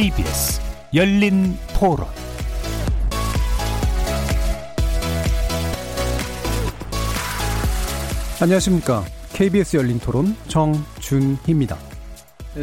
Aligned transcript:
KBS 0.00 0.62
열린 0.94 1.58
토론 1.74 2.06
안녕하십니까. 8.40 9.04
KBS 9.34 9.76
열린 9.76 9.98
토론 9.98 10.34
정준희입니다. 10.48 11.76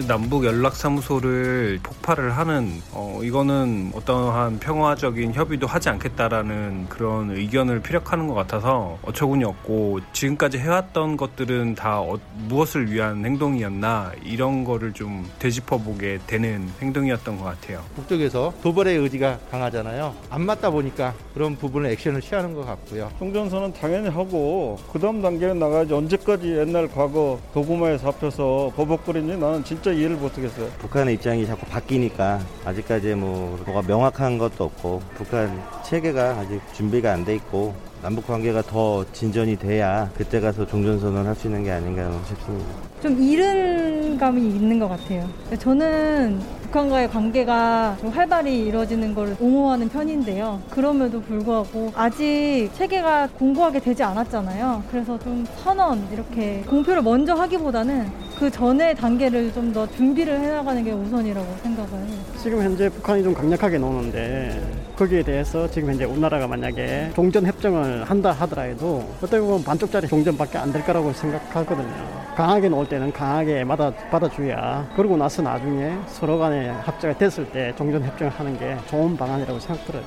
남북 0.08 0.46
연락사무소를 0.46 1.80
폭발을 2.08 2.38
하는 2.38 2.82
어 2.94 3.20
이거는 3.24 3.92
어떠한 3.93 4.60
평화적인 4.60 5.34
협의도 5.34 5.68
하지 5.68 5.89
않겠다라는 5.89 6.88
그런 6.89 7.32
의견을 7.32 7.82
피력하는 7.82 8.28
것 8.28 8.33
같아서 8.33 8.97
어처구니 9.04 9.43
없고 9.43 10.00
지금까지 10.14 10.57
해왔던 10.60 11.18
것들은 11.18 11.75
다 11.75 12.00
어, 12.00 12.18
무엇을 12.47 12.92
위한 12.92 13.25
행동이었나 13.25 14.14
이런 14.24 14.64
거를 14.64 14.93
좀 14.93 15.30
되짚어 15.39 15.80
보게 15.80 16.20
되는 16.28 16.70
행동이었던 16.82 17.38
것 17.38 17.43
같아요. 17.43 17.83
북쪽에서 17.96 18.54
도발의 18.64 18.97
의지가 18.97 19.39
강하잖아요. 19.52 20.16
안 20.30 20.46
맞다 20.46 20.69
보니까 20.69 21.14
그런 21.33 21.55
부분을 21.55 21.89
액션을 21.92 22.21
취하는 22.21 22.54
것 22.54 22.66
같고요. 22.66 23.11
종전선언 23.19 23.74
당연히 23.74 24.08
하고 24.10 24.80
그 24.92 25.00
다음 25.00 25.21
단계는 25.21 25.60
나가야지 25.60 25.94
언제까지 25.94 26.58
옛날 26.58 26.88
과거 26.88 27.39
도구마에 27.54 27.97
잡혀서 27.97 28.74
버벅거리니 28.75 29.38
나는 29.38 29.64
진짜 29.64 29.78
진짜 29.78 29.92
이해를 29.92 30.18
못하겠어요. 30.18 30.69
북한의 30.80 31.16
입장이 31.16 31.46
자꾸 31.46 31.66
바뀌 31.68 31.96
니까 32.00 32.39
아직까지 32.66 33.16
뭐 33.16 33.58
뭐가 33.66 33.81
명확한 33.88 34.38
것도 34.38 34.64
없고 34.66 35.02
북한 35.16 35.61
체계가 35.85 36.38
아직 36.39 36.61
준비가 36.73 37.13
안 37.13 37.25
돼 37.25 37.35
있고 37.35 37.73
남북 38.02 38.27
관계가 38.27 38.61
더 38.61 39.03
진전이 39.11 39.55
돼야 39.58 40.09
그때 40.17 40.39
가서 40.39 40.66
종전선언 40.67 41.25
할 41.25 41.35
수 41.35 41.47
있는 41.47 41.63
게 41.63 41.72
아닌가 41.72 42.09
싶습니다. 42.27 42.66
좀 43.02 43.22
이른 43.22 44.17
감이 44.17 44.42
있는 44.42 44.80
것 44.80 44.88
같아요. 44.90 45.28
저는 45.59 46.40
북한과의 46.64 47.09
관계가 47.09 47.95
좀 48.02 48.09
활발히 48.09 48.66
이루어지는 48.66 49.14
것을 49.16 49.38
옹호하는 49.40 49.88
편인데요. 49.88 50.59
그럼에도 50.70 51.22
불구하고 51.22 51.92
아직 51.95 52.70
체계가 52.75 53.30
공고하게 53.38 53.80
되지 53.80 54.03
않았잖아요. 54.03 54.84
그래서 54.92 55.18
좀 55.20 55.45
선언 55.64 56.06
이렇게 56.12 56.64
공표를 56.68 57.02
먼저 57.03 57.34
하기보다는 57.36 58.08
그 58.38 58.52
전에 58.52 58.94
단계를 58.94 59.53
좀 59.53 59.68
더 59.73 59.86
준비를 59.92 60.40
해나가는 60.40 60.81
게 60.84 60.92
우선이라고 60.92 61.45
생각을 61.64 61.92
해요. 61.92 62.18
지금 62.42 62.62
현재 62.64 62.88
북한이 62.90 63.22
좀 63.23 63.34
강력하게 63.34 63.78
나오는데 63.78 64.62
거기에 64.98 65.23
대해서 65.23 65.70
지금 65.70 65.90
현재 65.90 66.06
우리나라가 66.06 66.48
만약에 66.48 67.12
종전 67.16 67.45
협정을 67.45 68.03
한다 68.06 68.31
하더라도 68.31 69.03
어떻게 69.22 69.40
보면 69.40 69.64
반쪽짜리 69.64 70.08
종전밖에 70.08 70.58
안 70.58 70.72
될 70.72 70.84
거라고 70.86 71.12
생각하거든요. 71.14 72.18
강하게 72.36 72.70
나올 72.70 72.86
때는 72.88 73.11
강하게 73.11 73.66
받아, 73.66 73.91
받아줘야 74.09 74.89
그러고 74.95 75.17
나서 75.17 75.41
나중에 75.41 75.97
서로 76.07 76.38
간에 76.38 76.69
합자가 76.69 77.17
됐을 77.17 77.49
때 77.52 77.73
종전 77.75 78.03
협정을 78.03 78.31
하는 78.31 78.57
게 78.57 78.77
좋은 78.88 79.16
방안이라고 79.17 79.59
생각들어요. 79.59 80.03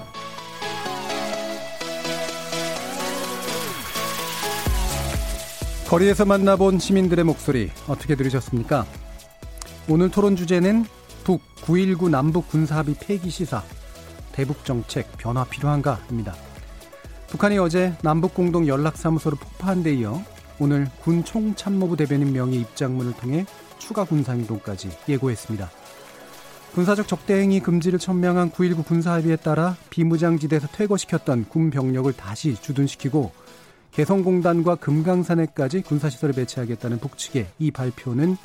거리에서 5.88 6.24
만나본 6.24 6.78
시민들의 6.78 7.24
목소리 7.24 7.70
어떻게 7.88 8.14
들으셨습니까? 8.14 8.86
오늘 9.88 10.08
토론 10.08 10.36
주제는 10.36 10.84
북 11.24 11.42
9.19 11.62 12.10
남북 12.10 12.48
군사합의 12.48 12.94
폐기 13.00 13.28
시사 13.28 13.62
대북 14.30 14.64
정책 14.64 15.10
변화 15.18 15.44
필요한가입니다. 15.44 16.34
북한이 17.28 17.58
어제 17.58 17.92
남북 18.02 18.34
공동 18.34 18.66
연락사무소를 18.66 19.38
폭파한 19.38 19.82
데 19.82 19.94
이어 19.94 20.22
오늘 20.60 20.86
군 21.00 21.24
총참모부 21.24 21.96
대변인 21.96 22.32
명의 22.34 22.60
입장문을 22.60 23.14
통해 23.14 23.46
추가 23.78 24.04
군사행동까지 24.04 24.90
예고했습니다. 25.08 25.70
군사적 26.74 27.08
적대행위 27.08 27.60
금지를 27.60 27.98
천명한 27.98 28.50
9.19 28.50 28.84
군사합의에 28.84 29.36
따라 29.36 29.76
비무장지대에서 29.88 30.68
퇴거시켰던 30.68 31.46
군 31.48 31.70
병력을 31.70 32.12
다시 32.12 32.54
주둔시키고 32.60 33.32
개성공단과 33.92 34.76
금강산에까지 34.76 35.80
군사시설을 35.82 36.34
배치하겠다는 36.34 36.98
북측의 37.00 37.46
이 37.58 37.70
발표는 37.70 38.36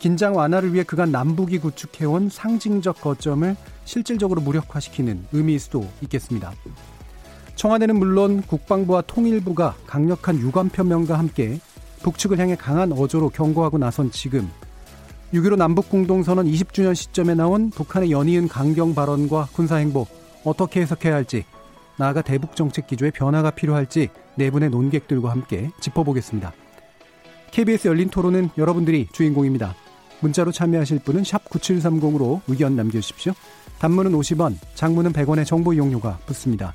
긴장 0.00 0.34
완화를 0.34 0.74
위해 0.74 0.82
그간 0.82 1.12
남북이 1.12 1.58
구축해온 1.58 2.30
상징적 2.30 3.00
거점을 3.00 3.54
실질적으로 3.84 4.40
무력화시키는 4.40 5.26
의미일 5.32 5.60
수도 5.60 5.88
있겠습니다. 6.00 6.52
청와대는 7.56 7.98
물론 7.98 8.42
국방부와 8.42 9.02
통일부가 9.02 9.74
강력한 9.86 10.38
유감 10.38 10.70
표명과 10.70 11.18
함께 11.18 11.60
북측을 12.02 12.38
향해 12.38 12.56
강한 12.56 12.92
어조로 12.92 13.30
경고하고 13.30 13.78
나선 13.78 14.10
지금 14.10 14.50
6.15 15.32 15.56
남북공동선언 15.56 16.46
20주년 16.46 16.94
시점에 16.94 17.34
나온 17.34 17.70
북한의 17.70 18.10
연이은 18.10 18.48
강경 18.48 18.94
발언과 18.94 19.48
군사행보 19.52 20.06
어떻게 20.44 20.80
해석해야 20.82 21.14
할지 21.14 21.44
나아가 21.96 22.22
대북 22.22 22.56
정책 22.56 22.86
기조의 22.86 23.12
변화가 23.12 23.52
필요할지 23.52 24.08
네 24.34 24.50
분의 24.50 24.70
논객들과 24.70 25.30
함께 25.30 25.70
짚어보겠습니다. 25.80 26.52
KBS 27.50 27.88
열린 27.88 28.08
토론은 28.08 28.50
여러분들이 28.56 29.08
주인공입니다. 29.12 29.74
문자로 30.20 30.52
참여하실 30.52 31.00
분은 31.00 31.22
9730으로 31.22 32.40
의견 32.48 32.76
남겨주십시오. 32.76 33.32
단문은 33.78 34.12
50원, 34.12 34.56
장문은 34.74 35.12
100원의 35.12 35.44
정보 35.44 35.72
이용료가 35.72 36.18
붙습니다. 36.24 36.74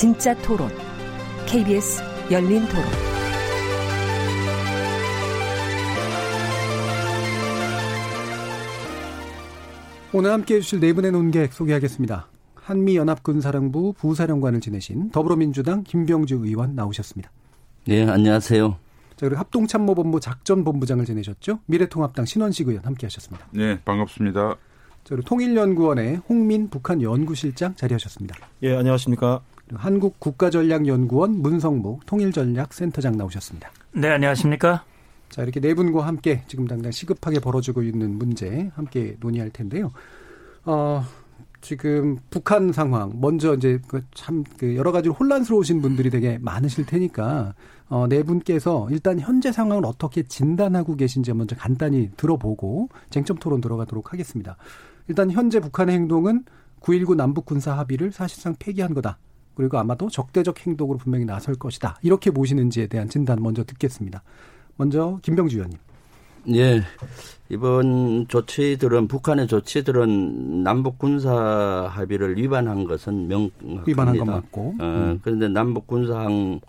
진짜 0.00 0.34
토론, 0.36 0.70
KBS 1.46 2.02
열린 2.30 2.62
토론. 2.68 2.84
오늘 10.14 10.32
함께 10.32 10.54
해주실 10.54 10.80
네 10.80 10.94
분의 10.94 11.12
논객 11.12 11.52
소개하겠습니다. 11.52 12.28
한미연합군사령부 12.54 13.92
부사령관을 13.98 14.62
지내신 14.62 15.10
더불어민주당 15.10 15.84
김병주 15.84 16.36
의원 16.46 16.74
나오셨습니다. 16.74 17.30
네, 17.84 18.08
안녕하세요. 18.08 18.70
자, 18.70 19.26
그리고 19.26 19.36
합동참모본부 19.36 20.20
작전본부장을 20.20 21.04
지내셨죠? 21.04 21.58
미래통합당 21.66 22.24
신원식 22.24 22.68
의원 22.68 22.86
함께 22.86 23.04
하셨습니다. 23.04 23.46
네, 23.50 23.78
반갑습니다. 23.84 24.48
자, 24.50 24.56
그리고 25.04 25.24
통일연구원의 25.24 26.22
홍민 26.26 26.70
북한 26.70 27.02
연구실장 27.02 27.76
자리하셨습니다. 27.76 28.36
예, 28.62 28.74
안녕하십니까. 28.74 29.42
한국 29.76 30.18
국가전략연구원 30.20 31.40
문성무 31.40 32.00
통일전략센터장 32.06 33.16
나오셨습니다. 33.16 33.70
네, 33.92 34.08
안녕하십니까. 34.08 34.84
자, 35.28 35.42
이렇게 35.42 35.60
네 35.60 35.74
분과 35.74 36.06
함께 36.06 36.42
지금 36.48 36.66
당장 36.66 36.90
시급하게 36.90 37.38
벌어지고 37.40 37.82
있는 37.82 38.18
문제 38.18 38.70
함께 38.74 39.16
논의할 39.20 39.50
텐데요. 39.50 39.92
어, 40.64 41.04
지금 41.60 42.18
북한 42.30 42.72
상황 42.72 43.12
먼저 43.20 43.54
이제 43.54 43.80
그참그 43.86 44.76
여러 44.76 44.92
가지로 44.92 45.14
혼란스러우신 45.14 45.82
분들이 45.82 46.10
되게 46.10 46.38
많으실 46.38 46.86
테니까 46.86 47.54
어, 47.88 48.06
네 48.08 48.22
분께서 48.22 48.88
일단 48.90 49.20
현재 49.20 49.52
상황을 49.52 49.84
어떻게 49.84 50.22
진단하고 50.22 50.96
계신지 50.96 51.32
먼저 51.32 51.56
간단히 51.56 52.10
들어보고 52.16 52.88
쟁점 53.10 53.36
토론 53.36 53.60
들어가도록 53.60 54.12
하겠습니다. 54.12 54.56
일단 55.08 55.30
현재 55.30 55.60
북한의 55.60 55.94
행동은 55.96 56.44
9.19 56.80 57.14
남북 57.14 57.44
군사 57.44 57.76
합의를 57.76 58.10
사실상 58.12 58.54
폐기한 58.58 58.94
거다. 58.94 59.18
그리고 59.54 59.78
아마도 59.78 60.08
적대적 60.08 60.66
행동으로 60.66 60.98
분명히 60.98 61.24
나설 61.24 61.54
것이다. 61.54 61.98
이렇게 62.02 62.30
보시는지에 62.30 62.86
대한 62.86 63.08
진단 63.08 63.42
먼저 63.42 63.64
듣겠습니다. 63.64 64.22
먼저 64.76 65.18
김병주 65.22 65.56
의원님. 65.56 65.78
예. 66.54 66.82
이번 67.50 68.26
조치들은 68.28 69.08
북한의 69.08 69.46
조치들은 69.48 70.62
남북 70.62 70.98
군사 70.98 71.88
합의를 71.90 72.36
위반한 72.38 72.84
것은 72.84 73.28
명확합니다. 73.28 73.82
위반한 73.86 74.16
건 74.16 74.26
맞고. 74.26 74.74
어, 74.80 74.84
음. 74.84 75.20
그런데 75.22 75.48
남북 75.48 75.86
군사항 75.86 76.60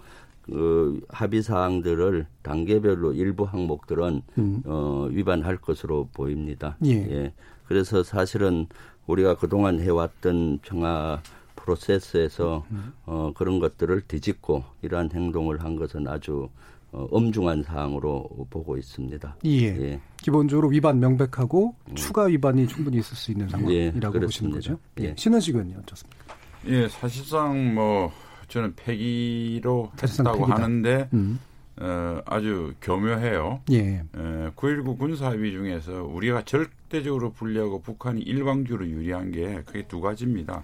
그 0.41 0.99
합의 1.09 1.43
사항들을 1.43 2.25
단계별로 2.41 3.13
일부 3.13 3.43
항목들은 3.43 4.21
음. 4.37 4.63
어, 4.65 5.07
위반할 5.09 5.57
것으로 5.57 6.09
보입니다. 6.13 6.75
예. 6.85 6.91
예. 6.91 7.33
그래서 7.67 8.03
사실은 8.03 8.67
우리가 9.07 9.35
그동안 9.35 9.79
해왔던 9.79 10.59
평화 10.63 11.21
프로세스에서 11.61 12.65
음. 12.71 12.93
어, 13.05 13.31
그런 13.35 13.59
것들을 13.59 14.01
뒤집고 14.07 14.63
이러한 14.81 15.11
행동을 15.13 15.63
한 15.63 15.75
것은 15.75 16.07
아주 16.07 16.49
어, 16.91 17.07
엄중한 17.09 17.63
사항으로 17.63 18.27
보고 18.49 18.77
있습니다. 18.77 19.37
예. 19.45 19.49
예. 19.49 19.99
기본적으로 20.17 20.67
위반 20.67 20.99
명백하고 20.99 21.75
음. 21.89 21.95
추가 21.95 22.23
위반이 22.23 22.67
충분히 22.67 22.97
있을 22.97 23.15
수 23.15 23.31
있는 23.31 23.47
상황이라고 23.47 24.15
예, 24.17 24.19
보시는 24.19 24.51
거죠. 24.51 24.77
예. 24.99 25.05
예. 25.05 25.15
신원식 25.17 25.55
의원님 25.55 25.77
어떻습니까? 25.77 26.35
예, 26.67 26.87
사실상 26.89 27.73
뭐 27.73 28.11
저는 28.49 28.75
폐기로 28.75 29.91
했다고 30.01 30.45
하는데 30.45 31.09
음. 31.13 31.39
어, 31.79 32.21
아주 32.25 32.73
교묘해요. 32.81 33.61
예. 33.71 34.03
9.19 34.13 34.99
군사합의 34.99 35.51
중에서 35.51 36.03
우리가 36.03 36.43
절대적으로 36.43 37.31
불리하고 37.31 37.81
북한이 37.81 38.21
일방적으로 38.21 38.85
유리한 38.87 39.31
게 39.31 39.61
크게 39.65 39.87
두 39.87 40.01
가지입니다. 40.01 40.63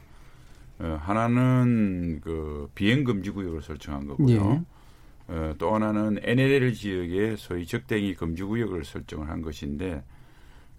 어, 0.80 1.00
하나는 1.02 2.22
그 2.22 2.70
비행 2.76 3.04
금지 3.04 3.32
구역을 3.32 3.62
설정한 3.62 4.08
거고요. 4.08 4.64
예. 5.30 5.34
어, 5.34 5.56
또 5.58 5.74
하나는 5.76 6.20
NLL 6.22 6.74
지역에 6.74 7.36
소위 7.38 7.66
적대행위 7.66 8.16
금지 8.16 8.44
구역을 8.44 8.86
설정을 8.86 9.30
한 9.30 9.42
것인데 9.42 10.04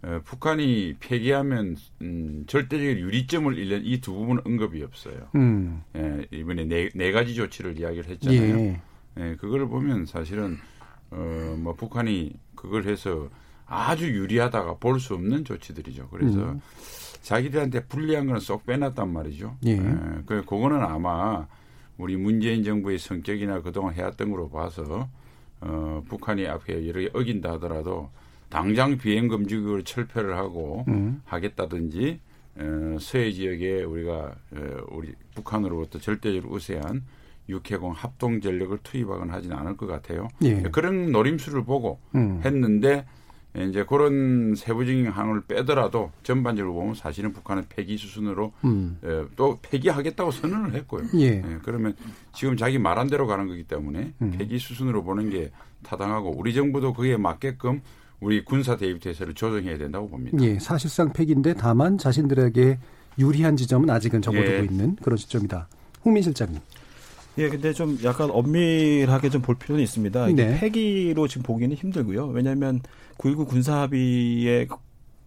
어, 0.02 0.20
북한이 0.24 0.94
폐기하면 1.00 1.76
음, 2.00 2.44
절대적인 2.46 2.98
유리점을 2.98 3.58
잃는 3.58 3.84
이 3.84 4.00
두 4.00 4.12
부분은 4.14 4.42
언급이 4.46 4.82
없어요. 4.84 5.28
음. 5.34 5.82
예, 5.96 6.24
이번에 6.30 6.64
네, 6.64 6.88
네 6.94 7.10
가지 7.12 7.34
조치를 7.34 7.78
이야기를 7.78 8.06
했잖아요. 8.10 8.58
예. 8.58 8.80
예, 9.18 9.36
그걸 9.40 9.66
보면 9.68 10.06
사실은 10.06 10.56
어, 11.10 11.56
뭐 11.58 11.74
북한이 11.74 12.32
그걸 12.54 12.84
해서 12.84 13.28
아주 13.66 14.08
유리하다가 14.08 14.76
볼 14.76 15.00
수 15.00 15.14
없는 15.14 15.44
조치들이죠. 15.44 16.08
그래서 16.10 16.52
음. 16.52 16.60
자기들한테 17.22 17.84
불리한 17.86 18.26
거는 18.26 18.40
쏙 18.40 18.64
빼놨단 18.66 19.12
말이죠. 19.12 19.56
예. 19.66 19.72
예, 19.72 19.78
그 20.26 20.44
그거는 20.44 20.82
아마 20.82 21.46
우리 21.96 22.16
문재인 22.16 22.62
정부의 22.62 22.98
성격이나 22.98 23.60
그동안 23.60 23.94
해왔던 23.94 24.30
걸로 24.30 24.48
봐서 24.48 25.08
어, 25.60 26.02
북한이 26.08 26.46
앞에 26.46 26.88
여러 26.88 27.00
개 27.00 27.10
어긴다 27.12 27.52
하더라도 27.54 28.10
당장 28.48 28.96
비행 28.96 29.28
금지구역을 29.28 29.84
철폐를 29.84 30.36
하고 30.36 30.84
음. 30.88 31.20
하겠다든지 31.24 32.20
어, 32.56 32.96
서해 33.00 33.32
지역에 33.32 33.82
우리가 33.82 34.34
어, 34.52 34.76
우리 34.90 35.12
북한으로부터 35.34 35.98
절대적으로 35.98 36.54
우세한 36.54 37.04
육해공 37.48 37.92
합동 37.92 38.40
전력을 38.40 38.78
투입하거나 38.82 39.32
하지는 39.32 39.56
않을 39.56 39.76
것 39.76 39.86
같아요. 39.86 40.28
예. 40.42 40.62
그런 40.62 41.12
노림수를 41.12 41.64
보고 41.64 41.98
음. 42.14 42.40
했는데 42.44 43.06
이제 43.56 43.84
그런 43.84 44.54
세부적인 44.54 45.08
항을 45.08 45.42
빼더라도 45.42 46.12
전반적으로 46.22 46.74
보면 46.74 46.94
사실은 46.94 47.32
북한은 47.32 47.64
폐기 47.68 47.96
수순으로 47.96 48.52
음. 48.64 48.98
예, 49.04 49.24
또 49.36 49.58
폐기하겠다고 49.62 50.30
선언을 50.30 50.74
했고요. 50.74 51.06
예. 51.14 51.42
예. 51.44 51.58
그러면 51.64 51.96
지금 52.34 52.56
자기 52.56 52.78
말한 52.78 53.08
대로 53.08 53.26
가는 53.26 53.48
거기 53.48 53.64
때문에 53.64 54.12
음. 54.20 54.34
폐기 54.36 54.58
수순으로 54.58 55.02
보는 55.02 55.30
게 55.30 55.50
타당하고 55.82 56.34
우리 56.36 56.54
정부도 56.54 56.92
그에 56.92 57.16
맞게끔 57.16 57.80
우리 58.20 58.44
군사 58.44 58.76
대입 58.76 59.00
태세를 59.00 59.34
조정해야 59.34 59.78
된다고 59.78 60.08
봅니다. 60.08 60.36
예, 60.42 60.58
사실상 60.58 61.12
폐기인데 61.12 61.54
다만 61.54 61.98
자신들에게 61.98 62.78
유리한 63.18 63.56
지점은 63.56 63.88
아직은 63.90 64.22
접어두고 64.22 64.52
예. 64.52 64.64
있는 64.64 64.96
그런 64.96 65.16
시점이다. 65.16 65.68
홍민 66.04 66.22
실장님. 66.22 66.60
예, 67.38 67.48
근데 67.48 67.72
좀 67.72 67.98
약간 68.04 68.30
엄밀하게 68.30 69.30
좀 69.30 69.42
볼 69.42 69.54
필요는 69.54 69.82
있습니다. 69.84 70.26
네. 70.32 70.58
폐기로 70.58 71.28
지금 71.28 71.42
보기는 71.44 71.74
힘들고요. 71.74 72.26
왜냐하면 72.26 72.80
9.19 73.18 73.46
군사합의에 73.48 74.66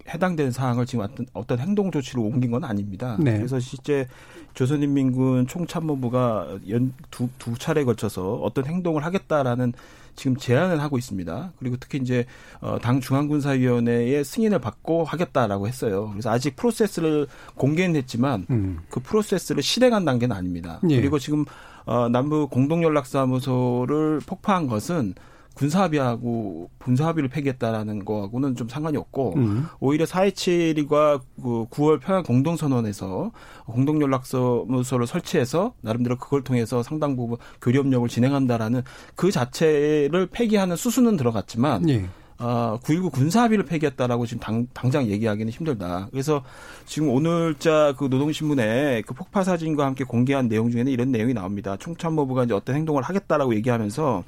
해당되는 0.10 0.52
사항을 0.52 0.86
지금 0.86 1.06
어떤, 1.06 1.25
어떤 1.34 1.60
행동 1.60 1.92
조치를 1.92 2.22
옮긴 2.22 2.52
건 2.52 2.63
아닙니다. 2.63 3.18
네. 3.19 3.38
그래서 3.38 3.60
실제 3.60 4.08
조선인민군 4.54 5.48
총참모부가 5.48 6.60
연, 6.69 6.94
두, 7.10 7.30
두 7.38 7.58
차례에 7.58 7.84
걸쳐서 7.84 8.34
어떤 8.36 8.66
행동을 8.66 9.06
하겠다라는 9.06 9.74
지금 10.16 10.36
제안을 10.36 10.81
하고 10.81 10.98
있습니다. 10.98 11.54
그리고 11.57 11.78
특히 11.80 12.00
이제 12.00 12.25
어, 12.60 12.78
당 12.81 13.00
중앙군사위원회의 13.00 14.24
승인을 14.25 14.60
받고 14.60 15.06
하겠다라고 15.06 15.68
했어요. 15.68 16.10
그래서 16.12 16.30
아직 16.30 16.56
프로세스를 16.57 17.28
공개는 17.56 17.96
했지만 17.96 18.46
음. 18.50 18.80
그 18.90 19.00
프로세스를 19.00 19.64
실행한 19.64 20.04
단계는 20.04 20.36
아닙니다. 20.36 20.81
예. 20.90 20.98
그리고 20.98 21.18
지금 21.18 21.46
어, 21.86 22.10
남부 22.10 22.48
공동연락사무소를 22.48 24.22
폭파한 24.25 24.68
것은 24.68 25.16
군사합의하고 25.54 26.69
군사합의를 26.80 27.30
폐기했다라는 27.30 28.06
거하고는 28.06 28.56
좀 28.56 28.69
상관이 28.69 28.98
없고 28.98 29.33
음. 29.36 29.68
오히려 29.80 30.06
4.27과 30.06 31.22
그 31.42 31.66
9월 31.69 32.00
평양 32.00 32.24
공동선언에서 32.24 33.31
공동연락사무소를 33.66 35.07
설치해서 35.07 35.74
나름대로 35.81 36.18
그걸 36.18 36.44
통해서 36.44 36.83
상당 36.83 37.16
부분 37.16 37.38
교류협력을 37.62 38.07
진행한다라는 38.07 38.83
그 39.16 39.31
자체를 39.31 40.28
폐기하는 40.31 40.75
수순은 40.75 41.18
들어갔지만 41.18 41.89
예. 41.89 42.07
어, 42.42 42.80
9.19 42.84 43.12
군사합의를 43.12 43.66
폐기했다라고 43.66 44.26
지금 44.26 44.42
당, 44.42 44.68
당장 44.74 45.06
얘기하기는 45.06 45.52
힘들다. 45.52 46.08
그래서 46.10 46.44
지금 46.86 47.10
오늘자 47.10 47.94
그 47.98 48.06
노동신문에 48.06 49.04
그 49.04 49.14
폭파 49.14 49.44
사진과 49.44 49.86
함께 49.86 50.04
공개한 50.04 50.48
내용 50.48 50.72
중에는 50.72 50.92
이런 50.92 51.12
내용이 51.12 51.36
나옵니다. 51.36 51.78
총참모부가 51.78 52.46
이제 52.46 52.56
어떤 52.56 52.76
행동을 52.76 53.04
하겠다라고 53.04 53.54
얘기하면서 53.56 54.24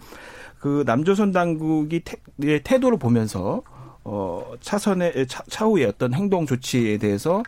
그 0.60 0.84
남조선 0.86 1.32
당국이 1.32 2.02
태, 2.06 2.18
태도를 2.64 3.00
보면서 3.00 3.64
어, 4.04 4.54
차선의 4.62 5.26
차, 5.28 5.44
차후의 5.50 5.86
어떤 5.86 6.14
행동 6.14 6.46
조치에 6.46 7.00
대해서 7.00 7.42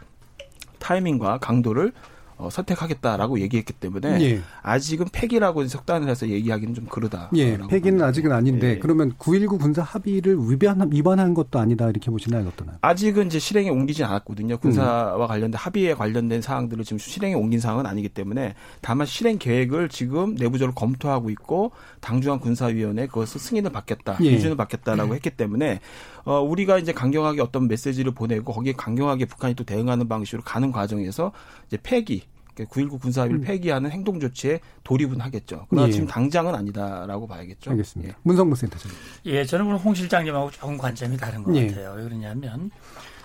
타이밍과 0.80 1.38
강도를 1.38 1.92
어, 2.38 2.50
선택하겠다라고 2.50 3.40
얘기했기 3.40 3.72
때문에 3.72 4.22
예. 4.22 4.42
아직은 4.62 5.08
폐기라고 5.12 5.66
석단을 5.66 6.10
해서 6.10 6.28
얘기하기는 6.28 6.74
좀 6.74 6.86
그러다. 6.86 7.30
예, 7.36 7.58
폐기는 7.70 8.02
아직은 8.02 8.32
아닌데 8.32 8.72
예. 8.72 8.80
그러면 8.80 9.14
9.19 9.14 9.60
군사 9.60 9.82
합의를 9.82 10.38
위반, 10.50 10.92
위반한 10.92 11.34
것도 11.34 11.60
아니다 11.60 11.90
이렇게 11.90 12.12
보시나요? 12.12 12.48
어떠나요? 12.48 12.78
아직은 12.82 13.28
이제 13.28 13.40
실행에 13.40 13.70
옮기지 13.70 14.04
않았거든요. 14.04 14.58
군사와 14.58 15.16
음. 15.16 15.28
관련된 15.28 15.58
합의에 15.58 15.94
관련된 15.94 16.42
사항들을 16.42 16.84
지금 16.84 16.98
실행에 16.98 17.36
옮긴 17.36 17.60
사항은 17.60 17.86
아니기 17.86 18.10
때문에 18.10 18.56
다만 18.82 19.08
실행 19.08 19.38
계획을 19.38 19.88
지금 19.88 20.36
내부적으로 20.36 20.74
검토하고 20.76 21.30
있고 21.30 21.72
당중앙 22.02 22.40
군사위원회 22.40 23.08
그것을 23.08 23.40
승인을 23.40 23.72
받겠다, 23.72 24.18
예. 24.22 24.32
기준을 24.32 24.58
받겠다라고 24.58 25.12
음. 25.12 25.16
했기 25.16 25.30
때문에 25.30 25.80
어, 26.26 26.42
우리가 26.42 26.80
이제 26.80 26.92
강경하게 26.92 27.42
어떤 27.42 27.68
메시지를 27.68 28.12
보내고 28.14 28.52
거기에 28.52 28.74
강경하게 28.74 29.26
북한이 29.26 29.54
또 29.54 29.64
대응하는 29.64 30.08
방식으로 30.08 30.44
가는 30.44 30.72
과정에서 30.72 31.32
이제 31.68 31.78
폐기 31.82 32.24
9.19 32.64 33.02
군사합의를 33.02 33.42
음. 33.42 33.44
폐기하는 33.44 33.92
행동 33.92 34.20
조치에 34.20 34.62
돌입은 34.86 35.20
하겠죠. 35.20 35.66
그러나 35.70 35.88
예. 35.90 35.92
지금 35.92 36.08
당장은 36.08 36.56
아니다라고 36.56 37.28
봐야겠죠. 37.28 37.72
알겠습니다. 37.72 38.14
예. 38.14 38.16
문성무 38.24 38.56
센터장님. 38.56 38.98
예, 39.26 39.46
저는 39.46 39.66
오늘 39.66 39.78
홍 39.78 39.94
실장님하고 39.94 40.52
조금 40.52 40.78
관점이 40.78 41.18
다른 41.18 41.44
것 41.44 41.54
예. 41.56 41.68
같아요. 41.68 41.94
왜 41.98 42.04
그러냐면 42.04 42.72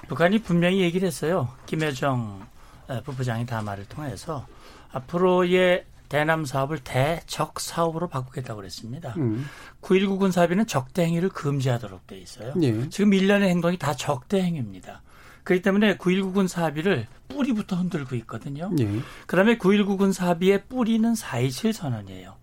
북한이 0.08 0.40
분명히 0.40 0.80
얘기를 0.80 1.06
했어요. 1.06 1.49
김여정 1.66 2.44
부부장이 3.04 3.46
담화를 3.46 3.84
통해서 3.87 4.46
앞으로의 4.90 5.84
대남 6.08 6.44
사업을 6.44 6.80
대적 6.80 7.60
사업으로 7.60 8.08
바꾸겠다고 8.08 8.56
그랬습니다. 8.56 9.14
음. 9.18 9.46
9.19 9.80 10.18
군사합의는 10.18 10.66
적대 10.66 11.04
행위를 11.04 11.28
금지하도록 11.28 12.08
돼 12.08 12.18
있어요. 12.18 12.52
예. 12.62 12.88
지금 12.88 13.14
일련의 13.14 13.49
행동이 13.49 13.78
다 13.78 13.94
적대 13.94 14.42
행위입니다. 14.42 15.02
그렇기 15.50 15.62
때문에 15.62 15.97
9.19 15.97 16.33
군사합의를 16.33 17.09
뿌리부터 17.26 17.75
흔들고 17.75 18.14
있거든요. 18.16 18.71
예. 18.78 18.88
그다음에 19.26 19.59
9.19 19.59 19.99
군사합의의 19.99 20.66
뿌리는 20.69 21.12
4.27 21.12 21.73
선언이에요. 21.73 22.37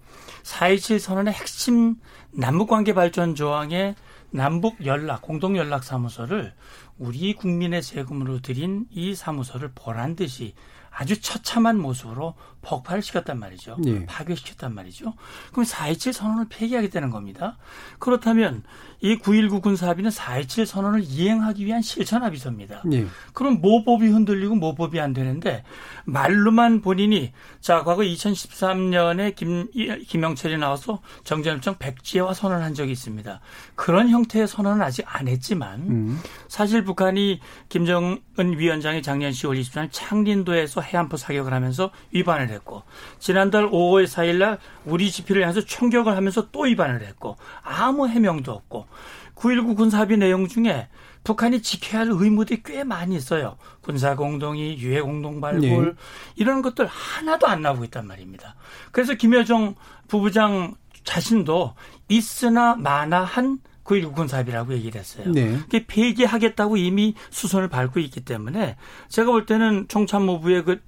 4.27 0.44 1.00
선언의 1.00 1.34
핵심 1.34 1.96
남북관계 2.32 2.94
발전 2.94 3.34
조항의 3.34 3.96
남북 4.32 4.86
연락 4.86 5.22
공동 5.22 5.56
연락 5.56 5.86
사무소를 5.86 6.54
우리 6.98 7.34
국민의 7.34 7.82
세금으로 7.82 8.42
들인 8.42 8.88
이 8.92 9.16
사무소를 9.16 9.72
보란 9.74 10.18
듯이 10.18 10.54
아주 10.90 11.22
처참한 11.22 11.80
모습으로 11.80 12.34
폭발을 12.62 13.02
시켰단 13.02 13.40
말이죠. 13.40 13.78
예. 13.86 14.06
파괴시켰단 14.06 14.74
말이죠. 14.74 15.14
그럼 15.52 15.64
4.27 15.64 16.12
선언을 16.12 16.48
폐기하게 16.50 16.90
되는 16.90 17.10
겁니다. 17.12 17.58
그렇다면 18.00 18.64
이 19.00 19.18
9.19 19.18 19.62
군사합의는 19.62 20.10
4.27 20.10 20.66
선언을 20.66 21.01
이행하기 21.04 21.66
위한 21.66 21.82
실천합의서입니다. 21.82 22.84
예. 22.94 23.06
그럼 23.34 23.62
모법이 23.62 24.08
흔들리고 24.08 24.56
모법이 24.56 25.00
안 25.00 25.13
되는데 25.13 25.63
말로만 26.06 26.82
본인이 26.82 27.32
자 27.60 27.84
과거 27.84 28.01
2013년에 28.01 29.36
김 29.36 29.68
김영철이 30.08 30.58
나와서 30.58 31.01
정전협정 31.24 31.75
백지화 31.77 32.34
선언한 32.34 32.74
적이 32.74 32.94
있습니다. 32.94 33.39
그런 33.75 34.10
형태의 34.10 34.48
선언은 34.48 34.82
아직 34.82 35.06
안 35.08 35.27
했지만 35.27 35.80
음. 35.82 36.20
사실 36.48 36.84
북한이 36.84 37.39
김정은 37.70 38.20
위원장이 38.38 39.04
작년 39.04 39.32
10월 39.32 39.60
24일 39.62 39.89
창린도에서 39.92 40.82
해안포 40.82 41.18
사격을 41.18 41.54
하면서 41.54 41.92
위반을 42.12 42.50
했고 42.50 42.84
지난달 43.20 43.70
5월 43.70 44.06
4일날 44.06 44.58
우리 44.86 45.12
지피를 45.12 45.44
향해서 45.44 45.62
총격을 45.62 46.16
하면서 46.16 46.50
또 46.51 46.62
위반을 46.62 47.01
했고 47.01 47.38
아무 47.62 48.08
해명도 48.08 48.51
없고 48.51 48.87
9.19 49.36 49.75
군사합의 49.75 50.17
내용 50.17 50.48
중에 50.48 50.88
북한이 51.24 51.62
지켜야 51.62 52.01
할 52.01 52.10
의무들이 52.12 52.63
꽤 52.63 52.84
많이 52.84 53.15
있어요. 53.15 53.58
군사공동이, 53.82 54.77
유해공동발굴, 54.77 55.86
네. 55.86 55.94
이런 56.36 56.62
것들 56.62 56.88
하나도 56.88 57.48
안 57.48 57.62
나오고 57.62 57.84
있단 57.86 58.08
말입니다. 58.08 58.56
그래서 58.91 59.13
김여정 59.13 59.75
부부장 60.08 60.75
자신도 61.03 61.75
있으나 62.08 62.75
마나한 62.75 63.60
9.19 63.84 64.15
군사합의라고 64.15 64.74
얘기를 64.74 65.00
했어요. 65.00 65.32
네. 65.32 65.58
그게 65.58 65.86
폐기하겠다고 65.86 66.77
이미 66.77 67.15
수선을 67.29 67.70
밟고 67.70 68.00
있기 68.01 68.22
때문에 68.22 68.75
제가 69.10 69.32
볼 69.32 69.46
때는 69.46 69.88
총참모부의 69.88 70.63
그, 70.63 70.82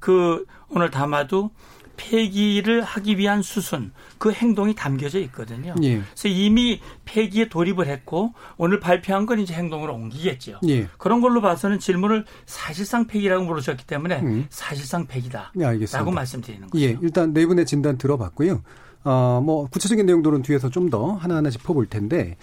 그 0.00 0.44
오늘 0.68 0.90
담아도 0.90 1.50
폐기를 1.98 2.82
하기 2.82 3.18
위한 3.18 3.42
수순 3.42 3.92
그 4.16 4.32
행동이 4.32 4.74
담겨져 4.74 5.18
있거든요. 5.20 5.74
예. 5.82 5.98
그래서 5.98 6.28
이미 6.28 6.80
폐기에 7.04 7.50
돌입을 7.50 7.86
했고 7.88 8.32
오늘 8.56 8.80
발표한 8.80 9.26
건 9.26 9.40
이제 9.40 9.52
행동으로 9.52 9.92
옮기겠죠. 9.94 10.60
예. 10.68 10.88
그런 10.96 11.20
걸로 11.20 11.42
봐서는 11.42 11.78
질문을 11.78 12.24
사실상 12.46 13.06
폐기라고 13.06 13.44
물으셨기 13.44 13.86
때문에 13.86 14.20
음. 14.20 14.46
사실상 14.48 15.06
폐기다. 15.06 15.52
네, 15.54 15.66
알겠습니다. 15.66 16.10
말씀드리는 16.10 16.70
거죠. 16.70 16.82
예, 16.82 16.96
일단 17.02 17.34
네 17.34 17.44
분의 17.44 17.66
진단 17.66 17.98
들어봤고요. 17.98 18.62
어, 19.04 19.42
뭐 19.44 19.68
구체적인 19.68 20.06
내용들은 20.06 20.42
뒤에서 20.42 20.70
좀 20.70 20.88
더 20.88 21.12
하나하나 21.12 21.50
짚어볼 21.50 21.86
텐데 21.86 22.36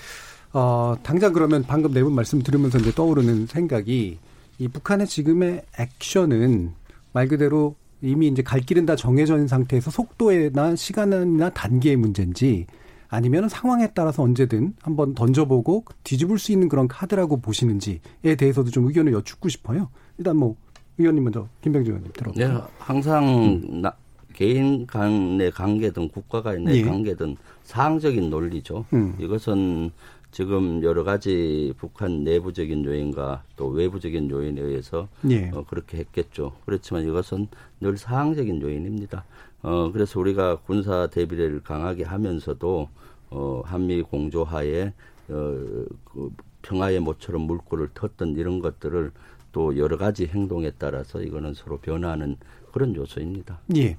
어, 0.54 0.96
당장 1.02 1.34
그러면 1.34 1.64
방금 1.68 1.92
네 1.94 2.04
분 2.04 2.14
말씀 2.14 2.44
들으면서 2.44 2.78
이제 2.78 2.92
떠오르는 2.92 3.48
생각이 3.48 4.20
이 4.60 4.68
북한의 4.68 5.08
지금의 5.08 5.64
액션은 5.80 6.74
말 7.12 7.28
그대로 7.28 7.76
이미 8.06 8.28
이제 8.28 8.44
갈 8.44 8.62
길은 8.62 8.86
다 8.86 8.96
정해져 8.96 9.34
있는 9.34 9.48
상태에서 9.48 9.92
속도나 9.92 10.76
시간이나 10.76 11.50
단계의 11.50 11.96
문제인지 11.96 12.68
아니면 13.08 13.50
상황에 13.50 13.92
따라서 13.94 14.24
언제든 14.24 14.76
한번 14.82 15.16
던져보고 15.16 15.86
뒤집을 16.04 16.38
수 16.38 16.52
있는 16.52 16.70
그런 16.70 16.88
카드라고 16.88 17.38
보시는지에 17.38 18.36
대해서도 18.38 18.72
좀 18.72 18.88
의견을 18.88 19.14
여쭙고 19.14 19.50
싶어요. 19.50 19.90
일단 20.18 20.38
뭐 20.38 20.56
의원님 20.98 21.24
먼저 21.24 21.48
김병준 21.62 21.94
의원님 21.94 22.12
들어볼까요? 22.14 22.54
네, 22.54 22.64
항상 22.78 23.28
음. 23.28 23.82
나, 23.82 23.94
개인 24.34 24.86
간의 24.86 25.52
관계든 25.52 26.10
국가 26.10 26.42
간의 26.42 26.78
예. 26.78 26.84
관계든 26.84 27.38
상황적인 27.64 28.30
논리죠. 28.30 28.86
음. 28.94 29.16
이것은 29.18 29.92
지금 30.36 30.84
여러 30.84 31.06
가지 31.06 31.74
북한 31.78 32.26
내부적인 32.26 32.84
요인과 32.84 33.46
또 33.56 33.70
외부적인 33.70 34.30
요인에 34.30 34.60
의해서 34.60 35.08
예. 35.30 35.50
어, 35.52 35.64
그렇게 35.66 35.98
했겠죠. 36.00 36.52
그렇지만 36.66 37.08
이것은 37.08 37.48
늘 37.80 37.98
상황적인 37.98 38.62
요인입니다. 38.62 39.24
어, 39.62 39.94
그래서 39.94 40.20
우리가 40.20 40.58
군사 40.58 41.08
대비를 41.08 41.62
강하게 41.64 42.04
하면서도 42.04 42.90
어, 43.30 43.62
한미 43.64 44.02
공조하에 44.02 44.92
어, 45.30 45.86
그 46.04 46.34
평화의 46.64 47.00
모처럼 47.00 47.44
물꼬를 47.44 47.92
텄던 47.92 48.38
이런 48.38 48.60
것들을 48.60 49.14
또 49.54 49.78
여러 49.78 49.98
가지 49.98 50.26
행동에 50.26 50.72
따라서 50.78 51.22
이거는 51.22 51.54
서로 51.54 51.78
변화하는 51.78 52.36
그런 52.74 52.94
요소입니다. 52.94 53.62
예. 53.78 53.96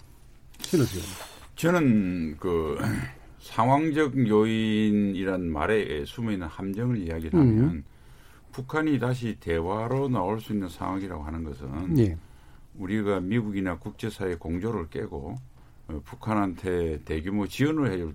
신호수 0.60 0.98
저는 1.54 2.36
그 2.38 2.76
상황적 3.46 4.28
요인이란 4.28 5.48
말에 5.50 6.04
숨어 6.04 6.32
있는 6.32 6.48
함정을 6.48 6.98
이야기를 6.98 7.38
하면 7.38 7.64
음. 7.64 7.84
북한이 8.50 8.98
다시 8.98 9.36
대화로 9.38 10.08
나올 10.08 10.40
수 10.40 10.52
있는 10.52 10.68
상황이라고 10.68 11.22
하는 11.22 11.44
것은 11.44 11.98
예. 11.98 12.16
우리가 12.76 13.20
미국이나 13.20 13.78
국제사회 13.78 14.34
공조를 14.34 14.88
깨고 14.90 15.36
어, 15.88 16.00
북한한테 16.04 17.00
대규모 17.04 17.46
지원을 17.46 17.92
해줄 17.92 18.14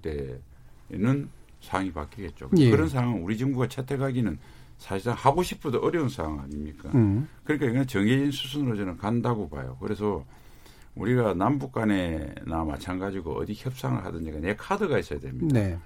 때는 0.89 1.29
상황이 1.61 1.93
바뀌겠죠. 1.93 2.49
예. 2.57 2.69
그런 2.69 2.89
상황 2.89 3.23
우리 3.23 3.37
정부가 3.37 3.67
채택하기는 3.67 4.37
사실상 4.79 5.13
하고 5.13 5.43
싶어도 5.43 5.79
어려운 5.79 6.09
상황 6.09 6.41
아닙니까? 6.41 6.89
음. 6.95 7.27
그러니까 7.45 7.67
이건 7.67 7.87
정해진 7.87 8.31
수순으로 8.31 8.75
저는 8.75 8.97
간다고 8.97 9.47
봐요. 9.47 9.77
그래서 9.79 10.25
우리가 10.95 11.33
남북 11.33 11.71
간에나 11.71 12.63
마찬가지고 12.65 13.33
어디 13.37 13.53
협상을 13.55 14.03
하든지 14.03 14.31
내 14.41 14.55
카드가 14.55 14.99
있어야 14.99 15.19
됩니다. 15.19 15.59
네. 15.59 15.77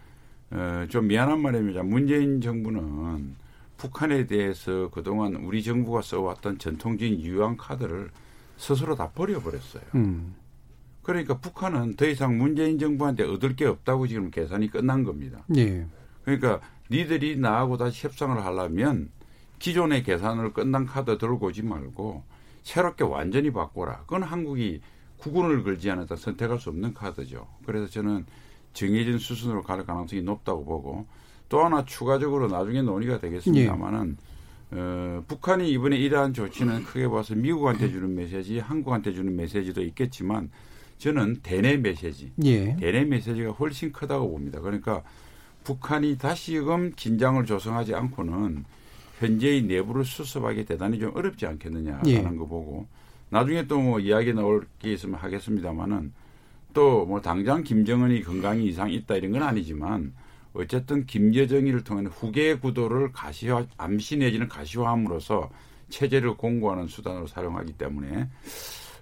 어, 0.52 0.86
좀 0.90 1.08
미안한 1.08 1.42
말입니다. 1.42 1.84
문재인 1.84 2.42
정부는 2.42 3.36
북한에 3.78 4.26
대해서 4.26 4.90
그동안 4.90 5.36
우리 5.36 5.64
정부가 5.64 6.02
써왔던 6.02 6.60
전통적인 6.60 7.22
유한 7.22 7.58
카드를 7.58 8.10
스스로 8.58 8.96
다 8.96 9.12
버려버렸어요. 9.12 9.84
음. 9.96 10.36
그러니까 11.02 11.38
북한은 11.38 11.96
더 11.96 12.08
이상 12.08 12.38
문재인 12.38 12.80
정부한테 12.80 13.24
얻을 13.24 13.56
게 13.56 13.66
없다고 13.66 14.08
지금 14.08 14.32
계산이 14.32 14.70
끝난 14.70 15.04
겁니다. 15.04 15.46
예. 15.56 15.86
그러니까 16.24 16.62
니들이 16.90 17.38
나하고 17.38 17.78
다시 17.78 18.08
협상을 18.08 18.44
하려면 18.44 19.12
기존의 19.60 20.04
계산을 20.04 20.54
끝난 20.54 20.86
카드 20.86 21.18
들고 21.18 21.48
오지 21.48 21.62
말고 21.62 22.24
새롭게 22.64 23.04
완전히 23.04 23.52
바꿔라. 23.52 24.00
그건 24.02 24.24
한국이 24.24 24.82
구군을 25.18 25.64
걸지 25.64 25.90
않았다 25.90 26.16
선택할 26.16 26.60
수 26.60 26.70
없는 26.70 26.94
카드죠. 26.94 27.48
그래서 27.66 27.88
저는 27.88 28.26
정해진 28.74 29.18
수순으로 29.18 29.64
갈 29.64 29.86
가능성이 29.86 30.22
높다고 30.22 30.66
보고 30.66 31.06
또 31.50 31.64
하나 31.64 31.86
추가적으로 31.86 32.48
나중에 32.48 32.82
논의가 32.82 33.20
되겠습니다만은 33.20 34.18
예. 34.20 34.36
어, 34.72 35.24
북한이 35.28 35.70
이번에 35.72 35.96
이러한 35.98 36.34
조치는 36.34 36.84
크게 36.86 37.08
봐서 37.08 37.36
미국한테 37.36 37.90
주는 37.90 38.14
메시지, 38.14 38.60
한국한테 38.60 39.14
주는 39.14 39.36
메시지도 39.36 39.82
있겠지만 39.84 40.50
저는 40.98 41.42
대내 41.44 41.78
메시지, 41.78 42.32
예. 42.44 42.76
대내 42.76 43.06
메시지가 43.06 43.52
훨씬 43.52 43.92
크다고 43.92 44.30
봅니다. 44.32 44.60
그러니까 44.60 45.04
북한이 45.64 46.18
다시금 46.18 46.94
긴장을 46.96 47.44
조성하지 47.46 47.96
않고는 47.96 48.66
현재의 49.20 49.64
내부를 49.64 50.04
수습하기 50.04 50.66
대단히 50.66 51.00
좀 51.00 51.16
어렵지 51.16 51.46
않겠느냐라는 51.46 52.10
예. 52.10 52.22
거 52.22 52.46
보고 52.46 52.88
나중에 53.29 53.67
또 53.67 53.79
뭐 53.82 54.00
이야기 54.00 54.34
나올 54.34 54.65
게 54.79 54.94
있으면 54.94 55.15
하겠습니다만은 55.15 56.13
또 56.74 57.05
뭐 57.05 57.22
당장 57.22 57.63
김정은이 57.63 58.24
건강이 58.24 58.65
이상 58.67 58.91
있다 58.91 59.15
이런 59.15 59.32
건 59.32 59.44
아니지만 59.44 60.13
어쨌든 60.53 61.05
김여정이를 61.05 61.84
통한 61.84 62.08
후계 62.08 62.55
구도를 62.55 63.12
가시화 63.12 63.65
암시 63.77 64.17
내지는 64.17 64.48
가시화함으로써 64.48 65.50
체제를 65.89 66.36
공고하는 66.38 66.88
수단으로 66.88 67.27
사용하기 67.27 67.74
때문에 67.74 68.29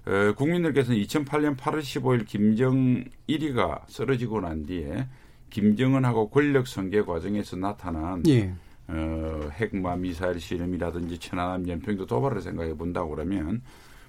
어, 0.06 0.34
국민들께서는 0.36 1.00
2008년 1.02 1.56
8월 1.56 1.80
15일 1.80 2.26
김정일이가 2.28 3.86
쓰러지고 3.88 4.42
난 4.42 4.66
뒤에 4.66 5.08
김정은하고 5.50 6.30
권력 6.30 6.68
선계 6.68 7.04
과정에서 7.04 7.56
나타난 7.56 8.24
예. 8.28 8.54
어, 8.88 9.50
핵마 9.54 9.96
미사일 9.96 10.40
실험이라든지 10.40 11.20
천안함 11.20 11.68
연평도 11.70 12.06
도발을 12.06 12.42
생각해 12.42 12.74
본다고 12.74 13.12
그러면 13.12 13.62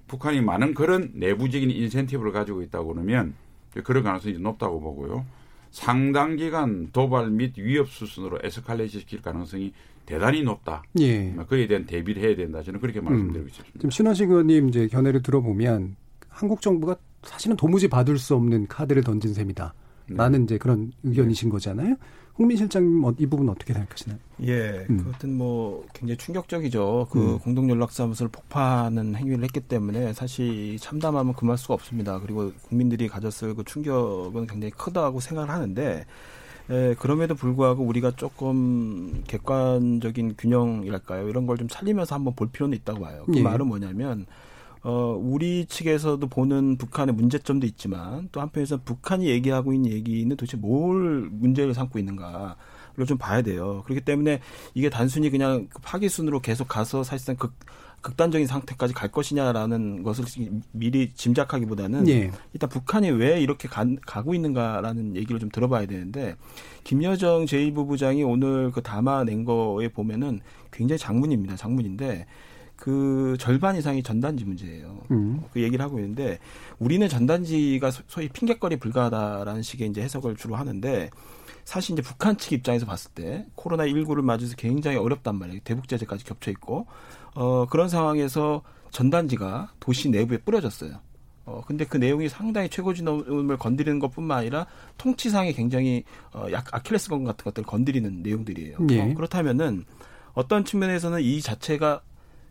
북한이 0.06 0.40
많은 0.40 0.74
그런 0.74 1.10
내부적인 1.14 1.70
인센티브를 1.70 2.32
가지고 2.32 2.62
있다고 2.62 2.92
그러면 2.92 3.34
그런 3.82 4.02
가능성이 4.02 4.38
높다고 4.38 4.80
보고요. 4.80 5.24
상당 5.70 6.36
기간 6.36 6.90
도발 6.92 7.30
및 7.30 7.54
위협 7.56 7.88
수순으로 7.88 8.38
에스컬레이션 8.44 9.00
시킬 9.00 9.20
가능성이 9.22 9.72
대단히 10.06 10.42
높다. 10.42 10.82
예. 11.00 11.34
그에 11.48 11.66
대한 11.66 11.84
대비를 11.86 12.22
해야 12.22 12.36
된다. 12.36 12.62
저는 12.62 12.78
그렇게 12.80 13.00
음. 13.00 13.04
말씀드리고 13.04 13.44
음. 13.44 13.48
싶습니다. 13.48 13.78
지금 13.78 13.90
신원식 13.90 14.30
의원님 14.30 14.68
이제 14.68 14.86
견해를 14.86 15.22
들어보면 15.22 15.96
한국 16.28 16.60
정부가 16.60 16.96
사실은 17.22 17.56
도무지 17.56 17.88
받을 17.88 18.18
수 18.18 18.34
없는 18.34 18.68
카드를 18.68 19.02
던진 19.02 19.34
셈이다. 19.34 19.74
네. 20.10 20.16
라는 20.16 20.44
이제 20.44 20.58
그런 20.58 20.92
의견이신 21.02 21.48
네. 21.48 21.52
거잖아요. 21.52 21.96
홍민 22.38 22.56
실장님 22.56 23.04
어, 23.04 23.14
이 23.18 23.26
부분 23.26 23.48
어떻게 23.48 23.72
생각하시나요? 23.72 24.18
예, 24.42 24.86
음. 24.90 24.98
그것은 24.98 25.36
뭐 25.36 25.84
굉장히 25.94 26.16
충격적이죠. 26.18 27.08
그 27.10 27.34
음. 27.34 27.38
공동연락사무소를 27.38 28.30
폭파하는 28.32 29.14
행위를 29.14 29.44
했기 29.44 29.60
때문에 29.60 30.12
사실 30.14 30.76
참담하면 30.80 31.34
금할 31.34 31.56
수가 31.58 31.74
없습니다. 31.74 32.18
그리고 32.20 32.52
국민들이 32.68 33.06
가졌을 33.08 33.54
그 33.54 33.62
충격은 33.64 34.46
굉장히 34.48 34.70
크다고 34.72 35.20
생각을 35.20 35.50
하는데 35.50 36.04
예, 36.70 36.96
그럼에도 36.98 37.34
불구하고 37.34 37.84
우리가 37.84 38.12
조금 38.16 39.22
객관적인 39.28 40.34
균형이랄까요? 40.36 41.28
이런 41.28 41.46
걸 41.46 41.56
좀 41.58 41.68
살리면서 41.68 42.14
한번 42.16 42.34
볼 42.34 42.48
필요는 42.48 42.76
있다고 42.78 43.00
봐요. 43.00 43.22
그 43.26 43.36
예. 43.36 43.42
말은 43.42 43.66
뭐냐면 43.68 44.26
어, 44.84 45.18
우리 45.18 45.64
측에서도 45.64 46.24
보는 46.28 46.76
북한의 46.76 47.14
문제점도 47.14 47.66
있지만 47.66 48.28
또 48.32 48.42
한편에서 48.42 48.82
북한이 48.84 49.26
얘기하고 49.26 49.72
있는 49.72 49.90
얘기는 49.90 50.28
도대체 50.36 50.58
뭘 50.58 51.28
문제를 51.30 51.74
삼고 51.74 51.98
있는가. 51.98 52.56
를좀 52.96 53.18
봐야 53.18 53.42
돼요. 53.42 53.82
그렇기 53.86 54.02
때문에 54.02 54.38
이게 54.72 54.88
단순히 54.88 55.28
그냥 55.28 55.66
그 55.68 55.80
파기순으로 55.82 56.38
계속 56.38 56.68
가서 56.68 57.02
사실상 57.02 57.34
극, 57.34 57.52
극단적인 58.02 58.46
상태까지 58.46 58.94
갈 58.94 59.10
것이냐라는 59.10 60.04
것을 60.04 60.24
미리 60.70 61.12
짐작하기보다는 61.12 62.06
예. 62.08 62.30
일단 62.52 62.68
북한이 62.70 63.10
왜 63.10 63.40
이렇게 63.40 63.66
가, 63.66 63.84
가고 64.06 64.32
있는가라는 64.32 65.16
얘기를 65.16 65.40
좀 65.40 65.48
들어봐야 65.48 65.86
되는데 65.86 66.36
김여정 66.84 67.46
제1부부장이 67.46 68.24
오늘 68.28 68.70
그 68.70 68.80
담아낸 68.80 69.44
거에 69.44 69.88
보면은 69.88 70.38
굉장히 70.70 70.98
장문입니다. 70.98 71.56
장문인데 71.56 72.26
그 72.84 73.34
절반 73.40 73.76
이상이 73.76 74.02
전단지 74.02 74.44
문제예요. 74.44 75.06
음. 75.10 75.42
그 75.54 75.62
얘기를 75.62 75.82
하고 75.82 75.98
있는데 76.00 76.38
우리는 76.78 77.08
전단지가 77.08 77.90
소위 78.08 78.28
핑계거리 78.28 78.76
불가하다라는 78.76 79.62
식의 79.62 79.88
이제 79.88 80.02
해석을 80.02 80.36
주로 80.36 80.54
하는데 80.54 81.08
사실 81.64 81.94
이제 81.94 82.02
북한 82.02 82.36
측 82.36 82.52
입장에서 82.52 82.84
봤을 82.84 83.10
때 83.12 83.46
코로나 83.54 83.86
19를 83.86 84.20
맞아서 84.20 84.54
굉장히 84.58 84.98
어렵단 84.98 85.34
말이에요. 85.34 85.60
대북 85.64 85.88
제재까지 85.88 86.26
겹쳐 86.26 86.50
있고 86.50 86.86
어 87.34 87.64
그런 87.70 87.88
상황에서 87.88 88.60
전단지가 88.90 89.72
도시 89.80 90.10
내부에 90.10 90.36
뿌려졌어요. 90.36 91.00
어 91.46 91.62
근데 91.66 91.86
그 91.86 91.96
내용이 91.96 92.28
상당히 92.28 92.68
최고진업을 92.68 93.56
건드리는 93.56 93.98
것 93.98 94.10
뿐만 94.10 94.40
아니라 94.40 94.66
통치상에 94.98 95.52
굉장히 95.52 96.04
어 96.34 96.48
약, 96.52 96.66
아킬레스건 96.70 97.24
같은 97.24 97.44
것들을 97.44 97.64
건드리는 97.64 98.22
내용들이에요. 98.22 98.76
예. 98.90 99.00
어, 99.00 99.14
그렇다면은 99.14 99.86
어떤 100.34 100.66
측면에서는 100.66 101.22
이 101.22 101.40
자체가 101.40 102.02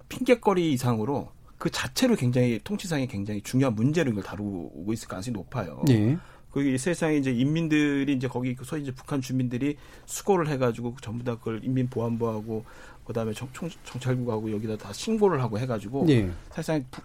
핑계거리 0.09 0.73
이상으로 0.73 1.31
그 1.57 1.69
자체로 1.69 2.15
굉장히 2.15 2.59
통치상에 2.63 3.07
굉장히 3.07 3.41
중요한 3.41 3.75
문제로 3.75 4.11
이걸 4.11 4.23
다루고 4.23 4.91
있을 4.93 5.07
가능성이 5.07 5.33
높아요. 5.33 5.83
예. 5.89 6.17
그 6.51 6.77
세상에 6.77 7.17
이제 7.17 7.31
인민들이 7.31 8.13
이제 8.13 8.27
거기 8.27 8.53
그 8.53 8.63
소위 8.63 8.83
이제 8.83 8.91
북한 8.91 9.21
주민들이 9.21 9.75
수고를 10.05 10.47
해가지고 10.49 10.95
전부 11.01 11.23
다 11.23 11.35
그걸 11.35 11.63
인민보안부하고 11.63 12.63
그다음에 13.05 13.33
정, 13.33 13.49
청, 13.53 13.69
경찰국하고 13.85 14.51
여기다 14.51 14.77
다 14.77 14.93
신고를 14.93 15.41
하고 15.41 15.57
해가지고 15.57 16.05
예. 16.09 16.29
사실상 16.49 16.85
부, 16.91 17.01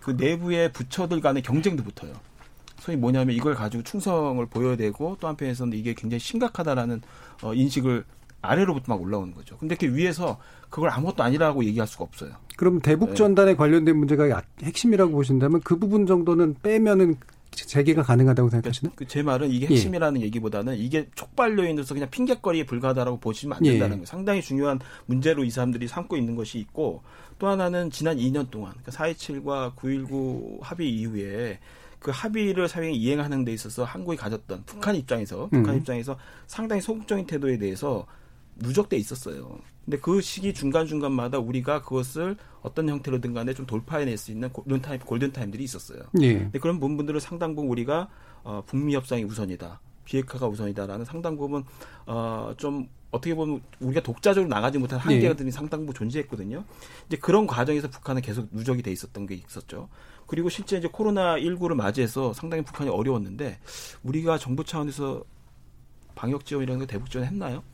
그 0.00 0.10
내부의 0.12 0.72
부처들 0.72 1.20
간의 1.20 1.42
경쟁도 1.42 1.84
붙어요. 1.84 2.14
소위 2.80 2.96
뭐냐면 2.96 3.36
이걸 3.36 3.54
가지고 3.54 3.82
충성을 3.82 4.44
보여야 4.46 4.76
되고 4.76 5.16
또 5.20 5.28
한편에서는 5.28 5.76
이게 5.76 5.94
굉장히 5.94 6.18
심각하다라는 6.18 7.02
어, 7.42 7.54
인식을 7.54 8.04
아래로부터 8.42 8.94
막 8.94 9.02
올라오는 9.02 9.34
거죠. 9.34 9.56
근데 9.58 9.74
그 9.74 9.94
위에서 9.94 10.38
그걸 10.70 10.90
아무것도 10.90 11.22
아니라고 11.22 11.64
얘기할 11.64 11.86
수가 11.86 12.04
없어요. 12.04 12.32
그럼 12.56 12.80
대북 12.80 13.14
전단에 13.16 13.52
네. 13.52 13.56
관련된 13.56 13.96
문제가 13.96 14.42
핵심이라고 14.62 15.12
보신다면 15.12 15.60
그 15.62 15.78
부분 15.78 16.06
정도는 16.06 16.56
빼면은 16.62 17.16
재개가 17.50 18.02
가능하다고 18.02 18.48
생각하시나요? 18.48 18.92
그 18.96 19.04
제 19.06 19.22
말은 19.22 19.50
이게 19.50 19.66
핵심이라는 19.66 20.20
예. 20.20 20.26
얘기보다는 20.26 20.76
이게 20.76 21.08
촉발 21.14 21.58
요인으로서 21.58 21.94
그냥 21.94 22.08
핑계거리에 22.10 22.64
불과하다라고 22.64 23.18
보시면 23.18 23.56
안 23.56 23.62
된다는 23.62 23.86
예. 23.86 23.96
거예요. 23.96 24.06
상당히 24.06 24.40
중요한 24.40 24.78
문제로 25.06 25.44
이 25.44 25.50
사람들이 25.50 25.88
삼고 25.88 26.16
있는 26.16 26.36
것이 26.36 26.58
있고 26.58 27.02
또 27.38 27.48
하나는 27.48 27.90
지난 27.90 28.16
2년 28.18 28.50
동안 28.50 28.72
그러니까 28.82 28.92
4.27과 28.92 29.74
9.19 29.74 30.60
합의 30.62 30.90
이후에 30.94 31.58
그 31.98 32.10
합의를 32.14 32.68
사회에 32.68 32.92
이행하는 32.92 33.44
데 33.44 33.52
있어서 33.52 33.84
한국이 33.84 34.16
가졌던 34.16 34.62
북한 34.64 34.94
입장에서 34.94 35.48
북한 35.50 35.74
음. 35.74 35.78
입장에서 35.80 36.16
상당히 36.46 36.80
소극적인 36.80 37.26
태도에 37.26 37.58
대해서 37.58 38.06
누적돼 38.60 38.96
있었어요. 38.96 39.58
근데 39.84 39.98
그 39.98 40.20
시기 40.20 40.54
중간중간마다 40.54 41.38
우리가 41.38 41.82
그것을 41.82 42.36
어떤 42.62 42.88
형태로든 42.88 43.34
간에 43.34 43.54
좀 43.54 43.66
돌파해낼 43.66 44.16
수 44.16 44.30
있는 44.30 44.50
골든타임, 44.50 45.00
골든타임들이 45.00 45.64
있었어요. 45.64 46.02
예. 46.20 46.34
근데 46.34 46.58
그런 46.58 46.78
부분들을 46.78 47.20
상당 47.20 47.54
부분 47.54 47.70
우리가 47.70 48.08
어, 48.44 48.62
북미 48.66 48.94
협상이 48.94 49.24
우선이다. 49.24 49.80
비핵화가 50.04 50.46
우선이다라는 50.48 51.04
상당 51.04 51.36
부분 51.36 51.64
어, 52.06 52.52
좀 52.56 52.88
어떻게 53.10 53.34
보면 53.34 53.60
우리가 53.80 54.02
독자적으로 54.02 54.48
나가지 54.48 54.78
못한 54.78 54.98
한계들이 54.98 55.46
네. 55.46 55.50
상당 55.50 55.80
부분 55.80 55.94
존재했거든요. 55.94 56.64
이제 57.06 57.16
그런 57.16 57.46
과정에서 57.46 57.88
북한은 57.88 58.22
계속 58.22 58.48
누적이 58.52 58.82
돼 58.82 58.92
있었던 58.92 59.26
게 59.26 59.34
있었죠. 59.34 59.88
그리고 60.26 60.48
실제 60.48 60.76
이제 60.78 60.88
코로나 60.90 61.36
19를 61.36 61.74
맞이해서 61.74 62.32
상당히 62.32 62.62
북한이 62.62 62.88
어려웠는데 62.88 63.58
우리가 64.04 64.38
정부 64.38 64.64
차원에서 64.64 65.24
방역 66.14 66.44
지원이라는 66.44 66.86
게 66.86 66.86
대북 66.86 67.10
지원 67.10 67.26
했나요? 67.26 67.64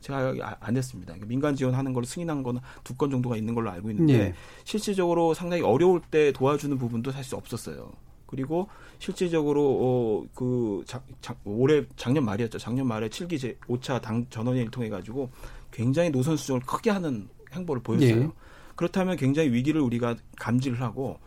제가 0.00 0.34
아, 0.42 0.56
안 0.60 0.76
했습니다. 0.76 1.12
그러니까 1.12 1.26
민간 1.28 1.54
지원하는 1.56 1.92
걸로 1.92 2.04
승인한 2.06 2.42
거는 2.42 2.60
두 2.84 2.94
건 2.94 3.10
정도가 3.10 3.36
있는 3.36 3.54
걸로 3.54 3.70
알고 3.70 3.90
있는데 3.90 4.18
네. 4.18 4.34
실질적으로 4.64 5.34
상당히 5.34 5.62
어려울 5.62 6.00
때 6.10 6.32
도와주는 6.32 6.76
부분도 6.78 7.10
사실 7.12 7.34
없었어요. 7.36 7.92
그리고 8.26 8.68
실질적으로 8.98 9.78
어, 9.80 10.24
그 10.34 10.82
작, 10.86 11.06
작, 11.22 11.38
올해 11.44 11.84
작년 11.96 12.24
말이었죠. 12.24 12.58
작년 12.58 12.86
말에 12.86 13.08
7기 13.08 13.38
제 13.40 13.56
5차 13.68 14.02
당 14.02 14.26
전원회의를 14.28 14.70
통해 14.70 14.88
가지고 14.88 15.30
굉장히 15.70 16.10
노선 16.10 16.36
수정을 16.36 16.60
크게 16.62 16.90
하는 16.90 17.28
행보를 17.52 17.82
보였어요. 17.82 18.16
네. 18.20 18.30
그렇다면 18.76 19.16
굉장히 19.16 19.50
위기를 19.50 19.80
우리가 19.80 20.16
감지를 20.36 20.80
하고 20.82 21.18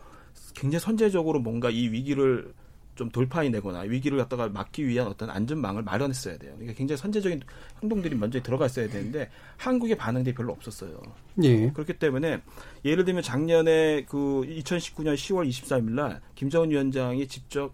굉장히 0.54 0.80
선제적으로 0.80 1.40
뭔가 1.40 1.70
이 1.70 1.88
위기를 1.88 2.52
좀 2.94 3.10
돌파해내거나 3.10 3.80
위기를 3.80 4.18
갖다가 4.18 4.48
막기 4.48 4.86
위한 4.86 5.06
어떤 5.06 5.30
안전망을 5.30 5.82
마련했어야 5.82 6.36
돼요. 6.36 6.52
그러니까 6.54 6.76
굉장히 6.76 6.98
선제적인 6.98 7.42
행동들이 7.82 8.14
먼저 8.14 8.42
들어갔어야 8.42 8.88
되는데 8.88 9.30
한국의 9.56 9.96
반응들이 9.96 10.34
별로 10.34 10.52
없었어요. 10.52 11.00
예. 11.42 11.70
그렇기 11.70 11.94
때문에 11.94 12.42
예를 12.84 13.04
들면 13.04 13.22
작년에 13.22 14.04
그 14.04 14.42
2019년 14.46 15.14
10월 15.14 15.48
23일 15.48 15.90
날 15.92 16.20
김정은 16.34 16.70
위원장이 16.70 17.26
직접 17.28 17.72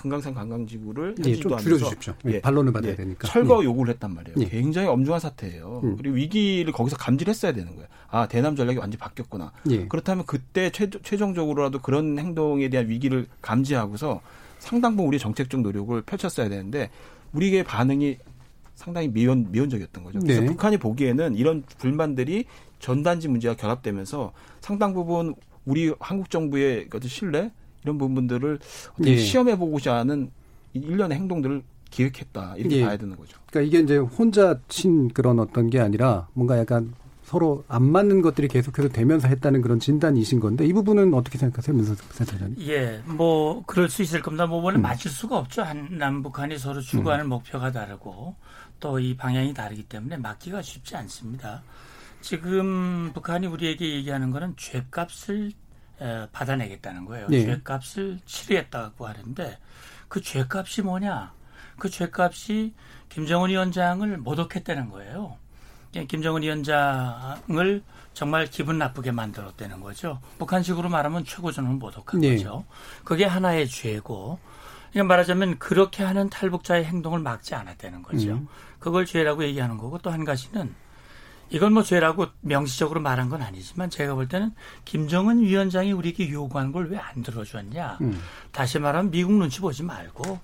금강산 0.00 0.32
관광지구를 0.34 1.14
예, 1.26 1.36
좀 1.36 1.58
줄여주십시오. 1.58 2.14
예, 2.26 2.32
예, 2.34 2.40
반론을 2.40 2.72
받아야 2.72 2.92
예, 2.92 2.96
되니까. 2.96 3.28
철거 3.28 3.60
예. 3.60 3.66
요구를 3.66 3.92
했단 3.94 4.14
말이에요. 4.14 4.36
예. 4.40 4.48
굉장히 4.48 4.88
엄중한 4.88 5.20
사태예요. 5.20 5.80
음. 5.84 5.96
그리고 5.96 6.16
위기를 6.16 6.72
거기서 6.72 6.96
감지를 6.96 7.30
했어야 7.30 7.52
되는 7.52 7.74
거예요. 7.74 7.86
아 8.08 8.26
대남 8.26 8.56
전략이 8.56 8.78
완전히 8.78 8.98
바뀌었구나. 8.98 9.52
예. 9.70 9.86
그렇다면 9.86 10.24
그때 10.26 10.70
최, 10.70 10.88
최종적으로라도 10.88 11.80
그런 11.80 12.18
행동에 12.18 12.70
대한 12.70 12.88
위기를 12.88 13.26
감지하고서 13.42 14.20
상당 14.58 14.92
부분 14.92 15.08
우리 15.08 15.18
정책적 15.18 15.60
노력을 15.60 16.00
펼쳤어야 16.02 16.48
되는데 16.48 16.90
우리의 17.32 17.64
반응이 17.64 18.16
상당히 18.74 19.08
미온 19.08 19.48
미온적이었던 19.50 20.02
거죠. 20.02 20.20
그래서 20.20 20.40
네. 20.40 20.46
북한이 20.46 20.78
보기에는 20.78 21.34
이런 21.34 21.62
불만들이 21.78 22.46
전단지 22.78 23.28
문제와 23.28 23.54
결합되면서 23.54 24.32
상당 24.62 24.94
부분 24.94 25.34
우리 25.66 25.92
한국 26.00 26.30
정부의 26.30 26.86
어떤 26.86 27.08
신뢰 27.08 27.52
이런 27.82 27.98
부분들을 27.98 28.58
어떻게 28.92 29.16
네. 29.16 29.18
시험해 29.18 29.56
보고자 29.58 29.96
하는 29.96 30.30
일련의 30.74 31.18
행동들을 31.18 31.62
기획했다 31.90 32.54
이렇게 32.56 32.76
네. 32.78 32.84
봐야 32.84 32.96
되는 32.96 33.16
거죠. 33.16 33.36
그러니까 33.50 33.68
이게 33.68 33.82
이제 33.84 33.96
혼자 33.96 34.58
친 34.68 35.08
그런 35.08 35.38
어떤 35.40 35.68
게 35.70 35.80
아니라 35.80 36.28
뭔가 36.34 36.56
약간 36.58 36.94
서로 37.24 37.64
안 37.68 37.84
맞는 37.84 38.22
것들이 38.22 38.48
계속해서 38.48 38.88
되면서 38.88 39.28
했다는 39.28 39.62
그런 39.62 39.78
진단이신 39.78 40.40
건데 40.40 40.66
이 40.66 40.72
부분은 40.72 41.14
어떻게 41.14 41.38
생각하세요, 41.38 41.76
민석 41.76 41.96
센터장님? 42.12 42.56
예, 42.66 43.00
뭐 43.06 43.62
그럴 43.66 43.88
수 43.88 44.02
있을 44.02 44.20
겁니다. 44.20 44.46
뭐 44.46 44.60
원래 44.62 44.78
음. 44.78 44.82
맞출 44.82 45.10
수가 45.10 45.38
없죠. 45.38 45.62
한 45.62 45.88
남북한이 45.92 46.58
서로 46.58 46.80
추구하는 46.80 47.26
음. 47.26 47.28
목표가 47.30 47.70
다르고 47.70 48.34
또 48.80 48.98
이 48.98 49.16
방향이 49.16 49.52
다르기 49.54 49.84
때문에 49.84 50.16
맞기가 50.16 50.62
쉽지 50.62 50.96
않습니다. 50.96 51.62
지금 52.20 53.10
북한이 53.14 53.46
우리에게 53.46 53.94
얘기하는 53.94 54.30
거는 54.30 54.54
죄값을 54.56 55.52
받아내겠다는 56.32 57.04
거예요. 57.04 57.28
네. 57.28 57.44
죄값을 57.44 58.20
치르겠다고 58.24 59.06
하는데 59.06 59.58
그 60.08 60.20
죄값이 60.20 60.82
뭐냐? 60.82 61.32
그 61.78 61.88
죄값이 61.88 62.74
김정은 63.08 63.50
위원장을 63.50 64.16
모독했다는 64.18 64.90
거예요. 64.90 65.36
김정은 66.08 66.42
위원장을 66.42 67.82
정말 68.14 68.46
기분 68.46 68.78
나쁘게 68.78 69.12
만들었다는 69.12 69.80
거죠. 69.80 70.20
북한식으로 70.38 70.88
말하면 70.88 71.24
최고전은 71.24 71.78
모독한 71.78 72.20
네. 72.20 72.36
거죠. 72.36 72.64
그게 73.04 73.24
하나의 73.24 73.68
죄고, 73.68 74.38
그러니까 74.90 75.08
말하자면 75.14 75.58
그렇게 75.58 76.02
하는 76.04 76.28
탈북자의 76.30 76.84
행동을 76.84 77.20
막지 77.20 77.54
않았다는 77.54 78.02
거죠. 78.02 78.32
음. 78.32 78.48
그걸 78.78 79.06
죄라고 79.06 79.44
얘기하는 79.44 79.78
거고 79.78 79.98
또 79.98 80.10
한 80.10 80.24
가지는 80.24 80.74
이건 81.50 81.72
뭐 81.72 81.82
죄라고 81.82 82.26
명시적으로 82.40 83.00
말한 83.00 83.28
건 83.28 83.42
아니지만 83.42 83.90
제가 83.90 84.14
볼 84.14 84.28
때는 84.28 84.52
김정은 84.84 85.40
위원장이 85.40 85.92
우리에게 85.92 86.30
요구하는 86.30 86.72
걸왜 86.72 86.96
안 86.96 87.22
들어줬냐. 87.22 87.98
음. 88.00 88.20
다시 88.52 88.78
말하면 88.78 89.10
미국 89.10 89.32
눈치 89.32 89.60
보지 89.60 89.82
말고 89.82 90.38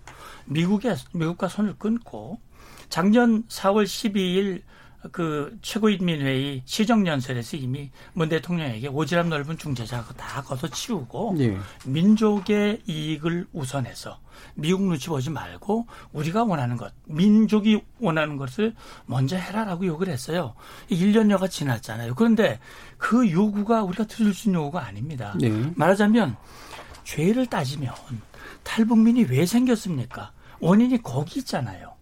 미국에 0.46 0.94
미국과 1.12 1.48
손을 1.48 1.76
끊고 1.78 2.40
작년 2.88 3.44
4월 3.44 3.84
12일 3.84 4.62
그 5.12 5.56
최고인민회의 5.62 6.62
시정연설에서 6.64 7.56
이미 7.56 7.90
문 8.12 8.28
대통령에게 8.28 8.88
오지랖 8.88 9.28
넓은 9.28 9.58
중재자가 9.58 10.14
다 10.14 10.42
걷어치우고 10.42 11.36
예. 11.38 11.56
민족의 11.84 12.82
이익을 12.86 13.46
우선해서 13.52 14.18
미국 14.54 14.82
눈치 14.82 15.08
보지 15.08 15.30
말고 15.30 15.86
우리가 16.12 16.44
원하는 16.44 16.76
것, 16.76 16.92
민족이 17.06 17.82
원하는 18.00 18.36
것을 18.36 18.74
먼저 19.06 19.36
해라라고 19.36 19.86
욕을 19.86 20.08
했어요. 20.08 20.54
1년여가 20.90 21.50
지났잖아요. 21.50 22.14
그런데 22.14 22.58
그 22.98 23.30
요구가 23.30 23.82
우리가 23.82 24.04
들을 24.04 24.32
수 24.34 24.48
있는 24.48 24.60
요구가 24.60 24.84
아닙니다. 24.86 25.34
예. 25.42 25.50
말하자면 25.74 26.36
죄를 27.04 27.46
따지면 27.46 27.94
탈북민이 28.62 29.24
왜 29.24 29.46
생겼습니까? 29.46 30.32
원인이 30.60 31.02
거기 31.02 31.40
있잖아요. 31.40 31.95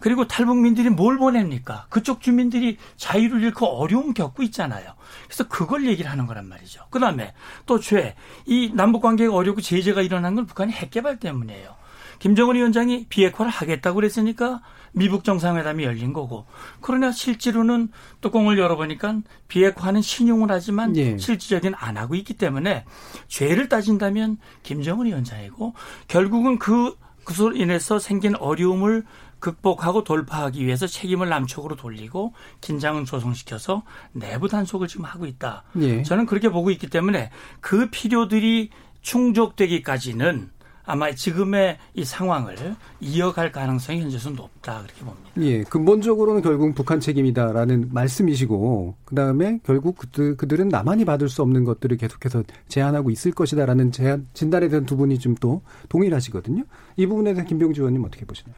그리고 0.00 0.28
탈북민들이 0.28 0.90
뭘 0.90 1.18
보냅니까? 1.18 1.86
그쪽 1.88 2.20
주민들이 2.20 2.78
자유를 2.96 3.42
잃고 3.42 3.66
어려움 3.66 4.14
겪고 4.14 4.42
있잖아요. 4.44 4.94
그래서 5.26 5.48
그걸 5.48 5.86
얘기를 5.86 6.10
하는 6.10 6.26
거란 6.26 6.48
말이죠. 6.48 6.82
그 6.90 7.00
다음에 7.00 7.34
또 7.66 7.80
죄. 7.80 8.14
이 8.46 8.70
남북 8.74 9.02
관계가 9.02 9.34
어렵고 9.34 9.60
제재가 9.60 10.02
일어난 10.02 10.34
건 10.34 10.46
북한이 10.46 10.72
핵개발 10.72 11.18
때문이에요. 11.18 11.76
김정은 12.18 12.56
위원장이 12.56 13.06
비핵화를 13.08 13.50
하겠다고 13.50 13.96
그랬으니까 13.96 14.60
미북 14.92 15.22
정상회담이 15.24 15.84
열린 15.84 16.12
거고 16.12 16.46
그러나 16.80 17.12
실제로는 17.12 17.90
뚜껑을 18.20 18.58
열어보니까 18.58 19.20
비핵화는 19.46 20.02
신용을 20.02 20.50
하지만 20.50 20.96
예. 20.96 21.16
실질적인 21.16 21.74
안 21.76 21.96
하고 21.96 22.14
있기 22.16 22.34
때문에 22.34 22.84
죄를 23.28 23.68
따진다면 23.68 24.38
김정은 24.62 25.06
위원장이고 25.06 25.74
결국은 26.08 26.58
그 26.58 26.96
그로 27.24 27.54
인해서 27.54 27.98
생긴 27.98 28.34
어려움을 28.36 29.04
극복하고 29.40 30.04
돌파하기 30.04 30.64
위해서 30.64 30.86
책임을 30.86 31.28
남쪽으로 31.28 31.76
돌리고 31.76 32.32
긴장을 32.60 33.04
조성시켜서 33.04 33.82
내부 34.12 34.48
단속을 34.48 34.88
지금 34.88 35.04
하고 35.04 35.26
있다. 35.26 35.64
예. 35.80 36.02
저는 36.02 36.26
그렇게 36.26 36.48
보고 36.48 36.70
있기 36.70 36.88
때문에 36.88 37.30
그 37.60 37.88
필요들이 37.90 38.70
충족되기까지는 39.02 40.50
아마 40.90 41.12
지금의 41.12 41.76
이 41.92 42.02
상황을 42.02 42.74
이어갈 43.00 43.52
가능성이 43.52 44.00
현재는 44.00 44.36
높다 44.36 44.82
그렇게 44.82 45.04
봅니다. 45.04 45.30
예, 45.36 45.62
근본적으로는 45.64 46.40
결국 46.40 46.74
북한 46.74 46.98
책임이다라는 46.98 47.90
말씀이시고 47.92 48.94
그 49.04 49.14
다음에 49.14 49.60
결국 49.64 49.98
그들, 49.98 50.38
그들은 50.38 50.68
나만이 50.68 51.04
받을 51.04 51.28
수 51.28 51.42
없는 51.42 51.64
것들을 51.64 51.94
계속해서 51.98 52.42
제한하고 52.68 53.10
있을 53.10 53.32
것이다라는 53.32 53.92
제한 53.92 54.28
진단에 54.32 54.68
대한 54.68 54.86
두 54.86 54.96
분이 54.96 55.18
좀 55.18 55.34
또 55.40 55.60
동일하시거든요. 55.90 56.64
이 56.96 57.06
부분에 57.06 57.34
대해서 57.34 57.46
김병주 57.46 57.82
의원님 57.82 58.02
어떻게 58.02 58.24
보시나요? 58.24 58.56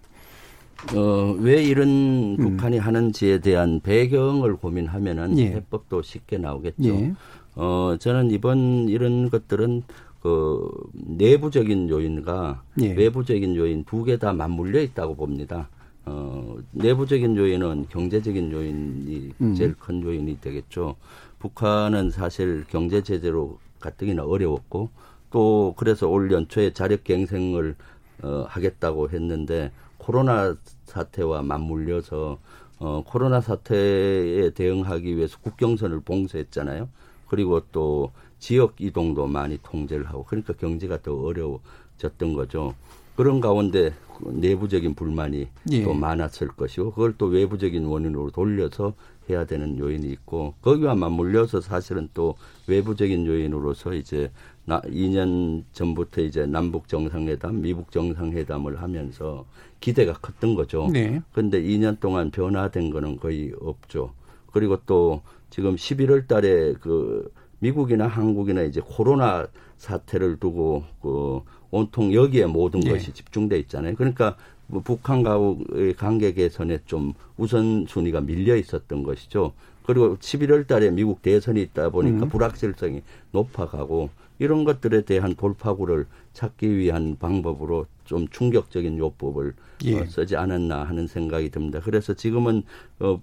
어, 0.94 1.36
왜 1.38 1.62
이런 1.62 1.88
음. 1.88 2.36
북한이 2.36 2.78
하는지에 2.78 3.38
대한 3.40 3.80
배경을 3.80 4.56
고민하면은 4.56 5.38
예. 5.38 5.46
해법도 5.52 6.02
쉽게 6.02 6.38
나오겠죠. 6.38 6.88
예. 6.88 7.12
어, 7.56 7.96
저는 7.98 8.30
이번 8.30 8.88
이런 8.88 9.30
것들은 9.30 9.82
그 10.22 10.68
내부적인 10.92 11.88
요인과 11.88 12.62
예. 12.82 12.92
외부적인 12.92 13.56
요인 13.56 13.84
두 13.84 14.04
개 14.04 14.16
다 14.18 14.32
맞물려 14.32 14.80
있다고 14.82 15.14
봅니다. 15.16 15.68
어, 16.06 16.56
내부적인 16.72 17.36
요인은 17.36 17.86
경제적인 17.90 18.50
요인이 18.52 19.30
음. 19.40 19.54
제일 19.54 19.74
큰 19.78 20.02
요인이 20.02 20.40
되겠죠. 20.40 20.96
북한은 21.38 22.10
사실 22.10 22.64
경제 22.68 23.02
제재로 23.02 23.58
가뜩이나 23.80 24.24
어려웠고 24.24 24.90
또 25.30 25.74
그래서 25.76 26.08
올 26.08 26.30
연초에 26.32 26.72
자력 26.72 27.04
갱생을 27.04 27.76
어, 28.22 28.44
하겠다고 28.48 29.10
했는데 29.10 29.70
코로나 30.00 30.56
사태와 30.86 31.42
맞물려서 31.42 32.38
어, 32.78 33.04
코로나 33.06 33.40
사태에 33.40 34.50
대응하기 34.50 35.16
위해서 35.16 35.38
국경선을 35.40 36.00
봉쇄했잖아요. 36.00 36.88
그리고 37.28 37.60
또 37.70 38.10
지역 38.38 38.80
이동도 38.80 39.26
많이 39.26 39.58
통제를 39.62 40.06
하고 40.06 40.24
그러니까 40.24 40.54
경제가 40.54 41.02
더 41.02 41.14
어려워졌던 41.14 42.34
거죠. 42.34 42.74
그런 43.16 43.40
가운데 43.40 43.92
내부적인 44.20 44.94
불만이 44.94 45.48
예. 45.72 45.82
또 45.84 45.92
많았을 45.92 46.48
것이고 46.48 46.92
그걸 46.92 47.14
또 47.18 47.26
외부적인 47.26 47.84
원인으로 47.84 48.30
돌려서 48.30 48.94
해야 49.28 49.44
되는 49.44 49.78
요인이 49.78 50.08
있고 50.08 50.54
거기와 50.62 50.94
맞물려서 50.94 51.60
사실은 51.60 52.08
또 52.14 52.36
외부적인 52.66 53.26
요인으로서 53.26 53.94
이제 53.94 54.30
나 54.64 54.80
2년 54.82 55.64
전부터 55.72 56.22
이제 56.22 56.46
남북 56.46 56.88
정상회담, 56.88 57.60
미북 57.60 57.90
정상회담을 57.90 58.80
하면서 58.80 59.46
기대가 59.80 60.12
컸던 60.12 60.54
거죠. 60.54 60.88
네. 60.92 61.22
근데 61.32 61.60
2년 61.62 61.98
동안 61.98 62.30
변화된 62.30 62.90
거는 62.90 63.16
거의 63.16 63.52
없죠. 63.60 64.12
그리고 64.52 64.78
또 64.86 65.22
지금 65.48 65.76
11월 65.76 66.26
달에 66.28 66.74
그 66.80 67.32
미국이나 67.58 68.06
한국이나 68.06 68.62
이제 68.62 68.80
코로나 68.84 69.46
사태를 69.78 70.38
두고 70.38 70.84
그 71.00 71.40
온통 71.70 72.12
여기에 72.12 72.46
모든 72.46 72.80
네. 72.80 72.90
것이 72.92 73.12
집중돼 73.12 73.58
있잖아요. 73.60 73.94
그러니까 73.94 74.36
뭐 74.66 74.82
북한과의 74.82 75.94
관계 75.96 76.32
개선에 76.32 76.78
좀 76.86 77.14
우선순위가 77.36 78.20
밀려 78.20 78.56
있었던 78.56 79.02
것이죠. 79.02 79.52
그리고 79.84 80.16
11월 80.16 80.66
달에 80.66 80.90
미국 80.90 81.22
대선이 81.22 81.60
있다 81.62 81.90
보니까 81.90 82.24
음. 82.24 82.28
불확실성이 82.28 83.02
높아가고 83.32 84.10
이런 84.40 84.64
것들에 84.64 85.02
대한 85.02 85.34
돌파구를 85.34 86.06
찾기 86.32 86.76
위한 86.76 87.16
방법으로 87.18 87.86
좀 88.04 88.26
충격적인 88.28 88.98
요법을 88.98 89.54
예. 89.84 90.00
어, 90.00 90.06
쓰지 90.06 90.34
않았나 90.34 90.82
하는 90.82 91.06
생각이 91.06 91.50
듭니다. 91.50 91.80
그래서 91.84 92.14
지금은 92.14 92.64
어, 92.98 93.20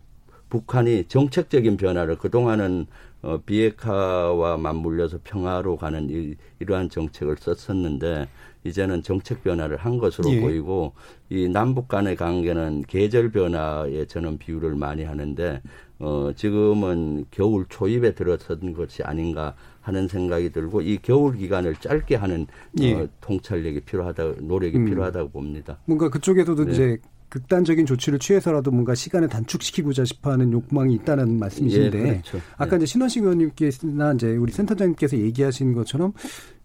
북한이 0.50 1.06
정책적인 1.08 1.76
변화를 1.76 2.18
그동안은 2.18 2.86
어, 3.24 3.40
비핵화와 3.46 4.58
맞물려서 4.58 5.20
평화로 5.24 5.78
가는 5.78 6.08
이, 6.10 6.36
이러한 6.60 6.90
정책을 6.90 7.38
썼었는데 7.40 8.30
이제는 8.64 9.02
정책 9.02 9.44
변화를 9.44 9.78
한 9.78 9.98
것으로 9.98 10.30
예. 10.32 10.40
보이고 10.40 10.94
이 11.30 11.50
남북 11.50 11.88
간의 11.88 12.16
관계는 12.16 12.84
계절 12.88 13.32
변화에 13.32 14.06
저는 14.06 14.38
비유를 14.38 14.76
많이 14.76 15.04
하는데 15.04 15.62
어, 16.00 16.32
지금은 16.36 17.26
겨울 17.32 17.66
초입에 17.68 18.14
들어선 18.14 18.74
것이 18.74 19.02
아닌가 19.02 19.56
하는 19.88 20.08
생각이 20.08 20.52
들고 20.52 20.82
이 20.82 20.98
겨울 21.02 21.38
기간을 21.38 21.76
짧게 21.76 22.16
하는 22.16 22.46
예. 22.82 22.94
어, 22.94 23.08
통찰력이 23.22 23.80
필요하다 23.82 24.24
노력이 24.42 24.78
음. 24.78 24.86
필요하다고 24.86 25.30
봅니다. 25.30 25.78
뭔가 25.86 26.10
그쪽에서도 26.10 26.66
네. 26.66 26.72
이제 26.74 26.98
극단적인 27.30 27.86
조치를 27.86 28.20
취해서라도 28.20 28.72
뭔가 28.72 28.96
시간을 28.96 29.30
단축시키고자 29.30 30.04
싶어하는 30.06 30.52
욕망이 30.52 30.94
있다는 30.96 31.40
말씀이신데 31.40 32.00
예, 32.00 32.04
그렇죠. 32.22 32.40
아까 32.58 32.74
예. 32.74 32.78
이제 32.78 32.86
신원식 32.86 33.24
의원님께서나 33.24 34.14
이제 34.14 34.36
우리 34.36 34.52
센터장님께서 34.52 35.18
얘기하신 35.18 35.74
것처럼 35.74 36.14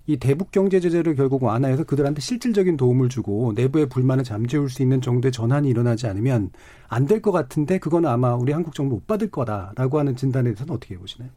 이 0.06 0.16
대북 0.16 0.50
경제 0.50 0.80
제재를 0.80 1.14
결국 1.14 1.44
완화해서 1.44 1.84
그들한테 1.84 2.20
실질적인 2.20 2.76
도움을 2.76 3.08
주고 3.08 3.52
내부의 3.54 3.88
불만을 3.88 4.24
잠재울 4.24 4.68
수 4.68 4.82
있는 4.82 5.00
정도의 5.00 5.30
전환이 5.30 5.68
일어나지 5.68 6.08
않으면 6.08 6.50
안 6.88 7.06
될 7.06 7.20
것 7.22 7.30
같은데 7.30 7.78
그거는 7.78 8.08
아마 8.10 8.34
우리 8.34 8.52
한국 8.52 8.74
정부 8.74 8.96
못 8.96 9.06
받을 9.06 9.30
거다라고 9.30 10.00
하는 10.00 10.16
진단에 10.16 10.44
대해서는 10.50 10.74
어떻게 10.74 10.96
보시나요? 10.98 11.30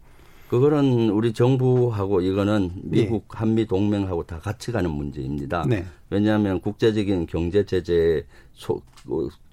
그거는 0.50 1.10
우리 1.10 1.34
정부하고 1.34 2.22
이거는 2.22 2.72
미국 2.84 3.28
네. 3.30 3.38
한미 3.38 3.66
동맹하고 3.66 4.24
다 4.24 4.40
같이 4.40 4.72
가는 4.72 4.92
문제입니다. 4.92 5.66
네. 5.68 5.86
왜냐하면 6.10 6.62
국제적인 6.62 7.26
경제 7.26 7.66
제재 7.66 8.26
속, 8.54 8.86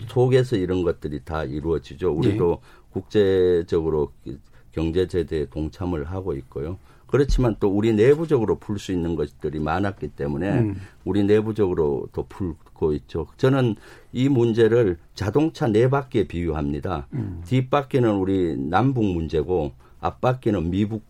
속에서 0.07 0.57
이런 0.57 0.83
것들이 0.83 1.21
다 1.25 1.45
이루어지죠. 1.45 2.13
우리도 2.13 2.61
네. 2.61 2.69
국제적으로 2.91 4.13
경제 4.73 5.07
제재에 5.07 5.47
동참을 5.47 6.05
하고 6.05 6.35
있고요. 6.35 6.79
그렇지만 7.07 7.57
또 7.61 7.69
우리 7.69 7.93
내부적으로 7.93 8.59
풀 8.59 8.79
수 8.79 8.91
있는 8.91 9.17
것들이 9.17 9.61
많았기 9.61 10.09
때문에 10.09 10.61
음. 10.61 10.77
우리 11.05 11.25
내부적으로 11.25 12.09
도 12.13 12.25
풀고 12.27 12.95
있죠. 12.95 13.27
저는 13.37 13.77
이 14.13 14.31
문제를 14.31 14.97
자동차 15.15 15.67
네 15.69 15.91
바퀴에 15.91 16.27
비유합니다. 16.27 17.09
음. 17.13 17.43
뒷바퀴는 17.45 18.15
우리 18.15 18.57
남북 18.57 19.05
문제고 19.05 19.73
앞바퀴는 20.03 20.71
미국 20.71 21.03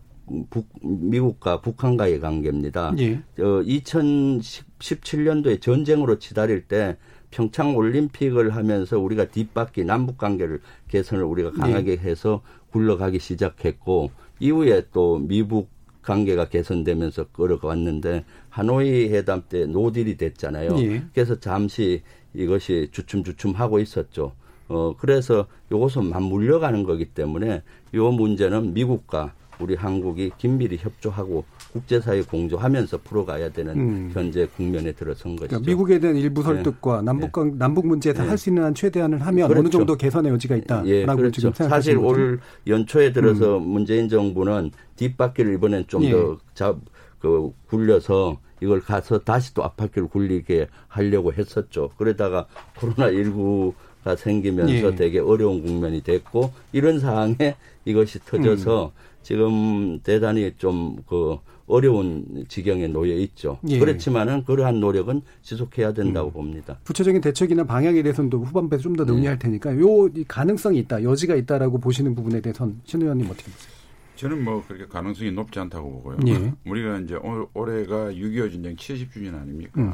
북, 0.49 0.69
미국과 0.81 1.59
북한과의 1.59 2.21
관계입니다. 2.21 2.93
예. 2.99 3.15
어, 3.39 3.61
2017년도에 3.61 5.59
전쟁으로 5.59 6.17
치달을 6.17 6.65
때 6.67 6.95
평창 7.29 7.75
올림픽을 7.75 8.55
하면서 8.55 8.97
우리가 8.97 9.25
뒷바퀴 9.29 9.83
남북 9.83 10.17
관계를 10.17 10.61
개선을 10.87 11.25
우리가 11.25 11.51
강하게 11.51 11.91
예. 11.93 11.97
해서 11.97 12.41
굴러가기 12.71 13.19
시작했고 13.19 14.11
이후에 14.39 14.83
또 14.93 15.19
미국 15.19 15.69
관계가 16.03 16.49
개선되면서 16.49 17.27
끌어갔는데 17.31 18.23
하노이 18.49 19.09
회담 19.09 19.43
때 19.49 19.65
노딜이 19.65 20.15
됐잖아요. 20.17 20.77
예. 20.79 21.03
그래서 21.13 21.39
잠시 21.39 22.01
이것이 22.33 22.89
주춤주춤 22.91 23.51
하고 23.51 23.79
있었죠. 23.79 24.33
어 24.73 24.95
그래서 24.97 25.45
요것은 25.71 26.09
맞물려 26.09 26.59
가는 26.59 26.83
거기 26.83 27.05
때문에 27.05 27.61
요 27.93 28.11
문제는 28.11 28.73
미국과 28.73 29.33
우리 29.59 29.75
한국이 29.75 30.31
긴밀히 30.37 30.77
협조하고 30.77 31.45
국제사회 31.71 32.23
공조하면서 32.23 32.97
풀어가야 33.03 33.49
되는 33.49 33.79
음. 33.79 34.11
현재 34.11 34.47
국면에 34.57 34.91
들어선 34.91 35.35
그러니까 35.35 35.57
것이죠. 35.57 35.71
미국에 35.71 35.99
대한 35.99 36.17
일부 36.17 36.41
네. 36.41 36.47
설득과 36.47 36.97
네. 36.97 37.05
남북 37.05 37.45
네. 37.45 37.51
남북 37.55 37.87
문제에서 37.87 38.23
네. 38.23 38.29
할수 38.29 38.49
있는 38.49 38.63
한 38.63 38.73
최대한을 38.73 39.21
하면 39.21 39.47
그렇죠. 39.47 39.59
어느 39.59 39.69
정도 39.69 39.95
개선의 39.95 40.31
여지가 40.33 40.55
있다라고 40.55 40.89
예, 40.89 41.05
그렇죠. 41.05 41.53
사실 41.53 41.97
거죠? 41.97 42.07
올 42.07 42.39
연초에 42.65 43.13
들어서 43.13 43.57
음. 43.57 43.67
문재인 43.69 44.09
정부는 44.09 44.71
뒷바퀴를 44.95 45.53
이번엔 45.53 45.85
좀더 45.87 46.37
예. 46.61 46.73
그 47.19 47.51
굴려서 47.67 48.39
이걸 48.61 48.81
가서 48.81 49.19
다시 49.19 49.53
또 49.53 49.63
앞바퀴를 49.63 50.07
굴리게 50.09 50.67
하려고 50.87 51.33
했었죠. 51.33 51.89
그러다가 51.97 52.47
코로나 52.79 53.11
19 53.11 53.73
가 54.03 54.15
생기면서 54.15 54.73
예. 54.73 54.95
되게 54.95 55.19
어려운 55.19 55.61
국면이 55.63 56.01
됐고 56.03 56.51
이런 56.71 56.99
상황에 56.99 57.55
이것이 57.85 58.19
터져서 58.25 58.85
음. 58.85 58.91
지금 59.23 59.99
대단히 60.03 60.51
좀 60.57 60.97
그 61.07 61.37
어려운 61.65 62.45
지경에 62.49 62.87
놓여 62.87 63.15
있죠. 63.15 63.57
예. 63.69 63.79
그렇지만은 63.79 64.43
그러한 64.43 64.79
노력은 64.79 65.21
지속해야 65.41 65.93
된다고 65.93 66.29
음. 66.29 66.33
봅니다. 66.33 66.77
구체적인 66.85 67.21
대책이나 67.21 67.63
방향에 67.63 68.01
대해서는 68.03 68.31
후반부에 68.31 68.79
좀 68.79 68.93
더 68.95 69.05
논의할 69.05 69.39
네. 69.39 69.47
테니까 69.47 69.79
요 69.79 70.09
가능성이 70.27 70.79
있다, 70.79 71.01
여지가 71.03 71.35
있다라고 71.35 71.79
보시는 71.79 72.13
부분에 72.15 72.41
대해서는 72.41 72.79
신 72.83 73.01
의원님 73.01 73.25
어떻게 73.27 73.45
보세요? 73.51 73.73
저는 74.17 74.43
뭐 74.43 74.63
그렇게 74.67 74.85
가능성이 74.85 75.31
높지 75.31 75.57
않다고 75.59 75.89
보고요. 75.91 76.17
예. 76.27 76.53
우리가 76.69 76.99
이제 76.99 77.15
올, 77.15 77.47
올해가 77.53 78.11
6.25 78.11 78.51
전쟁 78.51 78.75
70주년 78.75 79.33
아닙니까? 79.41 79.81
음. 79.81 79.93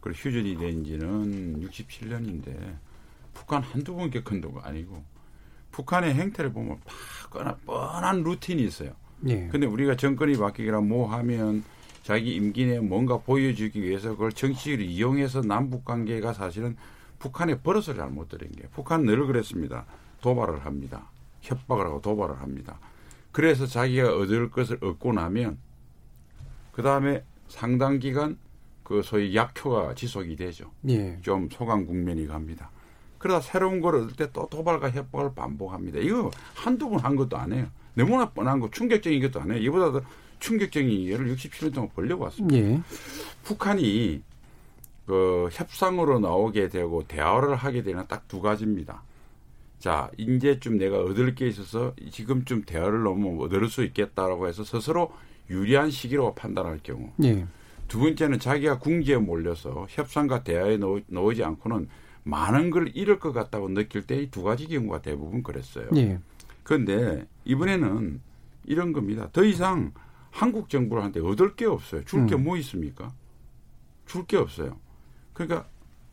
그리고 0.00 0.16
휴전이 0.18 0.56
된 0.56 0.84
지는 0.84 1.60
67년인데 1.68 2.76
북한 3.34 3.62
한두 3.62 3.94
번 3.94 4.10
겪은 4.10 4.40
도가 4.40 4.66
아니고 4.66 5.02
북한의 5.72 6.14
행태를 6.14 6.52
보면 6.52 6.80
뻔한, 7.30 7.56
뻔한 7.64 8.22
루틴이 8.22 8.62
있어요. 8.62 8.92
예. 9.26 9.48
근데 9.48 9.66
우리가 9.66 9.96
정권이 9.96 10.36
바뀌거나 10.36 10.80
뭐 10.80 11.10
하면 11.12 11.64
자기 12.02 12.34
임기 12.34 12.66
내에 12.66 12.80
뭔가 12.80 13.18
보여주기 13.18 13.82
위해서 13.82 14.10
그걸 14.10 14.32
정치를 14.32 14.84
이용해서 14.84 15.42
남북 15.42 15.84
관계가 15.84 16.32
사실은 16.32 16.76
북한의 17.20 17.60
버릇을 17.60 17.94
잘못 17.94 18.28
들인 18.28 18.50
게 18.52 18.62
북한 18.72 19.04
늘 19.04 19.26
그랬습니다. 19.26 19.86
도발을 20.20 20.64
합니다. 20.64 21.08
협박을 21.42 21.86
하고 21.86 22.00
도발을 22.00 22.40
합니다. 22.40 22.78
그래서 23.30 23.66
자기가 23.66 24.16
얻을 24.16 24.50
것을 24.50 24.78
얻고 24.82 25.12
나면 25.12 25.58
그 26.72 26.82
다음에 26.82 27.24
상당 27.48 27.98
기간 27.98 28.38
그 28.82 29.02
소위 29.02 29.34
약효가 29.36 29.94
지속이 29.94 30.36
되죠. 30.36 30.70
예. 30.88 31.18
좀 31.22 31.48
소강 31.50 31.86
국면이 31.86 32.26
갑니다. 32.26 32.70
그러다 33.22 33.40
새로운 33.40 33.80
걸 33.80 33.94
얻을 33.96 34.16
때 34.16 34.32
또 34.32 34.48
도발과 34.50 34.90
협박을 34.90 35.34
반복합니다. 35.34 35.98
이거 36.00 36.30
한두 36.54 36.88
번 36.90 36.98
한 37.00 37.14
것도 37.16 37.36
아니에요. 37.36 37.66
너무나 37.94 38.28
뻔한 38.30 38.58
거 38.60 38.70
충격적인 38.70 39.20
것도 39.22 39.40
아니에요. 39.40 39.60
이보다 39.62 39.92
더 39.92 40.02
충격적인 40.40 41.04
예를 41.06 41.34
67년 41.34 41.72
동안 41.74 41.90
벌려고 41.94 42.24
왔습니다. 42.24 42.56
예. 42.56 42.80
북한이 43.44 44.22
그 45.06 45.48
협상으로 45.52 46.18
나오게 46.20 46.68
되고 46.68 47.02
대화를 47.06 47.54
하게 47.56 47.82
되는 47.82 48.06
딱 48.08 48.24
두 48.28 48.40
가지입니다. 48.40 49.02
자, 49.78 50.10
이제좀 50.16 50.78
내가 50.78 51.00
얻을 51.00 51.34
게 51.34 51.48
있어서 51.48 51.92
지금쯤 52.10 52.62
대화를 52.62 53.02
너무 53.02 53.44
얻을 53.44 53.68
수 53.68 53.82
있겠다라고 53.84 54.46
해서 54.48 54.64
스스로 54.64 55.12
유리한 55.50 55.90
시기로 55.90 56.34
판단할 56.34 56.80
경우. 56.82 57.10
예. 57.24 57.46
두 57.88 57.98
번째는 58.00 58.38
자기가 58.38 58.78
궁지에 58.78 59.16
몰려서 59.18 59.86
협상과 59.90 60.44
대화에 60.44 60.78
넣, 60.78 61.34
지 61.34 61.44
않고는 61.44 61.88
많은 62.24 62.70
걸 62.70 62.90
잃을 62.94 63.18
것 63.18 63.32
같다고 63.32 63.68
느낄 63.68 64.02
때 64.06 64.22
이 64.22 64.30
두 64.30 64.42
가지 64.42 64.66
경우가 64.68 65.02
대부분 65.02 65.42
그랬어요. 65.42 65.88
예. 65.96 66.18
그런데 66.62 67.26
이번에는 67.44 68.20
이런 68.64 68.92
겁니다. 68.92 69.28
더 69.32 69.44
이상 69.44 69.92
한국 70.30 70.68
정부한테 70.68 71.20
얻을 71.20 71.56
게 71.56 71.66
없어요. 71.66 72.04
줄 72.04 72.26
게뭐 72.26 72.54
음. 72.54 72.58
있습니까? 72.58 73.12
줄 74.06 74.24
게 74.26 74.36
없어요. 74.36 74.76
그러니까 75.32 75.66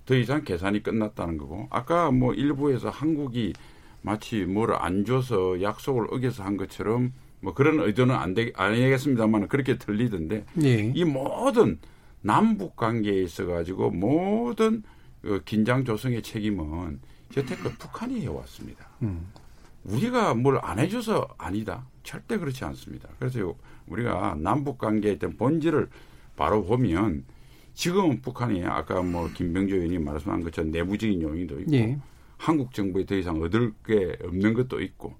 더 0.06 0.16
이상 0.16 0.44
계산이 0.44 0.82
끝났다는 0.82 1.38
거고 1.38 1.68
아까 1.70 2.10
뭐 2.12 2.34
일부에서 2.34 2.90
한국이 2.90 3.54
마치 4.02 4.46
뭘 4.46 4.74
안 4.74 5.06
줘서 5.06 5.62
약속을 5.62 6.08
어겨서 6.12 6.44
한 6.44 6.58
것처럼 6.58 7.14
뭐 7.42 7.54
그런 7.54 7.80
의도는 7.80 8.16
안 8.16 8.34
되, 8.34 8.52
아니겠습니다만 8.56 9.48
그렇게 9.48 9.78
들리던데 9.78 10.46
예. 10.64 10.92
이 10.96 11.06
모든 11.06 11.78
남북 12.22 12.76
관계에 12.76 13.22
있어 13.24 13.46
가지고 13.46 13.92
모든 13.92 14.84
그 15.22 15.42
긴장 15.46 15.84
조성의 15.84 16.22
책임은 16.24 17.00
여태껏 17.36 17.78
북한이 17.78 18.22
해왔습니다. 18.22 18.88
음. 19.02 19.32
우리가 19.84 20.34
뭘 20.34 20.60
안 20.62 20.80
해줘서 20.80 21.28
아니다. 21.38 21.86
절대 22.04 22.38
그렇지 22.38 22.64
않습니다. 22.66 23.10
그래서 23.20 23.54
우리가 23.88 24.36
남북 24.40 24.78
관계에 24.78 25.18
대한 25.18 25.38
본질을 25.38 25.90
바로 26.36 26.64
보면 26.64 27.26
지금은 27.74 28.22
북한이 28.22 28.66
아까 28.66 29.02
뭐 29.02 29.30
김병조 29.34 29.76
의원이 29.76 30.00
말씀한 30.00 30.44
것처럼 30.44 30.72
내부적인 30.72 31.22
요인도 31.22 31.60
있고 31.62 31.74
예. 31.74 31.98
한국 32.38 32.74
정부에 32.74 33.06
더 33.06 33.16
이상 33.16 33.42
얻을 33.42 33.74
게 33.86 34.18
없는 34.24 34.54
것도 34.54 34.82
있고 34.82 35.16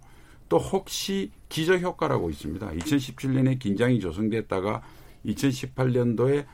또 0.50 0.58
혹시 0.58 1.32
기저 1.48 1.78
효과라고 1.78 2.30
있습니다. 2.30 2.70
2017년에 2.72 3.60
긴장이 3.60 4.00
조성됐다가 4.00 4.82
2018년도에 5.26 6.46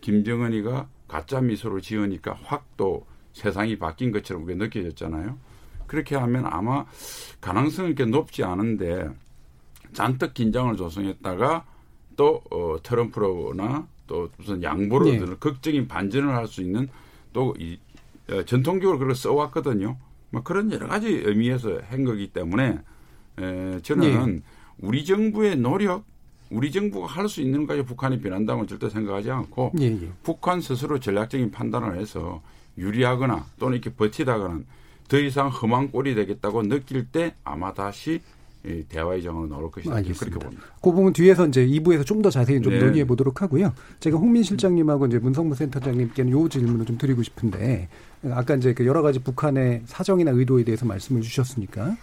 김정은이가 0.00 0.88
가짜 1.14 1.40
미소를 1.40 1.80
지으니까 1.80 2.36
확 2.42 2.64
또 2.76 3.06
세상이 3.34 3.78
바뀐 3.78 4.10
것처럼 4.10 4.44
그게 4.44 4.56
느껴졌잖아요. 4.56 5.38
그렇게 5.86 6.16
하면 6.16 6.44
아마 6.46 6.86
가능성이 7.40 7.94
그렇게 7.94 8.10
높지 8.10 8.42
않은데 8.42 9.08
잔뜩 9.92 10.34
긴장을 10.34 10.76
조성했다가 10.76 11.66
또 12.16 12.42
어, 12.50 12.76
트럼프로나 12.82 13.86
또 14.08 14.28
무슨 14.38 14.60
양보를 14.60 15.12
네. 15.12 15.18
들 15.18 15.38
극적인 15.38 15.86
반전을 15.86 16.34
할 16.34 16.48
수 16.48 16.62
있는 16.62 16.88
또이 17.32 17.78
어, 18.30 18.42
전통적으로 18.42 18.98
그걸 18.98 19.14
써왔거든요. 19.14 19.96
뭐 20.30 20.42
그런 20.42 20.72
여러 20.72 20.88
가지 20.88 21.08
의미에서 21.08 21.80
한 21.90 22.04
거기 22.04 22.26
때문에 22.32 22.80
에, 23.38 23.80
저는 23.82 24.36
네. 24.36 24.42
우리 24.78 25.04
정부의 25.04 25.56
노력, 25.58 26.04
우리 26.54 26.70
정부가 26.70 27.06
할 27.06 27.28
수 27.28 27.40
있는 27.40 27.60
것까지 27.66 27.82
북한이 27.84 28.20
변한다고 28.20 28.66
절대 28.66 28.88
생각하지 28.88 29.30
않고 29.30 29.72
네, 29.74 29.90
네. 29.90 30.08
북한 30.22 30.60
스스로 30.60 31.00
전략적인 31.00 31.50
판단을 31.50 31.98
해서 31.98 32.42
유리하거나 32.78 33.46
또는 33.58 33.78
이렇게 33.78 33.90
버티다가는 33.94 34.66
더 35.08 35.18
이상 35.18 35.48
험한 35.48 35.90
꼴이 35.90 36.14
되겠다고 36.14 36.62
느낄 36.62 37.06
때 37.06 37.34
아마 37.44 37.72
다시 37.74 38.20
대화의 38.88 39.22
장으로 39.22 39.46
나올 39.46 39.70
것이다. 39.70 39.94
알겠습니다. 39.96 40.24
그렇게 40.38 40.44
봅니다. 40.44 40.62
그 40.80 40.90
부분 40.90 41.12
뒤에서 41.12 41.46
이제 41.46 41.66
2부에서 41.66 42.06
좀 42.06 42.22
더 42.22 42.30
자세히 42.30 42.62
좀 42.62 42.72
네. 42.72 42.78
논의해 42.78 43.04
보도록 43.04 43.42
하고요. 43.42 43.74
제가 44.00 44.16
홍민 44.16 44.42
실장님하고 44.42 45.06
이제 45.06 45.18
문성무 45.18 45.54
센터장님께는 45.54 46.32
요 46.32 46.48
질문을 46.48 46.86
좀 46.86 46.96
드리고 46.96 47.22
싶은데 47.22 47.88
아까 48.30 48.54
이제 48.54 48.72
그 48.72 48.86
여러 48.86 49.02
가지 49.02 49.18
북한의 49.18 49.82
사정이나 49.84 50.30
의도에 50.30 50.64
대해서 50.64 50.86
말씀을 50.86 51.20
주셨으니까 51.20 51.94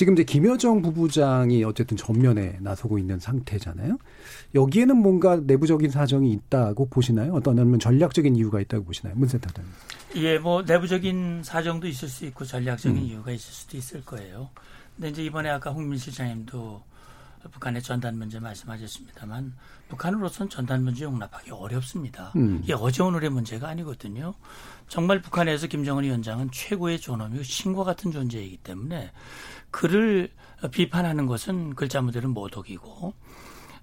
지금 0.00 0.14
이제 0.14 0.24
김여정 0.24 0.80
부부장이 0.80 1.62
어쨌든 1.62 1.94
전면에 1.94 2.56
나서고 2.60 2.98
있는 2.98 3.18
상태잖아요. 3.18 3.98
여기에는 4.54 4.96
뭔가 4.96 5.36
내부적인 5.36 5.90
사정이 5.90 6.32
있다고 6.32 6.88
보시나요? 6.88 7.34
어떤 7.34 7.58
아니면 7.58 7.78
전략적인 7.78 8.34
이유가 8.34 8.62
있다고 8.62 8.86
보시나요? 8.86 9.14
문 9.14 9.28
센터장님. 9.28 9.70
예, 10.16 10.38
뭐 10.38 10.62
내부적인 10.62 11.42
사정도 11.44 11.86
있을 11.86 12.08
수 12.08 12.24
있고 12.24 12.46
전략적인 12.46 12.96
음. 12.96 13.02
이유가 13.02 13.30
있을 13.30 13.52
수도 13.52 13.76
있을 13.76 14.02
거예요. 14.02 14.48
근데 14.96 15.10
이제 15.10 15.22
이번에 15.22 15.50
아까 15.50 15.70
홍민 15.70 15.98
실장님도 15.98 16.80
북한의 17.48 17.82
전단 17.82 18.18
문제 18.18 18.38
말씀하셨습니다만 18.38 19.54
북한으로서는 19.88 20.50
전단 20.50 20.84
문제 20.84 21.04
용납하기 21.04 21.50
어렵습니다. 21.50 22.32
음. 22.36 22.60
이게 22.62 22.74
어제 22.74 23.02
오늘의 23.02 23.30
문제가 23.30 23.68
아니거든요. 23.68 24.34
정말 24.88 25.22
북한에서 25.22 25.66
김정은 25.66 26.04
위원장은 26.04 26.50
최고의 26.52 27.00
존엄이고 27.00 27.42
신과 27.42 27.84
같은 27.84 28.12
존재이기 28.12 28.58
때문에 28.58 29.10
그를 29.70 30.30
비판하는 30.70 31.26
것은 31.26 31.74
글자 31.74 32.02
무대로 32.02 32.28
모독이고 32.28 33.14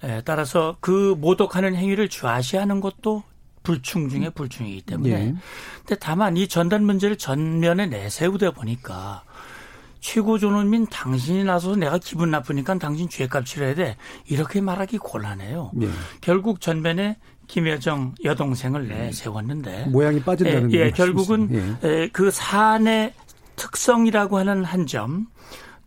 에, 0.03 0.21
따라서 0.21 0.77
그 0.79 1.15
모독하는 1.17 1.75
행위를 1.75 2.09
좌시하는 2.09 2.81
것도 2.81 3.23
불충 3.63 4.07
중에 4.07 4.29
불충이기 4.29 4.83
때문에 4.83 5.11
예. 5.11 5.35
근데 5.79 5.95
다만 5.99 6.37
이 6.37 6.47
전단 6.47 6.85
문제를 6.85 7.17
전면에 7.17 7.87
내세우다 7.87 8.51
보니까 8.51 9.23
최고 10.07 10.37
존엄민 10.37 10.87
당신이 10.87 11.43
나서서 11.43 11.75
내가 11.75 11.97
기분 11.97 12.31
나쁘니까 12.31 12.75
당신 12.75 13.09
죄값 13.09 13.45
치러야 13.45 13.75
돼. 13.75 13.97
이렇게 14.25 14.61
말하기 14.61 14.99
곤란해요. 14.99 15.71
예. 15.81 15.89
결국 16.21 16.61
전면에 16.61 17.17
김여정 17.47 18.15
여동생을 18.23 18.87
내세웠는데 18.87 19.87
모양이 19.89 20.21
빠진다는 20.21 20.71
예, 20.71 20.77
예 20.77 20.91
결국은 20.91 21.77
예. 21.83 22.07
그 22.13 22.31
사안의 22.31 23.15
특성이라고 23.57 24.37
하는 24.37 24.63
한 24.63 24.87
점 24.87 25.27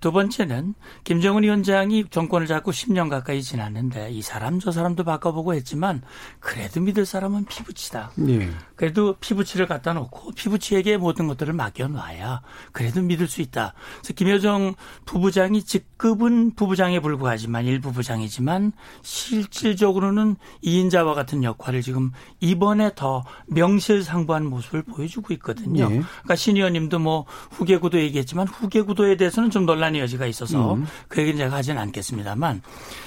두 0.01 0.13
번째는 0.13 0.75
김정은 1.05 1.43
위원장이 1.43 2.07
정권을 2.11 2.47
잡고 2.47 2.71
10년 2.71 3.11
가까이 3.11 3.43
지났는데 3.43 4.11
이 4.11 4.23
사람 4.23 4.59
저 4.59 4.73
사람도 4.73 5.05
바꿔보고 5.05 5.55
했지만 5.55 6.01
그래도 6.39 6.81
믿을 6.81 7.05
사람은 7.05 7.45
피부치다. 7.45 8.13
네. 8.17 8.51
그래도 8.77 9.15
피부치를 9.21 9.67
갖다 9.67 9.93
놓고 9.93 10.33
피부치에게 10.33 10.97
모든 10.97 11.29
것들을 11.29 11.53
맡겨놔야 11.53 12.41
그래도 12.73 13.03
믿을 13.03 13.29
수 13.29 13.43
있다. 13.43 13.75
그래서 13.99 14.15
김여정 14.15 14.75
부부장이 15.05 15.63
직급은 15.65 16.55
부부장에 16.55 17.01
불과하지만 17.01 17.67
일부부장이지만 17.67 18.73
실질적으로는 19.03 20.37
이인자와 20.63 21.15
같은 21.15 21.45
역할을 21.45 21.83
지금 21.83 22.11
이번에 22.41 22.93
더 22.95 23.25
명실상부한 23.49 24.47
모습을 24.47 24.83
보여주고 24.83 25.35
있거든요. 25.35 25.89
네. 25.89 26.01
그러니까 26.01 26.37
신 26.37 26.57
의원님도 26.57 26.99
뭐 27.01 27.27
후계구도 27.51 28.01
얘기했지만 28.01 28.49
후계구도에 28.49 29.17
대해서는 29.17 29.51
좀 29.51 29.67
논란 29.67 29.90
논란의 29.91 30.01
여지가 30.01 30.27
있어서 30.27 30.75
음. 30.75 30.87
그 31.09 31.21
얘기는 31.21 31.39
제가 31.39 31.57
하지는 31.57 31.81
않겠습니다만 31.83 32.63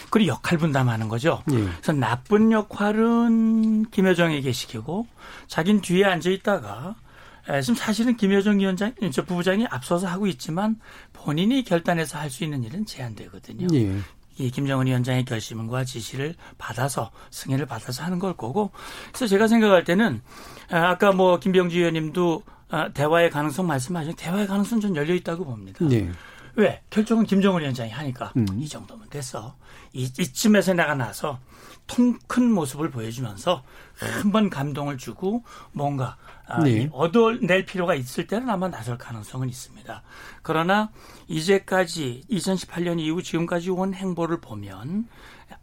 그리고 0.09 0.33
역할 0.33 0.57
분담하는 0.57 1.09
거죠. 1.09 1.41
예. 1.51 1.55
그래서 1.55 1.93
나쁜 1.93 2.51
역할은 2.51 3.89
김여정에게 3.89 4.51
시키고 4.51 5.07
자기는 5.47 5.81
뒤에 5.81 6.05
앉아 6.05 6.29
있다가 6.29 6.95
지금 7.61 7.75
사실은 7.75 8.15
김여정 8.15 8.59
위원장, 8.59 8.93
저 9.11 9.23
부부장이 9.23 9.65
앞서서 9.69 10.07
하고 10.07 10.27
있지만 10.27 10.77
본인이 11.11 11.63
결단해서 11.63 12.17
할 12.17 12.29
수 12.29 12.43
있는 12.43 12.63
일은 12.63 12.85
제한되거든요. 12.85 13.67
예. 13.73 13.97
이 14.37 14.49
김정은 14.49 14.87
위원장의 14.87 15.25
결심과 15.25 15.83
지시를 15.83 16.35
받아서 16.57 17.11
승인을 17.29 17.67
받아서 17.67 18.03
하는 18.03 18.17
걸 18.17 18.35
거고 18.35 18.71
그래서 19.09 19.27
제가 19.27 19.47
생각할 19.47 19.83
때는 19.83 20.21
아, 20.71 20.89
아까 20.89 21.11
뭐 21.11 21.37
김병주 21.37 21.77
의원님도 21.77 22.43
아, 22.69 22.89
대화의 22.89 23.29
가능성 23.29 23.67
말씀하신 23.67 24.15
대화의 24.15 24.47
가능성 24.47 24.79
좀 24.79 24.95
열려 24.95 25.13
있다고 25.13 25.45
봅니다. 25.45 25.85
네. 25.85 26.09
왜? 26.55 26.81
결정은 26.89 27.25
김정은 27.25 27.61
위원장이 27.61 27.89
하니까 27.89 28.31
음. 28.37 28.45
이 28.57 28.67
정도면 28.67 29.09
됐어. 29.09 29.55
이, 29.93 30.03
이쯤에서 30.03 30.73
내가 30.73 30.95
나서 30.95 31.39
통 31.87 32.17
큰 32.27 32.51
모습을 32.51 32.89
보여주면서 32.89 33.63
한번 33.93 34.49
감동을 34.49 34.97
주고 34.97 35.43
뭔가 35.71 36.17
아, 36.47 36.63
네. 36.63 36.89
얻어낼 36.91 37.65
필요가 37.65 37.93
있을 37.95 38.25
때는 38.27 38.49
아마 38.49 38.67
나설 38.67 38.97
가능성은 38.97 39.49
있습니다. 39.49 40.01
그러나 40.41 40.89
이제까지 41.27 42.23
2018년 42.29 42.99
이후 42.99 43.21
지금까지 43.21 43.69
온 43.69 43.93
행보를 43.93 44.41
보면 44.41 45.07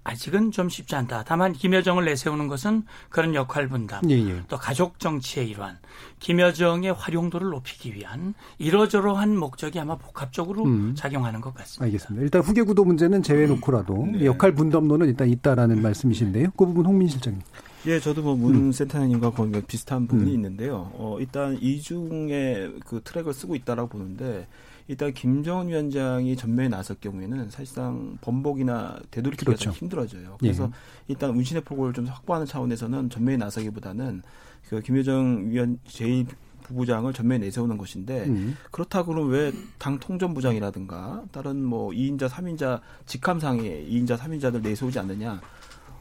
아직은 0.03 0.51
좀 0.51 0.69
쉽지 0.69 0.95
않다. 0.95 1.25
다만 1.27 1.53
김여정을 1.53 2.05
내세우는 2.05 2.49
것은 2.49 2.85
그런 3.11 3.35
역할 3.35 3.69
분담, 3.69 4.09
예, 4.11 4.17
예. 4.17 4.43
또 4.49 4.57
가족 4.57 4.99
정치의 4.99 5.49
일환, 5.49 5.79
김여정의 6.21 6.93
활용도를 6.95 7.51
높이기 7.51 7.95
위한 7.95 8.35
이러저러한 8.59 9.37
목적이 9.37 9.81
아마 9.81 9.97
복합적으로 9.97 10.65
음. 10.65 10.95
작용하는 10.97 11.41
것 11.41 11.55
같습니다. 11.55 11.85
알겠습니다. 11.85 12.23
일단 12.23 12.43
후계 12.43 12.63
구도 12.63 12.85
문제는 12.85 13.23
제외놓고라도 13.23 14.09
네. 14.13 14.25
역할 14.25 14.55
분담론은 14.55 15.09
일단 15.09 15.29
있다라는 15.29 15.83
말씀이신데요. 15.83 16.51
그 16.57 16.67
부분 16.67 16.87
홍민 16.87 17.09
실장님. 17.09 17.43
예, 17.87 17.99
저도 17.99 18.23
뭐문 18.23 18.55
음. 18.55 18.73
센터장님과 18.73 19.31
거의 19.31 19.63
비슷한 19.67 20.07
부분이 20.07 20.31
음. 20.31 20.35
있는데요. 20.35 20.91
어, 20.95 21.17
일단 21.19 21.57
이중의 21.61 22.75
그 22.87 23.01
트랙을 23.03 23.33
쓰고 23.33 23.55
있다라고 23.55 23.89
보는데 23.89 24.47
일단 24.91 25.13
김정은 25.15 25.69
위원장이 25.69 26.35
전면에 26.35 26.69
나설 26.69 26.97
경우에는 27.01 27.49
사실상 27.49 28.19
번복이나 28.23 28.99
되돌이키기가 29.13 29.53
그렇죠. 29.53 29.71
힘들어져요. 29.71 30.37
그래서 30.41 30.65
예. 30.65 30.71
일단 31.07 31.31
운신의 31.31 31.63
폭을 31.63 31.93
좀 31.93 32.07
확보하는 32.07 32.45
차원에서는 32.45 33.09
전면에 33.09 33.37
나서기보다는 33.37 34.23
그 34.69 34.81
김여정 34.81 35.49
위원 35.49 35.79
제 35.87 36.25
부부장을 36.65 37.13
전면에 37.13 37.45
내세우는 37.47 37.79
것인데 37.79 38.25
음. 38.27 38.57
그렇다고 38.73 39.13
그러면 39.15 39.31
왜 39.31 39.53
당 39.79 40.01
통전부장이라든가 40.01 41.23
다른 41.31 41.65
뭐 41.65 41.91
2인자, 41.91 42.29
3인자 42.29 42.81
직함상에 43.07 43.63
2인자, 43.63 44.19
3인자들 44.19 44.61
내세우지 44.61 44.99
않느냐? 44.99 45.41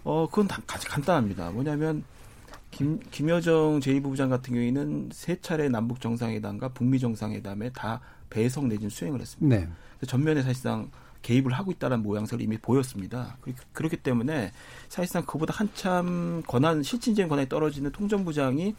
어, 0.04 0.25
그건 0.28 0.47
다 0.47 0.63
간단합니다. 0.65 1.52
뭐냐면 1.52 2.04
김, 2.71 2.99
김여정 3.12 3.82
제2부부장 3.82 4.30
같은 4.30 4.56
경우에는 4.56 5.10
세 5.13 5.39
차례 5.41 5.69
남북 5.69 6.02
정상회담과 6.02 6.69
북미 6.69 6.97
정상회담에 6.97 7.69
다 7.71 8.02
배석 8.30 8.68
내진 8.68 8.89
수행을 8.89 9.20
했습니다. 9.20 9.58
네. 9.58 9.70
전면에 10.06 10.42
사실상 10.42 10.89
개입을 11.22 11.52
하고 11.52 11.72
있다는 11.72 12.02
모양새를 12.02 12.44
이미 12.44 12.58
보였습니다. 12.58 13.38
그렇기 13.74 13.98
때문에 13.98 14.52
사실상 14.88 15.26
그보다 15.26 15.54
한참 15.56 16.42
권한 16.48 16.82
실질적인 16.82 17.28
권한이 17.28 17.50
떨어지는 17.50 17.92
통전부장이 17.92 18.76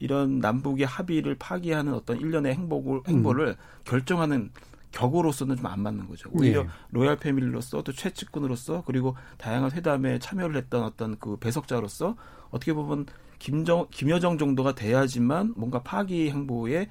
이런 0.00 0.40
남북의 0.40 0.86
합의를 0.86 1.36
파기하는 1.36 1.94
어떤 1.94 2.20
일련의 2.20 2.54
행복을 2.54 3.02
행보를 3.06 3.48
음. 3.48 3.54
결정하는 3.84 4.50
격으로서는 4.90 5.56
좀 5.56 5.66
안 5.66 5.80
맞는 5.80 6.08
거죠. 6.08 6.30
오히려 6.32 6.60
예. 6.60 6.66
로얄 6.90 7.16
패밀리로서 7.16 7.82
또 7.82 7.92
최측근으로서 7.92 8.84
그리고 8.86 9.16
다양한 9.38 9.72
회담에 9.72 10.18
참여를 10.18 10.56
했던 10.56 10.84
어떤 10.84 11.18
그 11.18 11.36
배석자로서 11.36 12.16
어떻게 12.50 12.72
보면 12.72 13.06
김정 13.38 13.86
김여정 13.90 14.38
정도가 14.38 14.74
돼야지만 14.74 15.54
뭔가 15.56 15.82
파기 15.82 16.30
행보에 16.30 16.88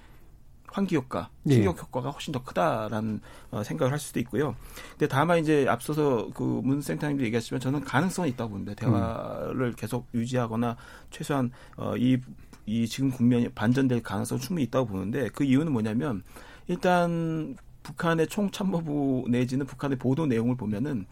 환기 0.74 0.96
효과, 0.96 1.30
충격 1.48 1.78
예. 1.78 1.82
효과가 1.82 2.10
훨씬 2.10 2.32
더 2.32 2.44
크다라는 2.44 3.22
어, 3.52 3.64
생각을 3.64 3.92
할 3.92 4.00
수도 4.00 4.20
있고요. 4.20 4.56
근데 4.92 5.08
다만 5.08 5.38
이제 5.40 5.68
앞서서 5.70 6.30
그 6.34 6.44
문 6.64 6.82
센터님도 6.82 7.24
얘기하시지만 7.26 7.60
저는 7.60 7.82
가능성이 7.82 8.32
있다고 8.32 8.52
봅니다. 8.52 8.74
대화를 8.74 9.68
음. 9.68 9.74
계속 9.78 10.08
유지하거나 10.16 10.76
최소한 11.12 11.52
어, 11.78 11.96
이, 11.96 12.18
이 12.66 12.88
지금 12.88 13.12
국면이 13.12 13.50
반전될 13.50 14.02
가능성이 14.02 14.42
충분히 14.42 14.64
있다고 14.64 14.88
보는데 14.88 15.30
그 15.30 15.44
이유는 15.44 15.72
뭐냐면 15.72 16.24
일단 16.68 17.56
북한의 17.84 18.28
총참모부 18.28 19.26
내지는 19.30 19.66
북한의 19.68 20.00
보도 20.00 20.26
내용을 20.26 20.56
보면은 20.56 21.06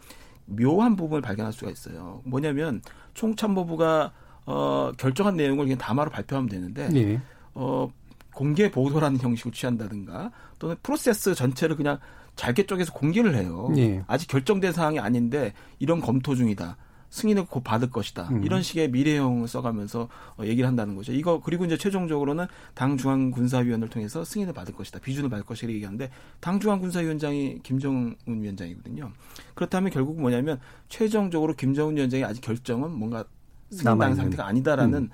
묘한 0.46 0.96
부분을 0.96 1.22
발견할 1.22 1.52
수가 1.52 1.70
있어요. 1.70 2.20
뭐냐면 2.24 2.82
총참모부가 3.14 4.12
어, 4.46 4.92
결정한 4.96 5.36
내용을 5.36 5.66
그냥 5.66 5.78
담화로 5.78 6.10
발표하면 6.10 6.48
되는데 6.48 6.88
네. 6.88 7.20
어, 7.54 7.92
공개 8.34 8.70
보도라는 8.70 9.20
형식을 9.20 9.52
취한다든가 9.52 10.30
또는 10.58 10.76
프로세스 10.82 11.34
전체를 11.34 11.76
그냥 11.76 11.98
잘게 12.36 12.66
쪼개서 12.66 12.92
공개를 12.92 13.34
해요. 13.34 13.70
네. 13.74 14.02
아직 14.06 14.28
결정된 14.28 14.72
사항이 14.72 14.98
아닌데 14.98 15.52
이런 15.78 16.00
검토 16.00 16.34
중이다. 16.34 16.76
승인을 17.12 17.44
곧 17.44 17.62
받을 17.62 17.90
것이다. 17.90 18.28
음. 18.30 18.42
이런 18.42 18.62
식의 18.62 18.90
미래형을 18.90 19.46
써가면서 19.46 20.08
어, 20.38 20.44
얘기를 20.44 20.66
한다는 20.66 20.96
거죠. 20.96 21.12
이거 21.12 21.40
그리고 21.44 21.66
이제 21.66 21.76
최종적으로는 21.76 22.46
당 22.72 22.96
중앙 22.96 23.30
군사위원을 23.30 23.88
통해서 23.90 24.24
승인을 24.24 24.54
받을 24.54 24.74
것이다. 24.74 24.98
비준을 24.98 25.28
받을 25.28 25.44
것이라 25.44 25.72
얘기하는데 25.74 26.10
당 26.40 26.58
중앙 26.58 26.80
군사위원장이 26.80 27.60
김정은 27.62 28.16
위원장이거든요. 28.26 29.12
그렇다면 29.54 29.90
결국 29.90 30.18
뭐냐면 30.18 30.58
최종적으로 30.88 31.54
김정은 31.54 31.96
위원장이 31.96 32.24
아직 32.24 32.40
결정은 32.40 32.90
뭔가 32.90 33.26
승인당 33.70 34.14
상태가 34.14 34.46
아니다라는 34.46 34.98
음. 34.98 35.10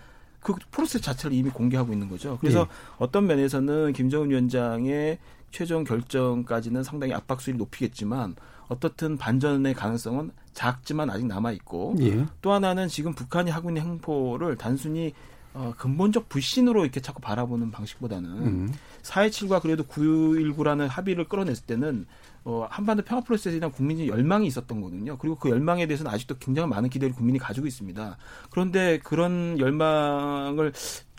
그 0.54 0.60
프로세스 0.70 1.04
자체를 1.04 1.36
이미 1.36 1.50
공개하고 1.50 1.92
있는 1.92 2.08
거죠. 2.08 2.38
그래서 2.40 2.60
예. 2.60 2.66
어떤 2.98 3.26
면에서는 3.26 3.92
김정은 3.92 4.30
위원장의 4.30 5.18
최종 5.50 5.84
결정까지는 5.84 6.82
상당히 6.82 7.14
압박 7.14 7.40
수위를 7.40 7.58
높이겠지만 7.58 8.36
어떻든 8.68 9.16
반전의 9.16 9.74
가능성은 9.74 10.30
작지만 10.52 11.10
아직 11.10 11.26
남아 11.26 11.52
있고 11.52 11.94
예. 12.00 12.26
또 12.42 12.52
하나는 12.52 12.88
지금 12.88 13.14
북한이 13.14 13.50
하고 13.50 13.70
있는 13.70 13.82
행보를 13.82 14.56
단순히 14.56 15.14
어, 15.58 15.74
근본적 15.76 16.28
불신으로 16.28 16.84
이렇게 16.84 17.00
자꾸 17.00 17.20
바라보는 17.20 17.72
방식보다는 17.72 18.30
음. 18.30 18.74
4.27과 19.02 19.60
그래도 19.60 19.82
9.19라는 19.82 20.86
합의를 20.86 21.24
끌어냈을 21.24 21.66
때는 21.66 22.06
어, 22.44 22.68
한반도 22.70 23.02
평화 23.02 23.22
프로세스에 23.24 23.58
대한 23.58 23.72
국민의 23.72 24.06
열망이 24.06 24.46
있었던 24.46 24.80
거거든요. 24.80 25.18
그리고 25.18 25.34
그 25.34 25.50
열망에 25.50 25.88
대해서는 25.88 26.12
아직도 26.12 26.36
굉장히 26.38 26.68
많은 26.68 26.88
기대를 26.90 27.12
국민이 27.12 27.40
가지고 27.40 27.66
있습니다. 27.66 28.16
그런데 28.50 29.00
그런 29.02 29.58
열망을 29.58 30.72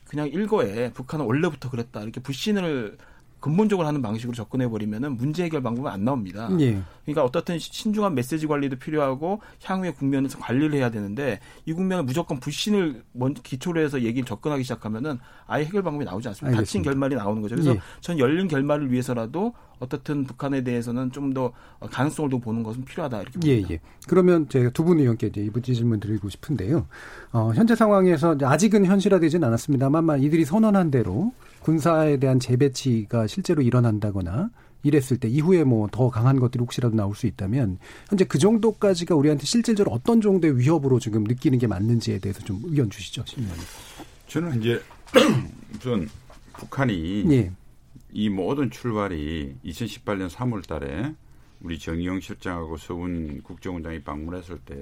그냥 0.06 0.30
일거에 0.30 0.94
북한은 0.94 1.26
원래부터 1.26 1.70
그랬다. 1.70 2.02
이렇게 2.02 2.22
불신을 2.22 2.98
근본적으로 3.40 3.88
하는 3.88 4.02
방식으로 4.02 4.36
접근해 4.36 4.68
버리면은 4.68 5.18
문제 5.18 5.44
해결 5.44 5.62
방법은 5.64 5.90
안 5.92 6.04
나옵니다. 6.04 6.50
예. 6.60 6.82
그러니까 7.06 7.24
어떻든 7.24 7.58
신중한 7.58 8.14
메시지 8.16 8.46
관리도 8.48 8.78
필요하고 8.78 9.42
향후의 9.64 9.96
국면에서 9.96 10.38
관리를 10.40 10.74
해야 10.74 10.90
되는데 10.92 11.40
이 11.66 11.74
국면은 11.74 12.06
무조건 12.06 12.40
불신을 12.40 13.04
먼저 13.14 13.42
기초로 13.42 13.82
해서 13.82 14.02
얘기를 14.02 14.26
접근하기 14.26 14.64
시작하면은 14.64 15.18
아예 15.48 15.66
해결 15.66 15.82
방법이 15.84 16.06
나오지 16.06 16.28
않습니다. 16.28 16.58
알겠습니다. 16.58 16.66
닫힌 16.68 16.84
결말이 16.84 17.16
나오는 17.16 17.42
거죠. 17.42 17.56
그래서 17.56 17.76
예. 17.76 17.80
전 18.02 18.20
열린 18.20 18.48
결말을 18.48 18.92
위해서라도 18.92 19.54
어떻든 19.80 20.26
북한에 20.26 20.64
대해서는 20.64 21.12
좀 21.12 21.30
더 21.34 21.54
가능성을 21.92 22.32
더 22.32 22.40
보는 22.40 22.64
것은 22.64 22.84
필요하다 22.86 23.22
이렇게 23.22 23.40
봅니다. 23.40 23.70
예, 23.70 23.74
예. 23.76 23.80
그러면 24.08 24.50
제가 24.50 24.72
두 24.72 24.84
분 24.84 25.00
의원께 25.00 25.28
이제 25.28 25.42
이번 25.42 25.62
질문 25.62 26.00
드리고 26.00 26.28
싶은데요. 26.30 26.88
어, 27.32 27.52
현재 27.54 27.76
상황에서 27.76 28.36
아직은 28.42 28.86
현실화되지는 28.86 29.48
않았습니다만 29.48 30.22
이들이 30.24 30.44
선언한 30.46 30.90
대로 30.90 31.32
군사에 31.62 32.18
대한 32.18 32.40
재배치가 32.40 33.28
실제로 33.28 33.62
일어난다거나 33.62 34.50
이랬을 34.84 35.18
때 35.20 35.28
이후에 35.28 35.64
뭐 35.66 35.90
더 35.92 36.10
강한 36.10 36.40
것들이 36.40 36.62
혹시라도 36.62 36.96
나올 36.96 37.16
수 37.16 37.28
있다면 37.28 37.80
현재 38.08 38.24
그 38.26 38.38
정도까지가 38.38 39.14
우리한테 39.16 39.46
실질적으로 39.46 39.94
어떤 39.94 40.22
정도의 40.22 40.58
위협으로 40.58 41.00
지금 41.00 41.24
느끼는 41.26 41.60
게 41.60 41.68
맞는지에 41.68 42.20
대해서 42.20 42.40
좀 42.42 42.62
의견 42.64 42.90
주시죠, 42.90 43.24
신님 43.26 43.50
저는 44.28 44.60
이제 44.60 44.82
우선 45.78 46.08
북한이 46.54 47.26
예. 47.32 47.52
이 48.12 48.30
모든 48.30 48.70
출발이 48.72 49.56
2018년 49.66 50.30
3월 50.30 50.66
달에 50.68 51.14
우리 51.62 51.78
정의용 51.78 52.20
실장하고 52.22 52.78
서훈 52.78 53.42
국정원장이 53.44 54.02
방문했을 54.04 54.60
때 54.60 54.76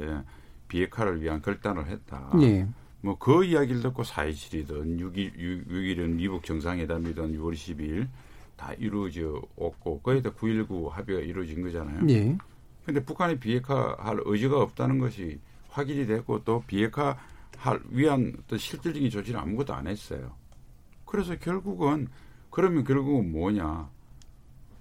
비핵화를 0.68 1.22
위한 1.22 1.42
결단을 1.42 1.88
했다. 1.88 2.30
예. 2.42 2.68
뭐 3.02 3.18
그 3.20 3.44
이야기를 3.44 3.82
듣고 3.82 4.04
4.27이든 4.04 5.00
6.1, 5.00 5.68
6.1은 5.68 6.16
미국 6.16 6.44
정상회담이든 6.44 7.38
6월 7.38 7.54
10일 7.54 8.08
다 8.56 8.74
이루어져 8.74 9.42
없고 9.56 10.02
거기다 10.02 10.32
9.19 10.32 10.90
합의가 10.90 11.22
이루어진 11.22 11.62
거잖아요. 11.62 12.02
예. 12.10 12.38
근데 12.86 13.04
북한이 13.04 13.38
비핵화할 13.40 14.22
의지가 14.26 14.60
없다는 14.62 14.98
것이 15.00 15.40
확인이 15.70 16.08
됐고 16.08 16.44
또 16.44 16.64
비핵화할 16.66 17.82
위한 17.90 18.34
또 18.48 18.58
실질적인 18.58 19.10
조치를 19.10 19.40
아무것도 19.40 19.74
안 19.74 19.88
했어요. 19.88 20.32
그래서 21.06 21.36
결국은 21.38 22.08
그러면 22.50 22.84
결국은 22.84 23.32
뭐냐? 23.32 23.90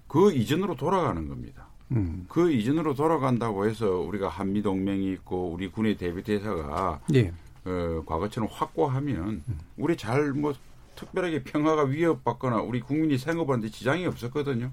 그 0.07 0.31
이전으로 0.33 0.75
돌아가는 0.75 1.27
겁니다. 1.27 1.67
음. 1.91 2.25
그 2.27 2.51
이전으로 2.51 2.95
돌아간다고 2.95 3.67
해서 3.67 3.99
우리가 3.99 4.29
한미 4.29 4.61
동맹이 4.61 5.11
있고 5.13 5.51
우리 5.51 5.69
군의 5.69 5.95
대비 5.97 6.23
대사가 6.23 6.99
예. 7.13 7.31
어, 7.67 8.03
과거처럼 8.05 8.49
확고하면 8.51 9.43
우리 9.77 9.97
잘 9.97 10.33
뭐 10.33 10.53
특별하게 10.97 11.43
평화가 11.43 11.83
위협받거나 11.83 12.61
우리 12.61 12.81
국민이 12.81 13.17
생업하는데 13.17 13.69
지장이 13.69 14.05
없었거든요. 14.07 14.71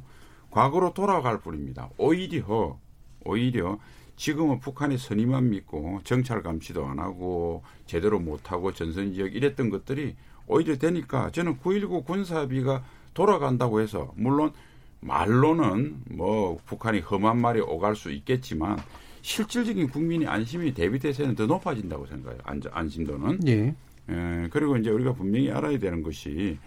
과거로 0.51 0.95
돌아갈 0.95 1.41
뿐입니다. 1.41 1.91
오히려 1.99 2.79
오히려 3.25 3.79
지금은 4.17 4.61
북한이 4.61 4.97
선의만 4.97 5.51
믿고 5.51 6.01
정찰 6.05 6.43
감시도 6.43 6.87
안 6.87 6.99
하고 6.99 7.63
제대로 7.87 8.19
못 8.19 8.51
하고 8.53 8.73
전선 8.73 9.13
지역 9.13 9.35
이랬던 9.35 9.71
것들이 9.71 10.17
오히려 10.47 10.77
되니까 10.77 11.31
저는 11.31 11.59
9.19 11.59 12.05
군사비가 12.05 12.85
돌아간다고 13.13 13.81
해서 13.81 14.13
물론 14.17 14.53
말로는 15.01 16.05
뭐 16.11 16.59
북한이 16.65 17.01
험한 17.01 17.39
말이 17.39 17.61
오갈 17.61 17.97
수 17.97 18.11
있겠지만 18.11 18.79
실질적인 19.25 19.89
국민의 19.89 20.29
안심이 20.29 20.75
대비 20.75 20.99
대세는 20.99 21.35
더 21.35 21.47
높아진다고 21.47 22.07
생각해요. 22.07 22.41
안, 22.45 22.61
안심도는. 22.71 23.49
예. 23.49 23.75
에, 24.11 24.49
그리고 24.51 24.77
이제 24.77 24.91
우리가 24.91 25.15
분명히 25.15 25.51
알아야 25.51 25.79
되는 25.79 26.03
것이 26.03 26.59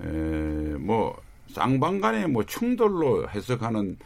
에, 0.00 0.06
뭐 0.78 1.20
쌍방간의 1.48 2.28
뭐 2.28 2.46
충돌로 2.46 3.28
해석하는 3.28 3.96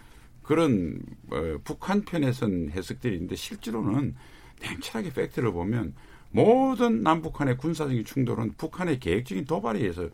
그런 0.42 1.00
어, 1.30 1.58
북한 1.64 2.00
편에선 2.00 2.70
해석들이 2.70 3.12
있는데 3.12 3.36
실제로는 3.36 4.14
냉철하게 4.62 5.12
팩트를 5.12 5.52
보면 5.52 5.92
모든 6.30 7.02
남북한의 7.02 7.58
군사적인 7.58 8.06
충돌은 8.06 8.54
북한의 8.56 9.00
계획적인 9.00 9.44
도발에 9.44 9.80
의해서 9.80 10.08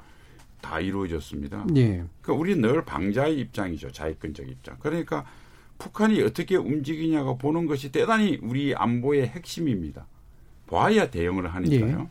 다 0.61 0.81
이루어졌습니다. 0.81 1.65
예. 1.77 2.05
그러니까 2.23 2.33
우리는 2.33 2.61
늘 2.61 2.85
방자의 2.85 3.39
입장이죠. 3.39 3.93
자익근적 3.93 4.49
입장. 4.49 4.77
그러니까 4.81 5.25
북한이 5.79 6.21
어떻게 6.23 6.57
움직이냐가 6.57 7.35
보는 7.35 7.67
것이 7.67 7.91
대단히 7.93 8.39
우리 8.43 8.75
안보의 8.75 9.29
핵심입니다. 9.29 10.07
봐야 10.69 11.09
대응을 11.11 11.49
하니까요. 11.55 12.01
예. 12.01 12.09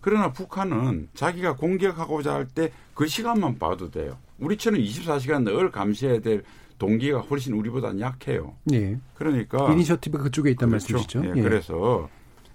그러나 0.00 0.32
북한은 0.32 1.08
자기가 1.14 1.56
공격하고자 1.56 2.34
할 2.34 2.46
때 2.54 2.72
그 2.94 3.06
시간만 3.06 3.58
봐도 3.58 3.90
돼요. 3.90 4.18
우리처럼 4.38 4.80
24시간 4.80 5.44
늘 5.44 5.70
감시해야 5.70 6.20
될 6.20 6.42
동기가 6.78 7.20
훨씬 7.20 7.54
우리보다 7.54 7.98
약해요. 8.00 8.54
예. 8.72 8.98
그러니까 9.14 9.72
이니셔티브가 9.72 10.24
그쪽에 10.24 10.50
있단 10.50 10.68
그렇죠. 10.68 10.94
말씀이시죠. 10.94 11.24
예. 11.26 11.32
예. 11.36 11.42
그래서 11.42 12.08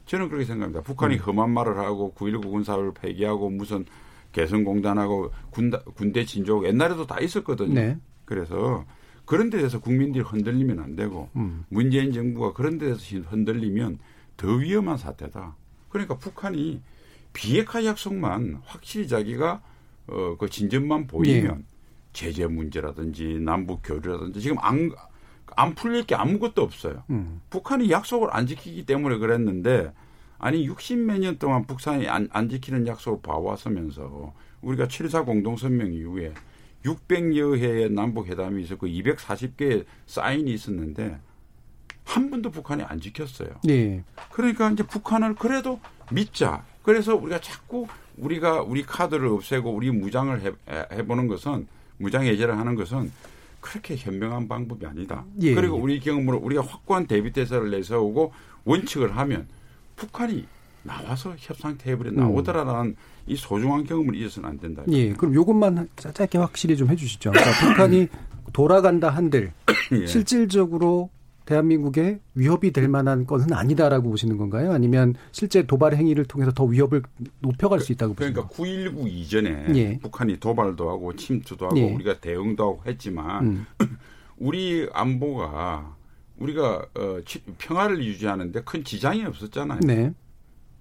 저는 0.05 0.27
그렇게 0.29 0.45
생각합니다. 0.45 0.81
북한이 0.81 1.15
음. 1.15 1.19
험한 1.21 1.49
말을 1.51 1.77
하고 1.79 2.13
9.19 2.17 2.51
군사를 2.51 2.93
폐기하고 2.93 3.49
무슨 3.49 3.85
개성공단하고 4.31 5.31
군대 5.95 6.25
진족 6.25 6.65
옛날에도 6.65 7.07
다 7.07 7.19
있었거든요. 7.19 7.73
네. 7.73 7.97
그래서 8.25 8.85
그런 9.27 9.49
데 9.49 9.57
대해서 9.57 9.79
국민들이 9.79 10.23
흔들리면 10.23 10.79
안 10.79 10.95
되고 10.95 11.29
음. 11.35 11.65
문재인 11.67 12.13
정부가 12.13 12.53
그런 12.53 12.77
데 12.77 12.85
대해서 12.85 13.19
흔들리면 13.29 13.99
더 14.37 14.47
위험한 14.47 14.97
사태다. 14.97 15.55
그러니까 15.89 16.17
북한이 16.17 16.81
비핵화 17.33 17.83
약속만 17.83 18.61
확실히 18.63 19.07
자기가 19.07 19.61
어, 20.07 20.37
그 20.39 20.49
진전만 20.49 21.07
보이면 21.07 21.59
예. 21.59 21.63
제재 22.13 22.47
문제라든지 22.47 23.39
남북 23.41 23.81
교류라든지 23.83 24.39
지금 24.39 24.57
안, 24.59 24.91
안 25.57 25.75
풀릴 25.75 26.05
게 26.05 26.15
아무것도 26.15 26.61
없어요. 26.61 27.03
음. 27.09 27.41
북한이 27.49 27.91
약속을 27.91 28.29
안 28.31 28.47
지키기 28.47 28.85
때문에 28.85 29.17
그랬는데 29.17 29.91
아니 30.39 30.65
60몇 30.69 31.19
년 31.19 31.37
동안 31.37 31.65
북한이 31.65 32.07
안, 32.07 32.29
안 32.31 32.47
지키는 32.47 32.87
약속을 32.87 33.19
봐왔으면서 33.21 34.33
우리가 34.61 34.87
7.4 34.87 35.25
공동선명 35.25 35.91
이후에 35.91 36.33
600여 36.85 37.57
회의 37.57 37.89
남북 37.89 38.27
회담이 38.27 38.63
있었고 38.63 38.87
240개의 38.87 39.85
사인이 40.05 40.51
있었는데 40.53 41.19
한 42.03 42.29
번도 42.29 42.51
북한이 42.51 42.83
안 42.83 42.99
지켰어요. 42.99 43.49
네. 43.63 44.03
그러니까 44.31 44.69
이제 44.71 44.83
북한을 44.83 45.35
그래도 45.35 45.79
믿자. 46.11 46.63
그래서 46.81 47.15
우리가 47.15 47.41
자꾸 47.41 47.87
우리가 48.17 48.61
우리 48.61 48.83
카드를 48.83 49.27
없애고 49.27 49.69
우리 49.69 49.91
무장을 49.91 50.41
해, 50.41 50.51
해보는 50.93 51.27
것은 51.27 51.67
무장 51.97 52.23
해제를 52.25 52.57
하는 52.57 52.75
것은 52.75 53.11
그렇게 53.59 53.97
현명한 53.97 54.47
방법이 54.47 54.85
아니다. 54.85 55.25
예. 55.41 55.53
그리고 55.53 55.75
우리 55.75 55.99
경험으로 55.99 56.37
우리가 56.37 56.61
확고한 56.61 57.07
대비 57.07 57.31
태세를 57.33 57.71
내세우고 57.71 58.31
원칙을 58.63 59.17
하면 59.17 59.47
북한이 59.97 60.45
나와서 60.87 61.35
협상 61.37 61.77
테이블에 61.77 62.11
나오더라라는 62.11 62.91
음. 62.91 62.95
이 63.27 63.35
소중한 63.35 63.83
경험을 63.83 64.15
잊어서는 64.15 64.49
안 64.49 64.57
된다. 64.57 64.83
예, 64.89 65.11
그럼 65.13 65.33
요것만 65.35 65.89
짧게 65.97 66.37
확실히 66.37 66.77
좀 66.77 66.89
해주시죠. 66.89 67.31
그러니까 67.31 67.51
북한이 67.67 68.07
돌아간다 68.53 69.09
한들 69.09 69.51
예. 69.91 70.05
실질적으로 70.07 71.09
대한민국에 71.45 72.19
위협이 72.35 72.71
될 72.71 72.89
만한 72.89 73.25
것은 73.25 73.53
아니다라고 73.53 74.09
보시는 74.09 74.37
건가요? 74.37 74.73
아니면 74.73 75.15
실제 75.31 75.65
도발 75.65 75.95
행위를 75.95 76.25
통해서 76.25 76.51
더 76.51 76.65
위협을 76.65 77.03
높여갈 77.39 77.79
수 77.79 77.91
있다고 77.93 78.15
보시는 78.15 78.33
그러니까 78.33 78.53
9.19 78.53 79.07
이전에 79.07 79.65
예. 79.75 79.99
북한이 79.99 80.39
도발도 80.39 80.89
하고 80.89 81.15
침투도 81.15 81.67
하고 81.67 81.77
예. 81.77 81.93
우리가 81.93 82.19
대응도 82.19 82.63
하고 82.63 82.81
했지만 82.85 83.45
음. 83.45 83.65
우리 84.37 84.89
안보가 84.93 85.95
우리가 86.37 86.85
어, 86.95 87.19
평화를 87.57 88.03
유지하는데 88.03 88.61
큰 88.63 88.83
지장이 88.83 89.23
없었잖아요. 89.25 89.79
네. 89.83 90.13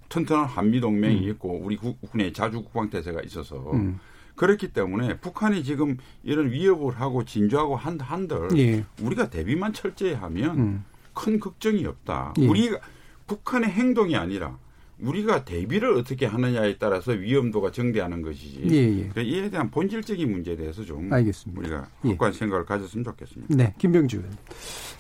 튼튼한 0.09 0.47
한미 0.47 0.81
동맹이 0.81 1.27
음. 1.27 1.31
있고 1.31 1.61
우리 1.63 1.77
국군의 1.77 2.33
자주 2.33 2.63
국방 2.63 2.91
태세가 2.91 3.23
있어서 3.23 3.73
음. 3.73 3.99
그렇기 4.37 4.69
때문에 4.73 5.19
북한이 5.19 5.65
지금 5.65 5.97
이런 6.23 6.51
위협을 6.51 7.01
하고 7.01 7.25
진주하고 7.25 7.77
한, 7.77 7.99
한들 7.99 8.49
예. 8.59 8.85
우리가 9.01 9.31
대비만 9.31 9.73
철저히 9.73 10.13
하면 10.13 10.59
음. 10.59 10.85
큰 11.15 11.41
걱정이 11.41 11.85
없다. 11.87 12.35
예. 12.39 12.47
우리가 12.47 12.79
북한의 13.27 13.71
행동이 13.71 14.15
아니라 14.15 14.59
우리가 14.99 15.45
대비를 15.45 15.95
어떻게 15.95 16.25
하느냐에 16.25 16.79
따라서 16.79 17.13
위험도가 17.13 17.71
정대하는 17.71 18.23
것이지. 18.23 18.63
예, 18.71 18.77
예. 18.77 19.09
그러니까 19.09 19.21
이에 19.23 19.51
대한 19.51 19.71
본질적인 19.71 20.31
문제에 20.31 20.57
대해서 20.57 20.83
좀 20.85 21.13
알겠습니다. 21.13 21.61
우리가 21.61 21.89
예. 22.05 22.09
확고한 22.11 22.33
예. 22.33 22.39
생각을 22.39 22.65
가졌으면 22.65 23.05
좋겠습니다. 23.05 23.55
네, 23.55 23.75
김병주 23.79 24.23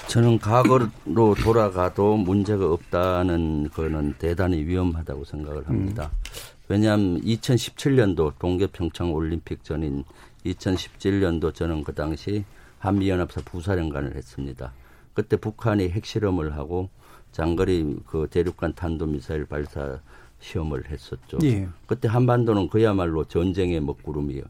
저는 0.08 0.38
과거로 0.38 0.88
돌아가도 1.42 2.16
문제가 2.16 2.70
없다는 2.72 3.70
거는 3.70 4.14
대단히 4.18 4.64
위험하다고 4.64 5.24
생각을 5.24 5.66
합니다. 5.66 6.10
음. 6.12 6.56
왜냐하면 6.68 7.20
2017년도 7.22 8.38
동계 8.38 8.66
평창 8.66 9.12
올림픽 9.12 9.64
전인 9.64 10.04
2017년도 10.44 11.54
저는 11.54 11.84
그 11.84 11.94
당시 11.94 12.44
한미연합사 12.78 13.40
부사령관을 13.44 14.14
했습니다. 14.14 14.72
그때 15.14 15.36
북한이 15.36 15.88
핵실험을 15.88 16.56
하고 16.56 16.90
장거리 17.36 17.98
그 18.06 18.26
대륙간 18.30 18.72
탄도 18.72 19.04
미사일 19.04 19.44
발사 19.44 20.00
시험을 20.38 20.88
했었죠. 20.88 21.36
예. 21.44 21.68
그때 21.86 22.08
한반도는 22.08 22.70
그야말로 22.70 23.24
전쟁의 23.24 23.80
먹구름이 23.80 24.40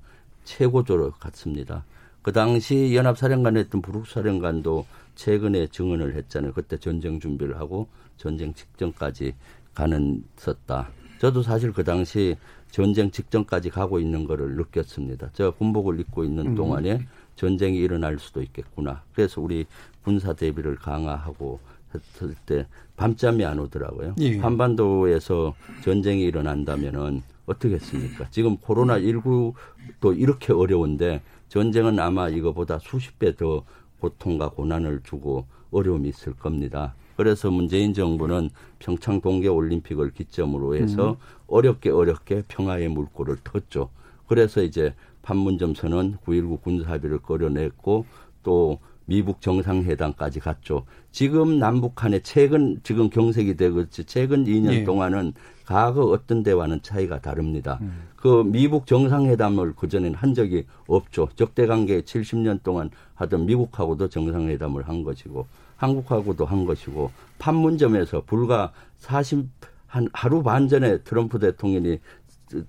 최고조로 0.44 1.14
갔습니다. 1.18 1.84
그 2.22 2.30
당시 2.30 2.94
연합사령관 2.94 3.56
했던 3.56 3.82
부룩사령관도 3.82 4.86
최근에 5.16 5.66
증언을 5.66 6.14
했잖아요. 6.14 6.52
그때 6.52 6.76
전쟁 6.76 7.18
준비를 7.18 7.58
하고 7.58 7.88
전쟁 8.18 8.54
직전까지 8.54 9.34
가는 9.74 10.22
섰다. 10.36 10.88
저도 11.18 11.42
사실 11.42 11.72
그 11.72 11.82
당시 11.82 12.36
전쟁 12.70 13.10
직전까지 13.10 13.70
가고 13.70 13.98
있는 13.98 14.24
거를 14.26 14.54
느꼈습니다. 14.54 15.30
제가 15.32 15.50
군복을 15.50 15.98
입고 15.98 16.22
있는 16.22 16.48
음. 16.48 16.54
동안에 16.54 17.00
전쟁이 17.34 17.78
일어날 17.78 18.20
수도 18.20 18.42
있겠구나. 18.42 19.02
그래서 19.12 19.40
우리 19.40 19.66
군사 20.04 20.32
대비를 20.32 20.76
강화하고 20.76 21.58
했을 21.94 22.34
때 22.46 22.66
밤잠이 22.96 23.44
안 23.44 23.58
오더라고요. 23.58 24.14
예. 24.20 24.38
한반도에서 24.38 25.54
전쟁이 25.82 26.22
일어난다면은 26.24 27.22
어떻겠습니까? 27.46 28.28
지금 28.30 28.56
코로나 28.56 28.98
19도 28.98 30.18
이렇게 30.18 30.52
어려운데 30.52 31.22
전쟁은 31.48 31.98
아마 32.00 32.28
이거보다 32.28 32.78
수십 32.80 33.18
배 33.18 33.32
더 33.34 33.64
고통과 34.00 34.50
고난을 34.50 35.00
주고 35.04 35.46
어려움이 35.70 36.08
있을 36.08 36.34
겁니다. 36.34 36.94
그래서 37.16 37.50
문재인 37.50 37.94
정부는 37.94 38.50
평창 38.78 39.20
동계 39.20 39.48
올림픽을 39.48 40.10
기점으로 40.12 40.76
해서 40.76 41.12
음. 41.12 41.16
어렵게 41.46 41.90
어렵게 41.90 42.42
평화의 42.48 42.88
물꼬를 42.88 43.36
텄죠. 43.36 43.88
그래서 44.28 44.62
이제 44.62 44.94
판문점 45.22 45.74
선언 45.74 46.18
9.19 46.26 46.60
군사합의를 46.62 47.18
끌어냈고 47.20 48.04
또 48.42 48.78
미북 49.06 49.40
정상회담까지 49.40 50.40
갔죠. 50.40 50.84
지금 51.10 51.58
남북한의 51.58 52.22
최근 52.22 52.78
지금 52.82 53.08
경색이 53.08 53.56
되고 53.56 53.84
최근 53.88 54.44
2년 54.44 54.72
예. 54.72 54.84
동안은 54.84 55.32
과거 55.64 56.04
어떤 56.04 56.42
데와는 56.42 56.82
차이가 56.82 57.20
다릅니다. 57.20 57.78
음. 57.80 58.08
그 58.16 58.42
미북 58.44 58.86
정상회담을 58.86 59.74
그전엔 59.74 60.14
한 60.14 60.34
적이 60.34 60.64
없죠. 60.86 61.28
적대 61.36 61.66
관계 61.66 62.00
70년 62.02 62.62
동안 62.62 62.90
하던 63.14 63.46
미국하고도 63.46 64.08
정상회담을 64.08 64.88
한 64.88 65.02
것이고 65.02 65.46
한국하고도 65.76 66.44
한 66.44 66.64
것이고 66.64 67.10
판문점에서 67.38 68.22
불과 68.26 68.72
40 68.98 69.48
한 69.86 70.08
하루 70.12 70.42
반 70.42 70.68
전에 70.68 70.98
트럼프 70.98 71.38
대통령이 71.38 71.98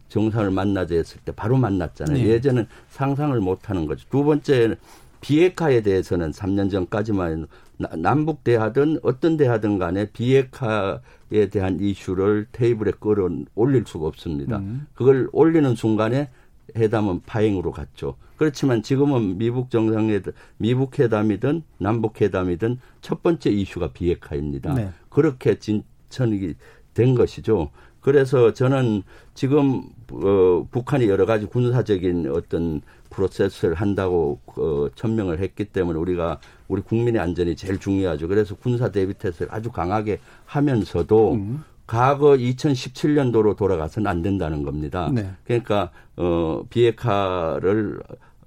정상을 0.09 0.49
만나자 0.51 0.95
했을 0.95 1.19
때 1.21 1.31
바로 1.31 1.57
만났잖아요. 1.57 2.17
네. 2.17 2.27
예전은 2.29 2.67
상상을 2.89 3.37
못 3.41 3.69
하는 3.69 3.85
거죠. 3.85 4.07
두 4.09 4.23
번째 4.23 4.75
비핵화에 5.21 5.81
대해서는 5.81 6.31
3년 6.31 6.69
전까지만 6.71 7.47
남북 7.97 8.43
대하든 8.43 8.99
어떤 9.03 9.37
대하든 9.37 9.77
간에 9.77 10.09
비핵화에 10.11 11.49
대한 11.51 11.79
이슈를 11.79 12.47
테이블에 12.51 12.91
끌어 12.99 13.29
올릴 13.55 13.83
수가 13.85 14.07
없습니다. 14.07 14.57
음. 14.57 14.87
그걸 14.93 15.29
올리는 15.31 15.75
순간에 15.75 16.29
회담은 16.75 17.21
파행으로 17.25 17.71
갔죠. 17.71 18.15
그렇지만 18.37 18.83
지금은 18.83 19.37
미북 19.37 19.69
정상회담, 19.69 20.33
미북 20.57 20.99
회담이든 20.99 21.63
남북 21.79 22.21
회담이든 22.21 22.79
첫 23.01 23.23
번째 23.23 23.49
이슈가 23.49 23.91
비핵화입니다. 23.93 24.73
네. 24.73 24.89
그렇게 25.09 25.57
진천이 25.57 26.53
된 26.93 27.15
것이죠. 27.15 27.71
그래서 28.07 28.53
저는 28.53 29.03
지금 29.33 29.83
어, 30.13 30.65
북한이 30.71 31.09
여러 31.09 31.25
가지 31.25 31.45
군사적인 31.45 32.31
어떤 32.33 32.79
프로세스를 33.09 33.73
한다고 33.75 34.39
어, 34.55 34.87
천명을 34.95 35.39
했기 35.39 35.65
때문에 35.65 35.99
우리가 35.99 36.39
우리 36.69 36.81
국민의 36.81 37.21
안전이 37.21 37.57
제일 37.57 37.77
중요하죠. 37.77 38.29
그래서 38.29 38.55
군사 38.55 38.91
대비 38.93 39.13
태세를 39.13 39.53
아주 39.53 39.73
강하게 39.73 40.19
하면서도 40.45 41.33
음. 41.33 41.65
과거 41.85 42.29
2017년도로 42.37 43.57
돌아가서는 43.57 44.09
안 44.09 44.21
된다는 44.21 44.63
겁니다. 44.63 45.11
네. 45.13 45.29
그러니까 45.43 45.91
어 46.15 46.63
비핵화를 46.69 47.99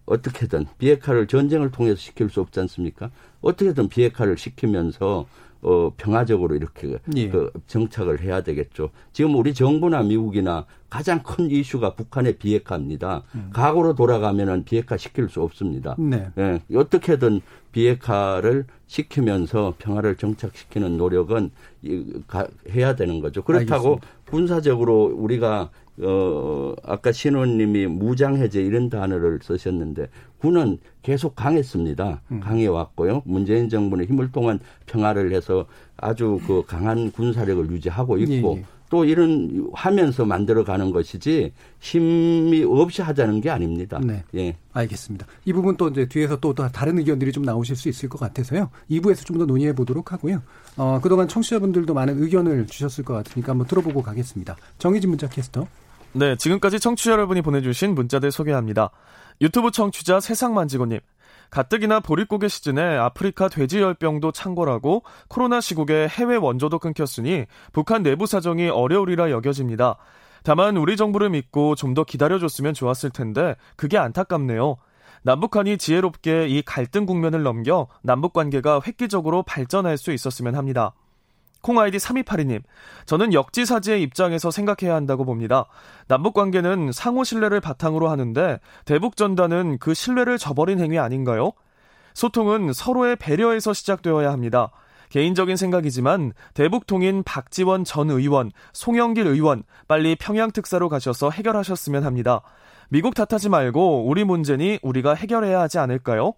어떻게든 0.06 0.68
비핵화를 0.78 1.26
전쟁을 1.26 1.70
통해서 1.70 1.96
시킬 1.96 2.30
수 2.30 2.40
없지 2.40 2.60
않습니까? 2.60 3.10
어떻게든 3.42 3.90
비핵화를 3.90 4.38
시키면서 4.38 5.26
어, 5.62 5.92
평화적으로 5.96 6.54
이렇게 6.56 6.98
예. 7.16 7.28
그 7.28 7.50
정착을 7.66 8.22
해야 8.22 8.42
되겠죠. 8.42 8.90
지금 9.12 9.34
우리 9.34 9.52
정부나 9.52 10.02
미국이나 10.02 10.64
가장 10.88 11.22
큰 11.22 11.50
이슈가 11.50 11.94
북한의 11.94 12.38
비핵화입니다. 12.38 13.22
음. 13.34 13.50
과거로 13.52 13.94
돌아가면은 13.94 14.64
비핵화 14.64 14.96
시킬 14.96 15.28
수 15.28 15.42
없습니다. 15.42 15.94
네. 15.98 16.30
예, 16.38 16.60
어떻게든 16.74 17.42
비핵화를 17.72 18.64
시키면서 18.86 19.74
평화를 19.78 20.16
정착시키는 20.16 20.96
노력은 20.96 21.50
이, 21.82 22.20
가, 22.26 22.48
해야 22.70 22.96
되는 22.96 23.20
거죠. 23.20 23.42
그렇다고 23.42 23.94
알겠습니다. 23.94 24.06
군사적으로 24.30 25.14
우리가 25.16 25.70
어 26.02 26.74
아까 26.82 27.12
신원님이 27.12 27.86
무장해제 27.86 28.62
이런 28.62 28.88
단어를 28.88 29.40
쓰셨는데 29.42 30.08
군은 30.40 30.78
계속 31.02 31.34
강했습니다. 31.36 32.22
음. 32.32 32.40
강해 32.40 32.66
왔고요. 32.66 33.22
문재인 33.24 33.68
정부는 33.68 34.06
힘을 34.06 34.32
통한 34.32 34.58
평화를 34.86 35.32
해서 35.32 35.66
아주 35.96 36.40
그 36.46 36.62
강한 36.66 37.10
군사력을 37.12 37.70
유지하고 37.70 38.18
있고 38.18 38.54
예, 38.56 38.60
예. 38.60 38.64
또 38.90 39.04
이런 39.04 39.70
하면서 39.72 40.24
만들어가는 40.24 40.90
것이지 40.90 41.52
힘이 41.78 42.64
없이 42.64 43.02
하자는 43.02 43.40
게 43.40 43.48
아닙니다. 43.48 44.00
네. 44.02 44.24
예. 44.34 44.56
알겠습니다. 44.72 45.26
이 45.44 45.52
부분 45.52 45.76
또 45.76 45.88
이제 45.88 46.06
뒤에서 46.06 46.36
또 46.40 46.52
다른 46.54 46.98
의견들이 46.98 47.30
좀 47.32 47.44
나오실 47.44 47.76
수 47.76 47.88
있을 47.88 48.08
것 48.08 48.18
같아서요. 48.18 48.68
2부에서 48.90 49.24
좀 49.24 49.38
더 49.38 49.46
논의해 49.46 49.72
보도록 49.74 50.12
하고요. 50.12 50.42
어, 50.76 50.98
그동안 51.00 51.28
청취자분들도 51.28 51.94
많은 51.94 52.20
의견을 52.22 52.66
주셨을 52.66 53.04
것 53.04 53.14
같으니까 53.14 53.52
한번 53.52 53.66
들어보고 53.68 54.02
가겠습니다. 54.02 54.56
정희진 54.78 55.08
문자 55.08 55.28
캐스터. 55.28 55.66
네, 56.12 56.34
지금까지 56.36 56.80
청취자 56.80 57.12
여러분이 57.12 57.42
보내주신 57.42 57.94
문자들 57.94 58.32
소개합니다. 58.32 58.90
유튜브 59.40 59.70
청취자 59.70 60.20
세상만지고님. 60.20 61.00
가뜩이나 61.50 62.00
보릿고개 62.00 62.48
시즌에 62.48 62.80
아프리카 62.96 63.48
돼지열병도 63.48 64.32
창궐하고 64.32 65.02
코로나 65.28 65.60
시국에 65.60 66.06
해외 66.06 66.36
원조도 66.36 66.78
끊겼으니 66.78 67.46
북한 67.72 68.02
내부 68.02 68.26
사정이 68.26 68.68
어려우리라 68.68 69.30
여겨집니다. 69.30 69.96
다만 70.44 70.76
우리 70.76 70.96
정부를 70.96 71.30
믿고 71.30 71.74
좀 71.74 71.94
더 71.94 72.04
기다려줬으면 72.04 72.72
좋았을 72.74 73.10
텐데 73.10 73.56
그게 73.76 73.98
안타깝네요. 73.98 74.76
남북한이 75.22 75.76
지혜롭게 75.76 76.48
이 76.48 76.62
갈등 76.62 77.04
국면을 77.04 77.42
넘겨 77.42 77.88
남북 78.02 78.32
관계가 78.32 78.80
획기적으로 78.86 79.42
발전할 79.42 79.98
수 79.98 80.12
있었으면 80.12 80.54
합니다. 80.54 80.94
콩아이디 81.62 81.98
3282님, 81.98 82.62
저는 83.06 83.32
역지사지의 83.32 84.02
입장에서 84.02 84.50
생각해야 84.50 84.94
한다고 84.94 85.24
봅니다. 85.24 85.66
남북 86.08 86.34
관계는 86.34 86.92
상호 86.92 87.24
신뢰를 87.24 87.60
바탕으로 87.60 88.08
하는데 88.08 88.60
대북 88.84 89.16
전단은 89.16 89.78
그 89.78 89.94
신뢰를 89.94 90.38
저버린 90.38 90.80
행위 90.80 90.98
아닌가요? 90.98 91.52
소통은 92.14 92.72
서로의 92.72 93.16
배려에서 93.16 93.72
시작되어야 93.72 94.32
합니다. 94.32 94.70
개인적인 95.10 95.56
생각이지만 95.56 96.32
대북 96.54 96.86
통인 96.86 97.22
박지원 97.24 97.84
전 97.84 98.10
의원, 98.10 98.52
송영길 98.72 99.26
의원 99.26 99.64
빨리 99.88 100.14
평양 100.14 100.52
특사로 100.52 100.88
가셔서 100.88 101.30
해결하셨으면 101.30 102.04
합니다. 102.04 102.42
미국 102.88 103.14
탓하지 103.14 103.48
말고 103.48 104.06
우리 104.06 104.24
문제니 104.24 104.78
우리가 104.82 105.14
해결해야 105.14 105.60
하지 105.60 105.78
않을까요? 105.78 106.34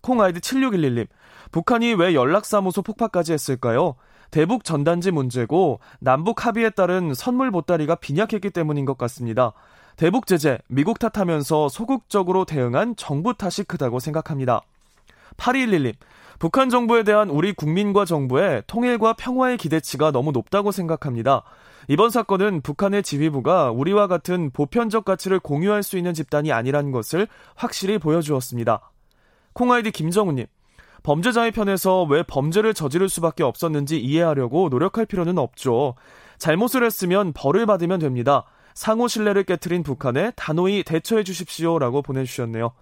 콩 0.00 0.20
아이디 0.20 0.40
7611님, 0.40 1.06
북한이 1.50 1.94
왜 1.94 2.14
연락사무소 2.14 2.82
폭파까지 2.82 3.32
했을까요? 3.32 3.96
대북 4.34 4.64
전단지 4.64 5.12
문제고 5.12 5.78
남북 6.00 6.44
합의에 6.44 6.70
따른 6.70 7.14
선물 7.14 7.52
보따리가 7.52 7.94
빈약했기 7.94 8.50
때문인 8.50 8.84
것 8.84 8.98
같습니다. 8.98 9.52
대북 9.94 10.26
제재, 10.26 10.58
미국 10.66 10.98
탓하면서 10.98 11.68
소극적으로 11.68 12.44
대응한 12.44 12.96
정부 12.96 13.34
탓이 13.34 13.62
크다고 13.62 14.00
생각합니다. 14.00 14.62
8211님, 15.36 15.94
북한 16.40 16.68
정부에 16.68 17.04
대한 17.04 17.30
우리 17.30 17.52
국민과 17.52 18.06
정부의 18.06 18.64
통일과 18.66 19.12
평화의 19.12 19.56
기대치가 19.56 20.10
너무 20.10 20.32
높다고 20.32 20.72
생각합니다. 20.72 21.44
이번 21.86 22.10
사건은 22.10 22.60
북한의 22.62 23.04
지휘부가 23.04 23.70
우리와 23.70 24.08
같은 24.08 24.50
보편적 24.50 25.04
가치를 25.04 25.38
공유할 25.38 25.84
수 25.84 25.96
있는 25.96 26.12
집단이 26.12 26.50
아니라는 26.50 26.90
것을 26.90 27.28
확실히 27.54 27.98
보여주었습니다. 27.98 28.80
콩아이디 29.52 29.92
김정우님, 29.92 30.46
범죄자의 31.04 31.52
편에서 31.52 32.02
왜 32.04 32.22
범죄를 32.24 32.74
저지를 32.74 33.08
수밖에 33.08 33.44
없었는지 33.44 34.00
이해하려고 34.00 34.68
노력할 34.70 35.06
필요는 35.06 35.38
없죠. 35.38 35.94
잘못을 36.38 36.82
했으면 36.82 37.32
벌을 37.32 37.66
받으면 37.66 38.00
됩니다. 38.00 38.44
상호 38.72 39.06
신뢰를 39.06 39.44
깨뜨린 39.44 39.82
북한에 39.82 40.32
단호히 40.34 40.82
대처해 40.82 41.22
주십시오 41.22 41.78
라고 41.78 42.02
보내주셨네요. 42.02 42.72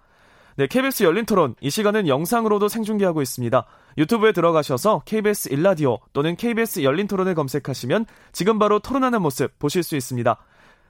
네, 0.56 0.66
KBS 0.66 1.02
열린 1.02 1.26
토론. 1.26 1.56
이 1.60 1.68
시간은 1.68 2.06
영상으로도 2.06 2.68
생중계하고 2.68 3.22
있습니다. 3.22 3.66
유튜브에 3.98 4.32
들어가셔서 4.32 5.02
KBS 5.04 5.52
일라디오 5.52 5.98
또는 6.12 6.36
KBS 6.36 6.82
열린 6.84 7.08
토론을 7.08 7.34
검색하시면 7.34 8.06
지금 8.32 8.58
바로 8.58 8.78
토론하는 8.78 9.20
모습 9.20 9.58
보실 9.58 9.82
수 9.82 9.96
있습니다. 9.96 10.36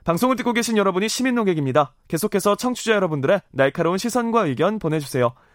방송을 0.03 0.35
듣고 0.35 0.51
계신 0.51 0.77
여러분이 0.77 1.07
시민 1.07 1.35
농객입니다. 1.35 1.93
계속해서 2.09 2.55
청취자 2.55 2.93
여러분들의 2.93 3.41
날카로운 3.51 3.97
시선과 3.97 4.45
의견 4.47 4.77
보내주세요. 4.77 5.33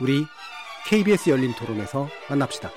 우리 0.00 0.24
KBS 0.86 1.28
열린 1.30 1.52
토론에서 1.54 2.08
만납시다. 2.28 2.70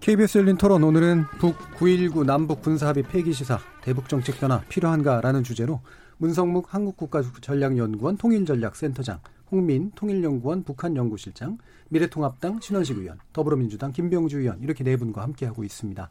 KBS 0.00 0.38
열린 0.38 0.56
토론 0.56 0.82
오늘은 0.82 1.26
북 1.38 1.56
9.19 1.76 2.24
남북 2.24 2.62
군사합의 2.62 3.04
폐기 3.04 3.34
시사 3.34 3.60
대북 3.82 4.08
정책 4.08 4.40
변화 4.40 4.60
필요한가라는 4.68 5.44
주제로 5.44 5.80
문성묵 6.16 6.72
한국국가전략연구원 6.72 8.16
통일전략센터장 8.16 9.20
홍민 9.50 9.90
통일연구원 9.94 10.64
북한연구실장, 10.64 11.58
미래통합당 11.90 12.60
신원식 12.60 12.98
의원, 12.98 13.18
더불어민주당 13.32 13.92
김병주 13.92 14.40
의원 14.40 14.60
이렇게 14.62 14.84
네 14.84 14.96
분과 14.96 15.22
함께하고 15.22 15.64
있습니다. 15.64 16.08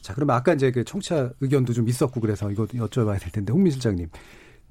자, 0.00 0.14
그럼 0.14 0.30
아까 0.30 0.54
이제 0.54 0.70
그 0.70 0.84
청취자 0.84 1.32
의견도 1.40 1.72
좀 1.72 1.88
있었고 1.88 2.20
그래서 2.20 2.50
이거 2.50 2.66
여쭤봐야 2.66 3.20
될 3.20 3.30
텐데 3.32 3.52
홍민 3.52 3.72
실장님. 3.72 4.08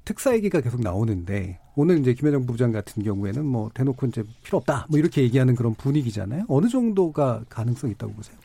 특사 0.06 0.34
얘기가 0.34 0.62
계속 0.62 0.80
나오는데 0.82 1.60
오늘 1.76 2.00
이제 2.00 2.14
김여정 2.14 2.46
부장 2.46 2.72
같은 2.72 3.04
경우에는 3.04 3.46
뭐 3.46 3.70
대놓고 3.74 4.06
이제 4.08 4.24
필요 4.42 4.58
없다 4.60 4.88
뭐 4.90 4.98
이렇게 4.98 5.22
얘기하는 5.22 5.54
그런 5.56 5.74
분위기잖아요. 5.76 6.46
어느 6.48 6.68
정도가 6.70 7.44
가능성 7.50 7.90
이 7.90 7.94
있다고 7.94 8.14
보세요? 8.14 8.38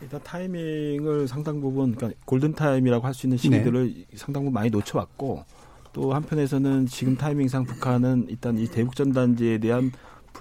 일단 0.00 0.20
타이밍을 0.24 1.28
상당 1.28 1.60
부분 1.60 1.94
그러니까 1.94 2.18
골든 2.24 2.54
타임이라고 2.54 3.06
할 3.06 3.12
수 3.14 3.26
있는 3.26 3.36
시기들을 3.36 3.94
네. 3.94 4.06
상당 4.16 4.42
부분 4.44 4.54
많이 4.54 4.70
놓쳐왔고 4.70 5.44
또 5.92 6.14
한편에서는 6.14 6.86
지금 6.86 7.16
타이밍상 7.16 7.64
북한은 7.64 8.26
일단 8.30 8.56
이 8.58 8.66
대북 8.66 8.96
전단지에 8.96 9.58
대한 9.58 9.92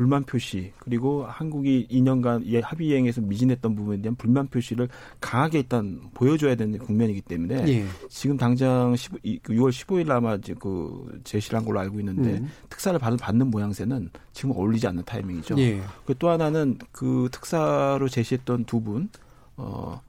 불만 0.02 0.24
표시 0.24 0.74
그리고 0.80 1.28
한국이 1.28 1.88
2년간 1.92 2.64
합의 2.64 2.88
이행에서 2.88 3.22
미진했던 3.22 3.76
부분에 3.76 4.02
대한 4.02 4.16
불만 4.16 4.48
표시를 4.48 4.90
강하게 5.20 5.60
일단 5.60 6.02
보여줘야 6.16 6.56
되는 6.56 6.80
국면이기 6.80 7.22
때문에 7.22 7.68
예. 7.68 7.86
지금 8.10 8.36
당장 8.36 8.96
15, 8.96 9.18
6월 9.20 9.70
15일 9.70 10.10
아마 10.10 10.34
이제 10.34 10.56
그 10.60 11.22
제시를 11.24 11.60
한 11.60 11.66
걸로 11.66 11.80
알고 11.82 12.00
있는데 12.00 12.40
음. 12.40 12.50
특사를 12.68 12.98
받는 13.00 13.52
모양새는 13.52 14.10
지금 14.34 14.56
어울리지 14.56 14.88
않는 14.88 15.04
타이밍이죠. 15.06 15.56
예. 15.60 15.80
그또 16.06 16.30
하나는 16.30 16.80
그 16.92 17.30
특사로 17.32 18.10
제시했던 18.10 18.66
두 18.66 18.82
분, 18.82 19.08
어, 19.56 20.02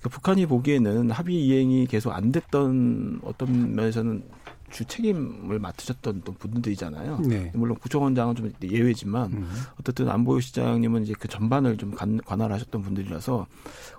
그러니까 0.00 0.10
북한이 0.10 0.44
보기에는 0.44 1.12
합의 1.12 1.46
이행이 1.46 1.86
계속 1.86 2.12
안 2.12 2.30
됐던 2.30 3.20
어떤 3.24 3.74
면에서는 3.74 4.22
주 4.70 4.84
책임을 4.84 5.58
맡으셨던 5.58 6.22
또 6.24 6.32
분들이잖아요. 6.32 7.20
네. 7.26 7.50
물론 7.54 7.76
구청원장은 7.78 8.34
좀 8.34 8.52
예외지만 8.62 9.32
음. 9.32 9.50
어쨌든 9.78 10.08
안보유 10.08 10.40
시장님은 10.40 11.02
이제 11.02 11.14
그 11.18 11.28
전반을 11.28 11.76
좀 11.76 11.90
관, 11.92 12.18
관할하셨던 12.18 12.82
분들이라서 12.82 13.46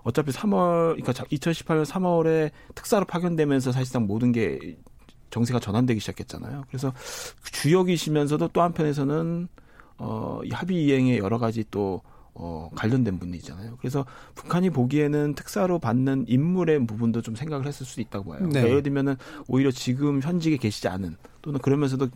어차피 0.04 0.32
3월 0.32 1.02
그러니까 1.02 1.14
2018년 1.14 1.86
3월에 1.86 2.52
특사로 2.76 3.06
파견되면서 3.06 3.72
사실상 3.72 4.08
모든 4.08 4.32
게 4.32 4.78
정세가 5.30 5.60
전환되기 5.60 6.00
시작했잖아요. 6.00 6.66
그래서 6.68 6.94
주역이시면서도 7.52 8.50
또 8.50 8.62
한편에서는 8.62 9.48
어, 9.98 10.42
이 10.44 10.50
합의 10.50 10.84
이행에 10.84 11.18
여러 11.18 11.38
가지 11.38 11.64
또 11.72 12.02
어, 12.34 12.70
관련된 12.76 13.20
분이잖아요. 13.20 13.78
그래서 13.80 14.06
북한이 14.36 14.70
보기에는 14.70 15.36
특사로 15.36 15.80
받는 15.80 16.26
인물의 16.28 16.86
부분도 16.88 17.22
좀 17.22 17.36
생각을 17.36 17.68
했을 17.68 17.86
수도 17.86 18.02
있다고 18.02 18.32
봐요. 18.32 18.40
네. 18.42 18.48
그러니까 18.50 18.70
예를 18.70 18.84
들면은 18.84 19.16
오히려 19.48 19.72
지금 19.72 20.22
현직에 20.22 20.58
계시지 20.58 20.88
않은 20.88 21.18
또는 21.42 21.60
그러면서도 21.60 22.10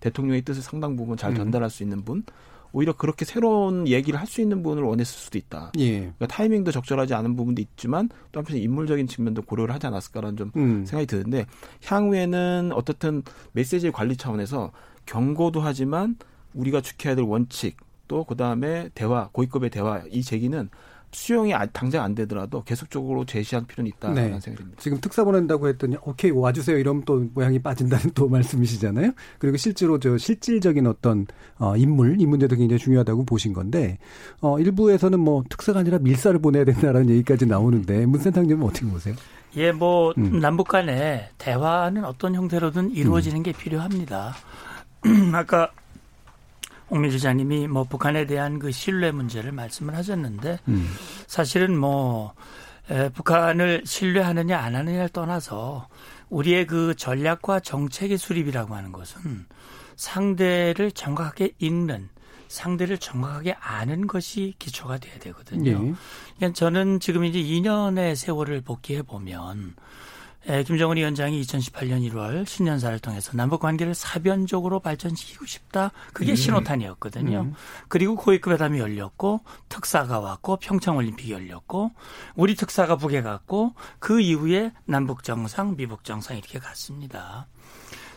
대통령의 0.00 0.42
뜻을 0.42 0.62
상당 0.62 0.96
부분 0.96 1.16
잘 1.16 1.32
음. 1.32 1.36
전달할 1.36 1.68
수 1.68 1.82
있는 1.82 2.04
분, 2.04 2.24
오히려 2.72 2.92
그렇게 2.92 3.24
새로운 3.24 3.86
얘기를 3.88 4.18
할 4.18 4.26
수 4.30 4.40
있는 4.40 4.62
분을 4.62 4.84
원했을 4.84 5.18
수도 5.18 5.38
있다. 5.38 5.72
예. 5.78 5.98
그러니까 5.98 6.28
타이밍도 6.28 6.70
적절하지 6.70 7.14
않은 7.14 7.34
부분도 7.34 7.60
있지만 7.60 8.08
또 8.30 8.38
한편 8.38 8.58
인물적인 8.58 9.08
측면도 9.08 9.42
고려를 9.42 9.74
하지 9.74 9.88
않았을까라는 9.88 10.36
좀 10.36 10.52
음. 10.54 10.84
생각이 10.86 11.06
드는데 11.06 11.46
향후에는 11.84 12.70
어떻든 12.72 13.24
메시지 13.52 13.90
관리 13.90 14.16
차원에서 14.16 14.70
경고도 15.06 15.60
하지만 15.60 16.16
우리가 16.54 16.80
지켜야 16.80 17.16
될 17.16 17.24
원칙 17.24 17.76
또 18.10 18.24
그다음에 18.24 18.90
대화 18.92 19.28
고위급의 19.30 19.70
대화 19.70 20.02
이 20.10 20.20
제기는 20.20 20.68
수용이 21.12 21.54
아, 21.54 21.64
당장 21.66 22.02
안 22.02 22.16
되더라도 22.16 22.64
계속적으로 22.64 23.24
제시할 23.24 23.64
필요는 23.66 23.88
있다는 23.88 24.14
네. 24.16 24.40
생각입니다. 24.40 24.80
지금 24.80 25.00
특사 25.00 25.22
보낸다고 25.22 25.68
했더니 25.68 25.96
오케이 26.02 26.32
와주세요 26.32 26.76
이러면 26.78 27.04
또 27.04 27.24
모양이 27.34 27.60
빠진다는 27.60 28.10
또 28.14 28.28
말씀이시잖아요. 28.28 29.12
그리고 29.38 29.56
실제로 29.56 30.00
저 30.00 30.18
실질적인 30.18 30.88
어떤 30.88 31.28
어, 31.58 31.76
인물 31.76 32.20
이 32.20 32.26
문제도 32.26 32.56
굉장히 32.56 32.80
중요하다고 32.80 33.26
보신 33.26 33.52
건데 33.52 33.98
어, 34.40 34.58
일부에서는 34.58 35.20
뭐 35.20 35.44
특사가 35.48 35.80
아니라 35.80 35.98
밀사를 35.98 36.36
보내야 36.40 36.64
된다라는 36.64 37.10
얘기까지 37.10 37.46
나오는데 37.46 38.06
문센터님은 38.06 38.66
어떻게 38.66 38.86
보세요? 38.86 39.14
예, 39.54 39.70
뭐 39.70 40.12
음. 40.18 40.40
남북 40.40 40.66
간에 40.66 41.28
대화는 41.38 42.04
어떤 42.04 42.34
형태로든 42.34 42.90
이루어지는 42.90 43.38
음. 43.38 43.42
게 43.44 43.52
필요합니다. 43.52 44.34
아까 45.32 45.70
홍민 46.90 47.10
기자님이 47.10 47.68
뭐 47.68 47.84
북한에 47.84 48.26
대한 48.26 48.58
그 48.58 48.72
신뢰 48.72 49.12
문제를 49.12 49.52
말씀을 49.52 49.94
하셨는데 49.94 50.58
음. 50.68 50.90
사실은 51.26 51.78
뭐 51.78 52.34
에, 52.90 53.08
북한을 53.10 53.82
신뢰하느냐 53.86 54.58
안 54.58 54.74
하느냐를 54.74 55.08
떠나서 55.08 55.88
우리의 56.28 56.66
그 56.66 56.94
전략과 56.96 57.60
정책의 57.60 58.18
수립이라고 58.18 58.74
하는 58.74 58.92
것은 58.92 59.46
상대를 59.96 60.92
정확하게 60.92 61.52
읽는 61.58 62.08
상대를 62.48 62.98
정확하게 62.98 63.52
아는 63.60 64.08
것이 64.08 64.54
기초가 64.58 64.98
돼야 64.98 65.18
되거든요. 65.20 65.70
예. 65.70 65.94
그러니까 66.36 66.52
저는 66.54 66.98
지금 66.98 67.24
이제 67.24 67.40
2년의 67.40 68.16
세월을 68.16 68.62
복귀해 68.62 69.02
보면 69.02 69.76
예, 70.48 70.62
김정은 70.62 70.96
위원장이 70.96 71.40
2018년 71.42 72.10
1월 72.10 72.46
신년사를 72.46 72.98
통해서 73.00 73.32
남북 73.36 73.60
관계를 73.60 73.94
사변적으로 73.94 74.80
발전시키고 74.80 75.44
싶다. 75.44 75.92
그게 76.14 76.32
음. 76.32 76.36
신호탄이었거든요. 76.36 77.40
음. 77.40 77.54
그리고 77.88 78.16
고위급 78.16 78.54
회담이 78.54 78.78
열렸고 78.78 79.40
특사가 79.68 80.18
왔고 80.18 80.56
평창 80.56 80.96
올림픽이 80.96 81.32
열렸고 81.32 81.92
우리 82.36 82.54
특사가 82.54 82.96
북에 82.96 83.20
갔고 83.20 83.74
그 83.98 84.20
이후에 84.20 84.72
남북 84.86 85.24
정상, 85.24 85.76
미북 85.76 86.04
정상 86.04 86.38
이렇게 86.38 86.58
갔습니다. 86.58 87.46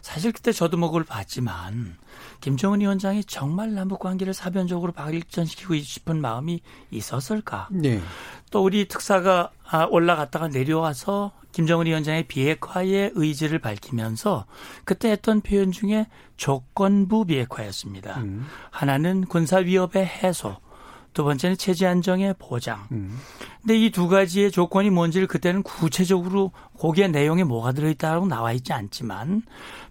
사실 0.03 0.33
그때 0.33 0.51
저도 0.51 0.75
뭐 0.77 0.89
그걸 0.89 1.05
봤지만 1.05 1.95
김정은 2.41 2.81
위원장이 2.81 3.23
정말 3.23 3.73
남북 3.73 3.99
관계를 3.99 4.33
사변적으로 4.33 4.91
발전시키고 4.91 5.77
싶은 5.77 6.19
마음이 6.19 6.61
있었을까? 6.91 7.69
네. 7.71 8.01
또 8.51 8.63
우리 8.63 8.85
특사가 8.87 9.51
아, 9.65 9.85
올라갔다가 9.85 10.49
내려와서 10.49 11.31
김정은 11.53 11.85
위원장의 11.85 12.27
비핵화의 12.27 13.13
의지를 13.15 13.59
밝히면서 13.59 14.45
그때 14.83 15.09
했던 15.09 15.39
표현 15.39 15.71
중에 15.71 16.07
조건부 16.35 17.25
비핵화였습니다. 17.25 18.19
음. 18.19 18.45
하나는 18.71 19.23
군사 19.25 19.57
위협의 19.57 20.05
해소, 20.05 20.57
두 21.13 21.23
번째는 21.23 21.57
체제 21.57 21.85
안정의 21.87 22.35
보장. 22.39 22.87
음. 22.91 23.17
근데 23.61 23.77
이 23.77 23.91
두 23.91 24.07
가지의 24.07 24.51
조건이 24.51 24.89
뭔지를 24.89 25.27
그때는 25.27 25.63
구체적으로 25.63 26.51
거기에 26.79 27.07
내용에 27.07 27.43
뭐가 27.43 27.71
들어있다고 27.71 28.25
나와 28.27 28.51
있지 28.51 28.73
않지만 28.73 29.43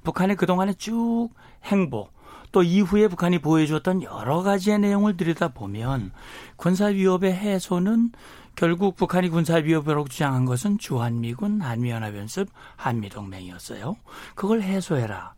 북한의 0.04 0.36
그동안의 0.36 0.74
쭉 0.74 1.30
행보 1.64 2.08
또 2.50 2.62
이후에 2.62 3.08
북한이 3.08 3.38
보여주었던 3.38 4.02
여러 4.02 4.42
가지의 4.42 4.78
내용을 4.80 5.16
들여다보면 5.16 6.12
군사 6.56 6.86
위협의 6.86 7.32
해소는 7.32 8.12
결국 8.54 8.96
북한이 8.96 9.30
군사 9.30 9.56
위협이라고 9.56 10.08
주장한 10.08 10.44
것은 10.44 10.76
주한미군, 10.76 11.62
한미연합연습, 11.62 12.50
한미동맹이었어요. 12.76 13.96
그걸 14.34 14.60
해소해라. 14.60 15.32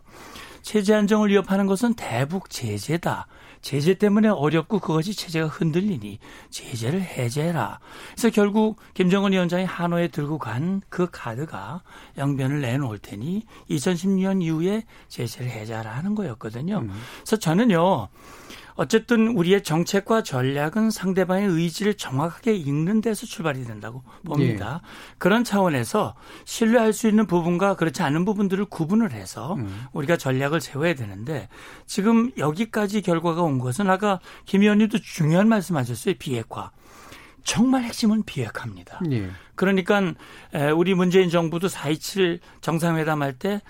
체제 0.63 0.95
안정을 0.95 1.29
위협하는 1.29 1.67
것은 1.67 1.95
대북 1.95 2.51
제재다. 2.51 3.29
제재 3.65 3.95
때문에 3.95 4.29
어렵고 4.29 4.79
그것이 4.79 5.15
체제가 5.15 5.47
흔들리니 5.49 6.19
제재를 6.51 7.01
해제해라. 7.01 7.81
그래서 8.13 8.29
결국 8.29 8.77
김정은 8.93 9.33
위원장이 9.33 9.65
하노에 9.65 10.09
들고 10.09 10.39
간 10.39 10.83
그 10.89 11.09
카드가 11.11 11.83
영변을 12.19 12.61
내놓을 12.61 12.99
테니 12.99 13.43
2016년 13.71 14.43
이후에 14.43 14.85
제재를 15.09 15.51
해제하라 15.51 15.91
하는 15.91 16.15
거였거든요. 16.15 16.79
음. 16.79 16.91
그래서 17.17 17.37
저는요. 17.37 18.09
어쨌든 18.77 19.29
우리의 19.29 19.63
정책과 19.63 20.23
전략은 20.23 20.91
상대방의 20.91 21.49
의지를 21.49 21.95
정확하게 21.95 22.55
읽는 22.55 23.01
데서 23.01 23.27
출발이 23.27 23.65
된다고 23.65 24.03
봅니다. 24.25 24.81
예. 24.83 24.89
그런 25.19 25.45
차원에서 25.45 26.15
신뢰할 26.45 26.93
수 26.93 27.09
있는 27.09 27.27
부분과 27.27 27.77
그렇지 27.77 28.03
않은 28.03 28.25
부분들을 28.25 28.65
구분을 28.67 29.13
해서 29.13 29.55
음. 29.55 29.87
우리가 29.93 30.17
전략을 30.17 30.61
세워야 30.61 30.95
되는데 30.95 31.49
지금 31.87 32.33
여기까지 32.37 33.01
결과가 33.03 33.43
온 33.43 33.59
것은 33.59 33.89
아까 33.89 34.19
김 34.45 34.63
의원님도 34.63 34.99
중요한 34.99 35.49
말씀하셨어요. 35.49 36.15
비핵화. 36.19 36.71
정말 37.45 37.85
핵심은 37.85 38.23
비핵화입니다. 38.25 39.01
예. 39.13 39.29
그러니까 39.55 40.15
우리 40.75 40.95
문재인 40.95 41.29
정부도 41.29 41.69
4.27 41.69 42.41
정상회담 42.61 43.23
할 43.23 43.35
때 43.35 43.61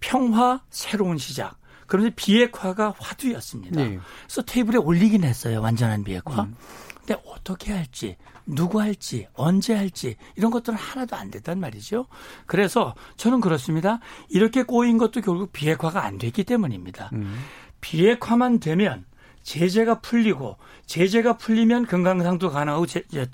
평화 0.00 0.60
새로운 0.68 1.16
시작 1.16 1.56
그런데 1.92 2.10
비핵화가 2.16 2.94
화두였습니다. 2.98 3.76
네. 3.76 3.98
그래서 4.22 4.40
테이블에 4.40 4.78
올리긴 4.78 5.24
했어요. 5.24 5.60
완전한 5.60 6.04
비핵화. 6.04 6.44
음. 6.44 6.56
근데 6.96 7.20
어떻게 7.26 7.70
할지, 7.70 8.16
누구 8.46 8.80
할지, 8.80 9.28
언제 9.34 9.74
할지 9.74 10.16
이런 10.36 10.50
것들은 10.50 10.78
하나도 10.78 11.16
안 11.16 11.30
됐단 11.30 11.60
말이죠. 11.60 12.06
그래서 12.46 12.94
저는 13.18 13.42
그렇습니다. 13.42 13.98
이렇게 14.30 14.62
꼬인 14.62 14.96
것도 14.96 15.20
결국 15.20 15.52
비핵화가 15.52 16.02
안 16.02 16.16
됐기 16.16 16.44
때문입니다. 16.44 17.10
음. 17.12 17.38
비핵화만 17.82 18.58
되면 18.58 19.04
제재가 19.42 20.00
풀리고 20.00 20.56
제재가 20.86 21.36
풀리면 21.36 21.84
금강산도 21.84 22.52
가능하고 22.52 22.86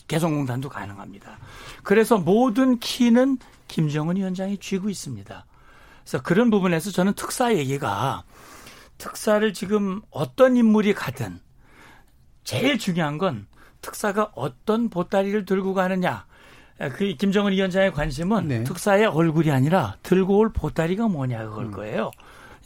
개성공단도 0.08 0.68
가능합니다. 0.68 1.38
그래서 1.84 2.18
모든 2.18 2.80
키는 2.80 3.38
김정은 3.68 4.16
위원장이 4.16 4.58
쥐고 4.58 4.88
있습니다. 4.88 5.46
그래서 6.02 6.22
그런 6.24 6.50
부분에서 6.50 6.90
저는 6.90 7.12
특사 7.12 7.54
얘기가 7.54 8.24
특사를 8.98 9.52
지금 9.54 10.02
어떤 10.10 10.56
인물이 10.56 10.94
가든 10.94 11.40
제일 12.44 12.78
중요한 12.78 13.18
건 13.18 13.46
특사가 13.80 14.32
어떤 14.34 14.90
보따리를 14.90 15.44
들고 15.44 15.74
가느냐. 15.74 16.26
그 16.94 17.14
김정은 17.14 17.52
위원장의 17.52 17.92
관심은 17.92 18.48
네. 18.48 18.64
특사의 18.64 19.06
얼굴이 19.06 19.50
아니라 19.50 19.96
들고 20.02 20.38
올 20.38 20.52
보따리가 20.52 21.08
뭐냐 21.08 21.44
그걸 21.48 21.66
음. 21.66 21.70
거예요. 21.72 22.10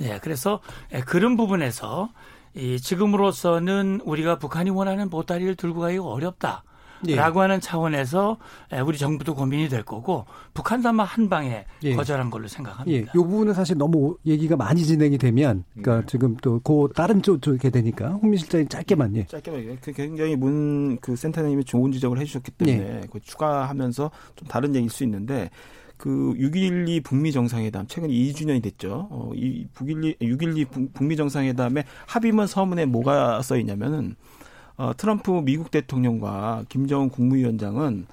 예, 0.00 0.18
그래서 0.22 0.60
예, 0.92 1.00
그런 1.00 1.36
부분에서 1.36 2.10
이 2.54 2.78
지금으로서는 2.78 4.00
우리가 4.04 4.38
북한이 4.38 4.70
원하는 4.70 5.08
보따리를 5.08 5.54
들고 5.56 5.80
가기가 5.80 6.04
어렵다. 6.04 6.62
예. 7.08 7.16
라고 7.16 7.40
하는 7.40 7.60
차원에서 7.60 8.38
우리 8.84 8.98
정부도 8.98 9.34
고민이 9.34 9.68
될 9.68 9.82
거고 9.82 10.26
북한도 10.54 10.88
아마 10.90 11.04
한 11.04 11.28
방에 11.28 11.64
예. 11.82 11.94
거절한 11.94 12.30
걸로 12.30 12.48
생각합니다. 12.48 12.90
예. 12.90 13.02
이 13.02 13.12
부분은 13.12 13.54
사실 13.54 13.76
너무 13.76 14.16
얘기가 14.26 14.56
많이 14.56 14.82
진행이 14.84 15.18
되면 15.18 15.64
그러니까 15.74 16.00
네. 16.00 16.06
지금 16.06 16.36
또 16.36 16.60
그 16.62 16.88
다른 16.94 17.22
쪽 17.22 17.42
쪽에 17.42 17.70
되니까 17.70 18.10
홍민 18.22 18.38
실장님 18.38 18.68
짧게만 18.68 19.16
예. 19.16 19.26
짧게만 19.26 19.78
그 19.80 19.92
굉장히 19.92 20.36
문 20.36 20.98
그 21.00 21.16
센터님이 21.16 21.64
좋은 21.64 21.90
지적을 21.92 22.18
해주셨기 22.18 22.50
때문에 22.52 23.00
예. 23.02 23.06
그 23.10 23.20
추가하면서 23.20 24.10
좀 24.36 24.48
다른 24.48 24.74
얘기일 24.74 24.90
수 24.90 25.02
있는데 25.04 25.50
그6.12 25.98 27.02
북미 27.04 27.32
정상회담 27.32 27.86
최근 27.86 28.08
2주년이 28.08 28.62
됐죠. 28.62 29.08
어, 29.10 29.30
이 29.34 29.66
북일리 29.72 30.16
6.12 30.20 30.92
북미 30.92 31.16
정상회담에 31.16 31.84
합의문 32.06 32.46
서문에 32.46 32.86
뭐가 32.86 33.40
써 33.42 33.56
있냐면은 33.56 34.16
어, 34.76 34.92
트럼프 34.96 35.30
미국 35.44 35.70
대통령과 35.70 36.64
김정은 36.68 37.08
국무위원장은 37.10 38.06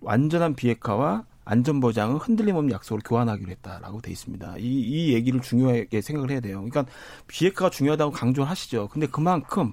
완전한 0.00 0.54
비핵화와 0.54 1.24
안전 1.44 1.80
보장은 1.80 2.16
흔들림 2.16 2.56
없는 2.56 2.72
약속을 2.72 3.02
교환하기로 3.04 3.50
했다라고 3.50 4.00
돼 4.00 4.10
있습니다. 4.10 4.56
이, 4.58 4.62
이 4.62 5.14
얘기를 5.14 5.40
중요하게 5.40 6.00
생각을 6.00 6.30
해야 6.30 6.40
돼요. 6.40 6.56
그러니까 6.56 6.84
비핵화가 7.28 7.70
중요하다고 7.70 8.10
강조를 8.12 8.50
하시죠. 8.50 8.88
근데 8.88 9.06
그만큼 9.06 9.72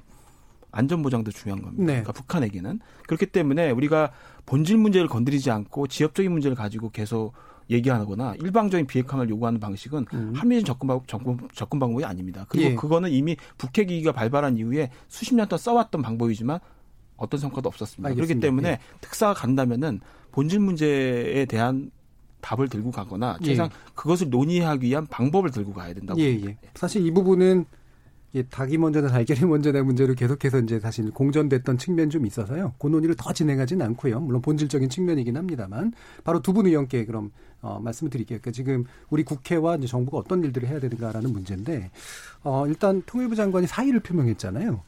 안전 0.72 1.02
보장도 1.02 1.32
중요한 1.32 1.62
겁니다. 1.62 1.84
네. 1.84 1.94
그러니까 1.94 2.12
북한에게는 2.14 2.80
그렇기 3.08 3.28
때문에 3.28 3.72
우리가 3.72 4.12
본질 4.46 4.78
문제를 4.78 5.08
건드리지 5.08 5.50
않고 5.50 5.88
지역적인 5.88 6.32
문제를 6.32 6.56
가지고 6.56 6.90
계속 6.90 7.34
얘기하거나 7.70 8.36
일방적인 8.42 8.88
비핵화를 8.88 9.30
요구하는 9.30 9.60
방식은 9.60 10.06
음. 10.14 10.34
한미일 10.36 10.64
접근, 10.64 11.00
접근, 11.08 11.38
접근 11.54 11.80
방법이 11.80 12.04
아닙니다. 12.06 12.46
그리고 12.50 12.72
예. 12.72 12.76
그거는 12.76 13.12
이미 13.12 13.36
북핵 13.58 13.90
위기가 13.90 14.12
발발한 14.12 14.58
이후에 14.58 14.90
수십 15.08 15.36
년 15.36 15.48
동안 15.48 15.60
써왔던 15.60 16.02
방법이지만 16.02 16.60
어떤 17.18 17.40
성과도 17.40 17.70
없었습니다. 17.70 18.10
알겠습니다. 18.10 18.28
그렇기 18.28 18.42
때문에 18.42 18.70
예. 18.70 18.80
특사가 19.02 19.34
간다면은 19.34 20.02
본질 20.32 20.60
문제에 20.60 21.46
대한 21.46 21.92
답을 22.42 22.68
들고 22.68 22.92
가거나 22.92 23.38
최소한 23.44 23.72
예. 23.72 23.92
그것을 23.96 24.30
논의하기 24.30 24.88
위한 24.88 25.08
방법을 25.08 25.52
들고 25.52 25.74
가야 25.74 25.94
된다고 25.94 26.20
예, 26.20 26.34
봅니다. 26.34 26.62
예. 26.64 26.70
사실 26.76 27.06
이 27.06 27.12
부분은 27.12 27.66
예, 28.36 28.42
닭이 28.44 28.78
먼저나 28.80 29.10
달걀이 29.10 29.42
먼저나 29.46 29.84
문제로 29.84 30.16
계속해서 30.16 30.60
이제 30.60 30.80
사실 30.80 31.12
공전됐던 31.12 31.78
측면 31.78 32.10
좀 32.10 32.26
있어서요. 32.26 32.74
그 32.80 32.88
논의를 32.88 33.16
더 33.16 33.32
진행하지는 33.32 33.86
않고요. 33.86 34.20
물론 34.22 34.42
본질적인 34.42 34.90
측면이긴 34.90 35.38
합니다만 35.38 35.94
바로 36.24 36.42
두 36.42 36.54
분 36.54 36.66
의원께 36.66 37.06
그럼 37.06 37.32
어, 37.62 37.80
말씀을 37.80 38.10
드릴게요. 38.10 38.40
그러니까 38.42 38.52
지금 38.52 38.86
우리 39.10 39.24
국회와 39.24 39.76
이제 39.76 39.88
정부가 39.88 40.18
어떤 40.18 40.44
일들을 40.44 40.68
해야 40.68 40.80
되는가라는 40.80 41.32
문제인데 41.32 41.92
어, 42.44 42.66
일단 42.68 43.02
통일부 43.06 43.36
장관이 43.36 43.68
사의를 43.68 44.00
표명했잖아요. 44.02 44.82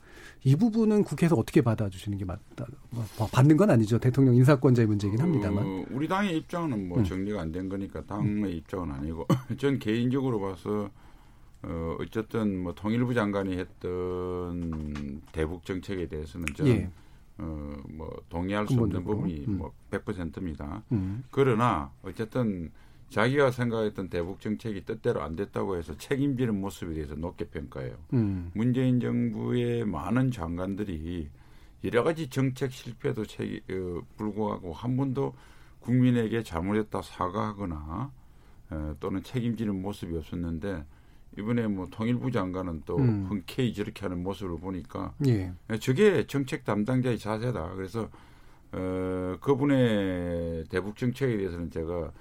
이 0.43 0.55
부분은 0.55 1.03
국회에서 1.03 1.35
어떻게 1.35 1.61
받아주시는 1.61 2.17
게 2.19 2.25
맞다? 2.25 2.67
뭐, 2.91 3.03
뭐 3.17 3.27
받는 3.31 3.57
건 3.57 3.69
아니죠. 3.71 3.97
대통령 3.99 4.35
인사권자의 4.35 4.87
문제이긴 4.87 5.19
합니다만. 5.19 5.63
어, 5.65 5.85
우리 5.91 6.07
당의 6.07 6.37
입장은 6.37 6.87
뭐 6.89 6.99
음. 6.99 7.03
정리가 7.03 7.41
안 7.41 7.51
된 7.51 7.67
거니까 7.69 8.03
당의 8.05 8.27
음. 8.31 8.45
입장은 8.47 8.91
아니고 8.91 9.25
전 9.57 9.79
개인적으로 9.79 10.39
봐서 10.39 10.89
어, 11.63 11.97
어쨌든 11.99 12.59
뭐 12.61 12.73
통일부 12.73 13.13
장관이 13.13 13.57
했던 13.57 15.21
대북 15.31 15.65
정책에 15.65 16.07
대해서는 16.07 16.45
저는 16.55 16.71
예. 16.71 16.89
어, 17.37 17.73
뭐 17.89 18.15
동의할 18.29 18.67
수 18.67 18.79
없는 18.79 19.03
부분이 19.03 19.45
음. 19.47 19.57
뭐 19.57 19.73
100%입니다. 19.91 20.83
음. 20.91 21.23
그러나 21.31 21.91
어쨌든 22.03 22.71
자기가 23.09 23.51
생각했던 23.51 24.09
대북 24.09 24.41
정책이 24.41 24.85
뜻대로 24.85 25.21
안 25.21 25.35
됐다고 25.35 25.77
해서 25.77 25.95
책임지는 25.97 26.59
모습에 26.59 26.93
대해서 26.93 27.15
높게 27.15 27.45
평가해요. 27.45 27.95
음. 28.13 28.51
문재인 28.53 28.99
정부의 28.99 29.85
많은 29.85 30.31
장관들이 30.31 31.29
여러 31.83 32.03
가지 32.03 32.29
정책 32.29 32.71
실패도 32.71 33.25
책, 33.25 33.63
어, 33.69 34.01
불구하고 34.17 34.73
한 34.73 34.97
번도 34.97 35.33
국민에게 35.81 36.41
잘못했다 36.41 37.01
사과하거나 37.01 38.11
어, 38.71 38.95
또는 38.99 39.21
책임지는 39.21 39.81
모습이 39.81 40.17
없었는데 40.17 40.83
이번에 41.37 41.67
뭐 41.67 41.87
통일부 41.91 42.31
장관은 42.31 42.83
또 42.85 42.97
음. 42.97 43.25
흔쾌히 43.29 43.73
저렇게 43.73 44.01
하는 44.01 44.23
모습을 44.23 44.59
보니까 44.59 45.13
예. 45.27 45.51
저게 45.79 46.25
정책 46.27 46.63
담당자의 46.63 47.17
자세다. 47.17 47.73
그래서 47.75 48.09
어, 48.71 49.37
그분의 49.41 50.65
대북 50.69 50.97
정책에 50.97 51.37
대해서는 51.37 51.71
제가 51.71 52.11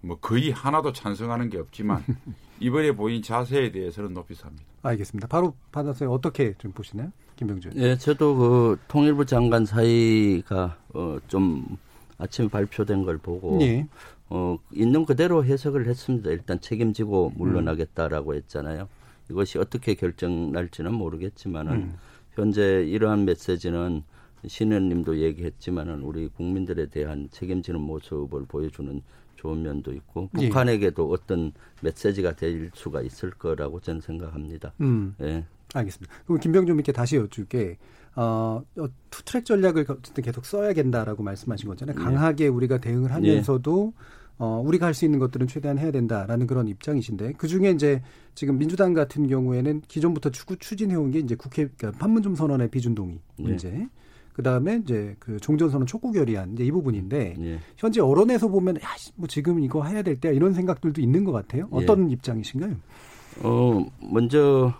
뭐 0.00 0.18
거의 0.18 0.50
하나도 0.50 0.92
찬성하는 0.92 1.50
게 1.50 1.58
없지만 1.58 2.02
이번에 2.60 2.92
보인 2.92 3.22
자세에 3.22 3.72
대해서는 3.72 4.14
높이 4.14 4.34
삽니다. 4.34 4.64
알겠습니다. 4.82 5.26
바로 5.26 5.54
받았어요. 5.72 6.10
어떻게 6.10 6.54
좀 6.58 6.72
보시나요, 6.72 7.10
김병준? 7.36 7.72
네, 7.74 7.96
저도 7.98 8.36
그 8.36 8.78
통일부 8.88 9.26
장관 9.26 9.64
사이가 9.64 10.78
어, 10.94 11.18
좀 11.26 11.76
아침에 12.18 12.48
발표된 12.48 13.04
걸 13.04 13.18
보고 13.18 13.58
예. 13.62 13.86
어, 14.28 14.58
있는 14.72 15.04
그대로 15.04 15.44
해석을 15.44 15.86
했습니다. 15.86 16.30
일단 16.30 16.60
책임지고 16.60 17.32
물러나겠다라고 17.36 18.34
했잖아요. 18.34 18.88
이것이 19.30 19.58
어떻게 19.58 19.94
결정 19.94 20.52
날지는 20.52 20.94
모르겠지만은 20.94 21.72
음. 21.72 21.94
현재 22.32 22.84
이러한 22.86 23.24
메시지는 23.24 24.02
신현님도 24.46 25.18
얘기했지만은 25.18 26.02
우리 26.02 26.28
국민들에 26.28 26.86
대한 26.86 27.28
책임지는 27.30 27.80
모습을 27.80 28.44
보여주는 28.46 29.02
좋은 29.36 29.62
면도 29.62 29.92
있고 29.92 30.30
예. 30.38 30.48
북한에게도 30.48 31.10
어떤 31.10 31.52
메시지가 31.82 32.36
될 32.36 32.70
수가 32.74 33.02
있을 33.02 33.30
거라고 33.30 33.80
저는 33.80 34.00
생각합니다. 34.00 34.72
음. 34.80 35.14
예. 35.20 35.44
알겠습니다. 35.74 36.14
그럼 36.24 36.40
김병준 36.40 36.76
님께 36.76 36.92
다시 36.92 37.16
여쭐게 37.16 37.70
어, 37.70 37.76
어, 38.16 38.62
투트랙 39.10 39.44
전략을 39.44 39.84
어쨌든 39.88 40.24
계속 40.24 40.44
써야 40.46 40.72
된다라고 40.72 41.22
말씀하신 41.22 41.68
거잖아요. 41.68 41.96
예. 41.98 42.02
강하게 42.02 42.48
우리가 42.48 42.78
대응을 42.78 43.12
하면서도 43.12 43.92
예. 43.94 44.26
어, 44.38 44.62
우리가 44.64 44.86
할 44.86 44.94
수 44.94 45.04
있는 45.04 45.18
것들은 45.18 45.46
최대한 45.46 45.78
해야 45.78 45.90
된다라는 45.90 46.46
그런 46.46 46.68
입장이신데 46.68 47.34
그 47.38 47.46
중에 47.48 47.70
이제 47.70 48.02
지금 48.34 48.58
민주당 48.58 48.92
같은 48.94 49.28
경우에는 49.28 49.82
기존부터 49.88 50.30
추구 50.30 50.56
추진해온 50.58 51.10
게 51.10 51.18
이제 51.20 51.34
국회 51.34 51.68
그러니까 51.68 51.98
판문점 51.98 52.34
선언의 52.34 52.70
비준동의 52.70 53.18
예. 53.38 53.42
문제. 53.42 53.68
예. 53.68 53.88
그 54.32 54.42
다음에 54.42 54.80
이제 54.82 55.16
그 55.18 55.40
종전선언 55.40 55.86
촉구 55.86 56.12
결의안 56.12 56.52
이제 56.52 56.64
이 56.64 56.70
부분인데 56.70 57.36
예. 57.38 57.58
현재 57.78 58.02
언론에서 58.02 58.48
보면 58.48 58.76
야, 58.76 58.88
뭐 59.14 59.26
지금 59.26 59.60
이거 59.60 59.82
해야 59.84 60.02
될 60.02 60.20
때야 60.20 60.32
이런 60.32 60.52
생각들도 60.52 61.00
있는 61.00 61.24
것 61.24 61.32
같아요. 61.32 61.68
어떤 61.70 62.10
예. 62.10 62.12
입장이신가요? 62.14 62.74
어 63.42 63.86
먼저 64.00 64.74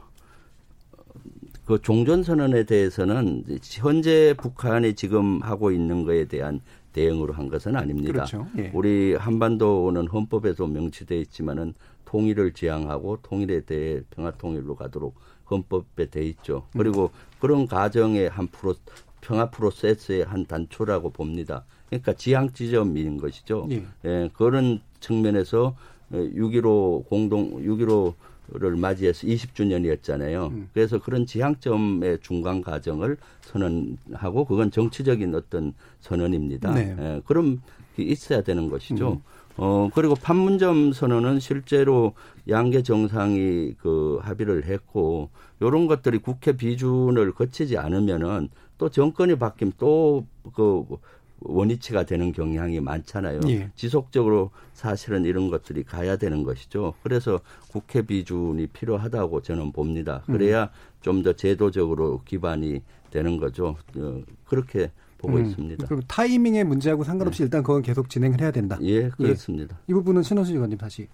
그 1.67 1.83
종전선언에 1.83 2.63
대해서는 2.65 3.45
현재 3.61 4.35
북한이 4.39 4.95
지금 4.95 5.43
하고 5.43 5.73
있는 5.73 6.05
거에 6.05 6.27
대한 6.27 6.61
대응으로 6.93 7.35
한 7.35 7.49
것은 7.49 7.75
아닙니다. 7.75 8.13
그렇죠. 8.13 8.47
예. 8.57 8.71
우리 8.73 9.15
한반도는 9.15 10.07
헌법에도 10.07 10.69
명시되어 10.69 11.19
있지만은 11.19 11.75
통일을 12.05 12.53
지향하고 12.53 13.19
통일에 13.23 13.63
대해 13.63 14.01
평화 14.11 14.31
통일로 14.31 14.77
가도록 14.77 15.17
헌법에 15.51 16.09
돼 16.09 16.25
있죠. 16.27 16.69
그리고 16.73 17.11
음. 17.13 17.39
그런 17.41 17.67
과정의 17.67 18.29
한 18.29 18.47
프로 18.47 18.75
평화 19.21 19.51
프로세스의 19.51 20.25
한 20.25 20.47
단초라고 20.47 21.11
봅니다. 21.11 21.65
그러니까 21.89 22.13
지향 22.13 22.53
지점인 22.53 23.19
것이죠. 23.19 23.67
예. 23.73 23.85
예 24.05 24.31
그런 24.35 24.81
측면에서 25.01 25.77
6.15 26.13 27.09
공동 27.09 27.61
6.15 27.61 28.15
를 28.53 28.77
맞이해서 28.77 29.27
20주년이었잖아요. 29.27 30.51
음. 30.53 30.69
그래서 30.73 31.01
그런 31.01 31.27
지향점의 31.27 32.21
중간 32.23 32.63
과정을 32.63 33.17
선언하고 33.41 34.45
그건 34.45 34.71
정치적인 34.71 35.35
어떤 35.35 35.75
선언입니다. 36.01 36.73
네. 36.75 36.97
예, 36.99 37.23
그럼 37.25 37.61
있어야 37.99 38.43
되는 38.43 38.69
것이죠. 38.71 39.15
음. 39.15 39.21
어, 39.57 39.89
그리고 39.95 40.15
판문점 40.15 40.93
선언은 40.93 41.41
실제로 41.41 42.13
양계 42.49 42.83
정상이 42.83 43.75
그 43.81 44.19
합의를 44.23 44.67
했고, 44.67 45.31
요런 45.63 45.87
것들이 45.87 46.19
국회 46.19 46.53
비준을 46.53 47.33
거치지 47.33 47.79
않으면은 47.79 48.51
또 48.79 48.91
정권이 48.91 49.37
바뀌면 49.37 49.73
또그 49.79 50.99
원위치가 51.41 52.05
되는 52.05 52.33
경향이 52.33 52.81
많잖아요. 52.81 53.41
예. 53.49 53.71
지속적으로 53.75 54.51
사실은 54.73 55.25
이런 55.25 55.51
것들이 55.51 55.85
가야 55.85 56.17
되는 56.17 56.43
것이죠. 56.43 56.95
그래서 57.03 57.41
국회 57.69 58.03
비준이 58.03 58.69
필요하다고 58.69 59.43
저는 59.43 59.73
봅니다. 59.73 60.23
그래야 60.27 60.65
음. 60.65 60.69
좀더 61.03 61.35
제도적으로 61.35 62.23
기반이 62.25 62.83
되는 63.11 63.37
거죠. 63.37 63.77
어, 63.97 64.23
그렇게 64.45 64.91
보고 65.19 65.37
음. 65.37 65.47
있습니다. 65.47 65.87
그리고 65.87 66.03
타이밍의 66.07 66.65
문제하고 66.65 67.05
상관없이 67.05 67.39
네. 67.39 67.45
일단 67.45 67.63
그건 67.63 67.83
계속 67.83 68.09
진행을 68.11 68.41
해야 68.41 68.51
된다. 68.51 68.79
예, 68.83 69.09
그렇습니다. 69.11 69.77
예. 69.79 69.93
이 69.93 69.95
부분은 69.95 70.23
신원수 70.23 70.53
의원님 70.53 70.79
다시. 70.79 71.09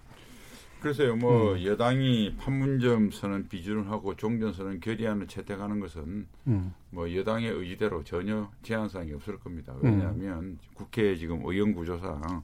그래서요, 0.83 1.15
뭐 1.15 1.53
음. 1.53 1.63
여당이 1.63 2.35
판문점 2.37 3.11
선언 3.11 3.47
비준을 3.47 3.89
하고 3.89 4.17
종전 4.17 4.51
선언 4.51 4.81
결의안을 4.81 5.27
채택하는 5.27 5.79
것은 5.79 6.27
음. 6.47 6.73
뭐 6.89 7.15
여당의 7.15 7.51
의지대로 7.51 8.03
전혀 8.03 8.51
제한사항이 8.63 9.13
없을 9.13 9.39
겁니다. 9.39 9.73
왜냐하면 9.81 10.39
음. 10.39 10.59
국회 10.73 11.15
지금 11.15 11.41
의원 11.45 11.73
구조상 11.73 12.43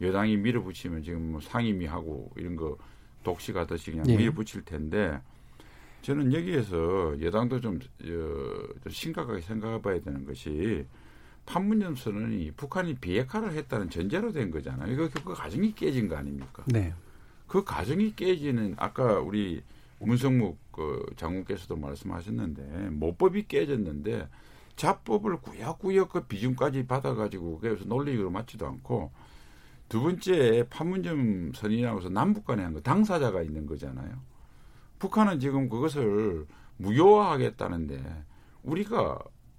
여당이 0.00 0.36
밀어붙이면 0.36 1.02
지금 1.02 1.32
뭐 1.32 1.40
상임위하고 1.40 2.30
이런 2.36 2.54
거 2.54 2.78
독식하듯이 3.24 3.90
그냥 3.90 4.08
예. 4.10 4.16
밀어붙일 4.16 4.64
텐데 4.64 5.20
저는 6.02 6.32
여기에서 6.32 7.20
여당도 7.20 7.60
좀, 7.60 7.76
어, 7.76 7.78
좀 8.04 8.92
심각하게 8.92 9.40
생각해봐야 9.40 10.00
되는 10.02 10.24
것이 10.24 10.86
판문점 11.46 11.96
선언이 11.96 12.52
북한이 12.52 12.94
비핵화를 12.94 13.52
했다는 13.54 13.90
전제로 13.90 14.30
된 14.30 14.52
거잖아요. 14.52 14.92
이거 14.92 15.08
그 15.12 15.34
과정이 15.34 15.74
깨진 15.74 16.08
거 16.08 16.16
아닙니까? 16.16 16.62
네. 16.66 16.94
그 17.52 17.64
가정이 17.64 18.16
깨지는 18.16 18.76
아까 18.78 19.18
우리 19.20 19.62
문성묵 19.98 20.72
그 20.72 21.04
장군께서도 21.16 21.76
말씀하셨는데 21.76 22.88
모법이 22.92 23.46
깨졌는데 23.46 24.26
자법을 24.76 25.36
구역구역 25.42 26.12
그 26.12 26.24
비중까지 26.24 26.86
받아가지고 26.86 27.58
그래서 27.58 27.84
논리로 27.84 28.30
맞지도 28.30 28.66
않고 28.66 29.12
두 29.90 30.00
번째 30.00 30.64
판문점 30.70 31.52
선언이라고 31.54 31.98
해서 32.00 32.08
남북 32.08 32.46
간에 32.46 32.62
한 32.62 32.72
거 32.72 32.80
당사자가 32.80 33.42
있는 33.42 33.66
거잖아요. 33.66 34.14
북한은 34.98 35.38
지금 35.38 35.68
그것을 35.68 36.46
무효화하겠다는데 36.78 38.24
우리가 38.62 39.18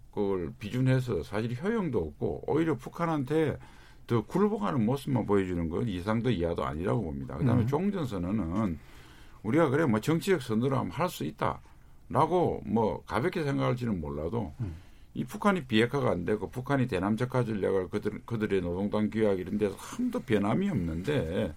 그걸 0.09 0.51
비준해서 0.57 1.21
사실 1.21 1.55
효용도 1.61 1.99
없고 1.99 2.45
오히려 2.47 2.75
북한한테 2.75 3.59
더 4.07 4.21
굴복하는 4.25 4.85
모습만 4.85 5.25
보여주는 5.25 5.69
건 5.69 5.87
이상도 5.87 6.29
이하도 6.29 6.63
아니라고 6.65 7.01
봅니다. 7.03 7.37
그다음에 7.37 7.61
음. 7.63 7.67
종전 7.67 8.05
선언은 8.05 8.77
우리가 9.43 9.69
그래 9.69 9.85
뭐 9.85 9.99
정치적 9.99 10.41
선언을 10.41 10.77
하면 10.77 10.91
할 10.91 11.09
수 11.09 11.23
있다라고 11.23 12.63
뭐 12.65 13.03
가볍게 13.05 13.43
생각할지는 13.43 13.99
몰라도 14.01 14.53
음. 14.59 14.75
이 15.13 15.23
북한이 15.23 15.65
비핵화가 15.65 16.09
안 16.09 16.25
되고 16.25 16.49
북한이 16.49 16.87
대남적화 16.87 17.43
전략을 17.43 17.89
그들 17.89 18.21
그들의 18.25 18.61
노동당 18.61 19.09
규약 19.09 19.39
이런 19.39 19.57
데서 19.57 19.75
한도 19.77 20.19
변함이 20.19 20.69
없는데 20.69 21.53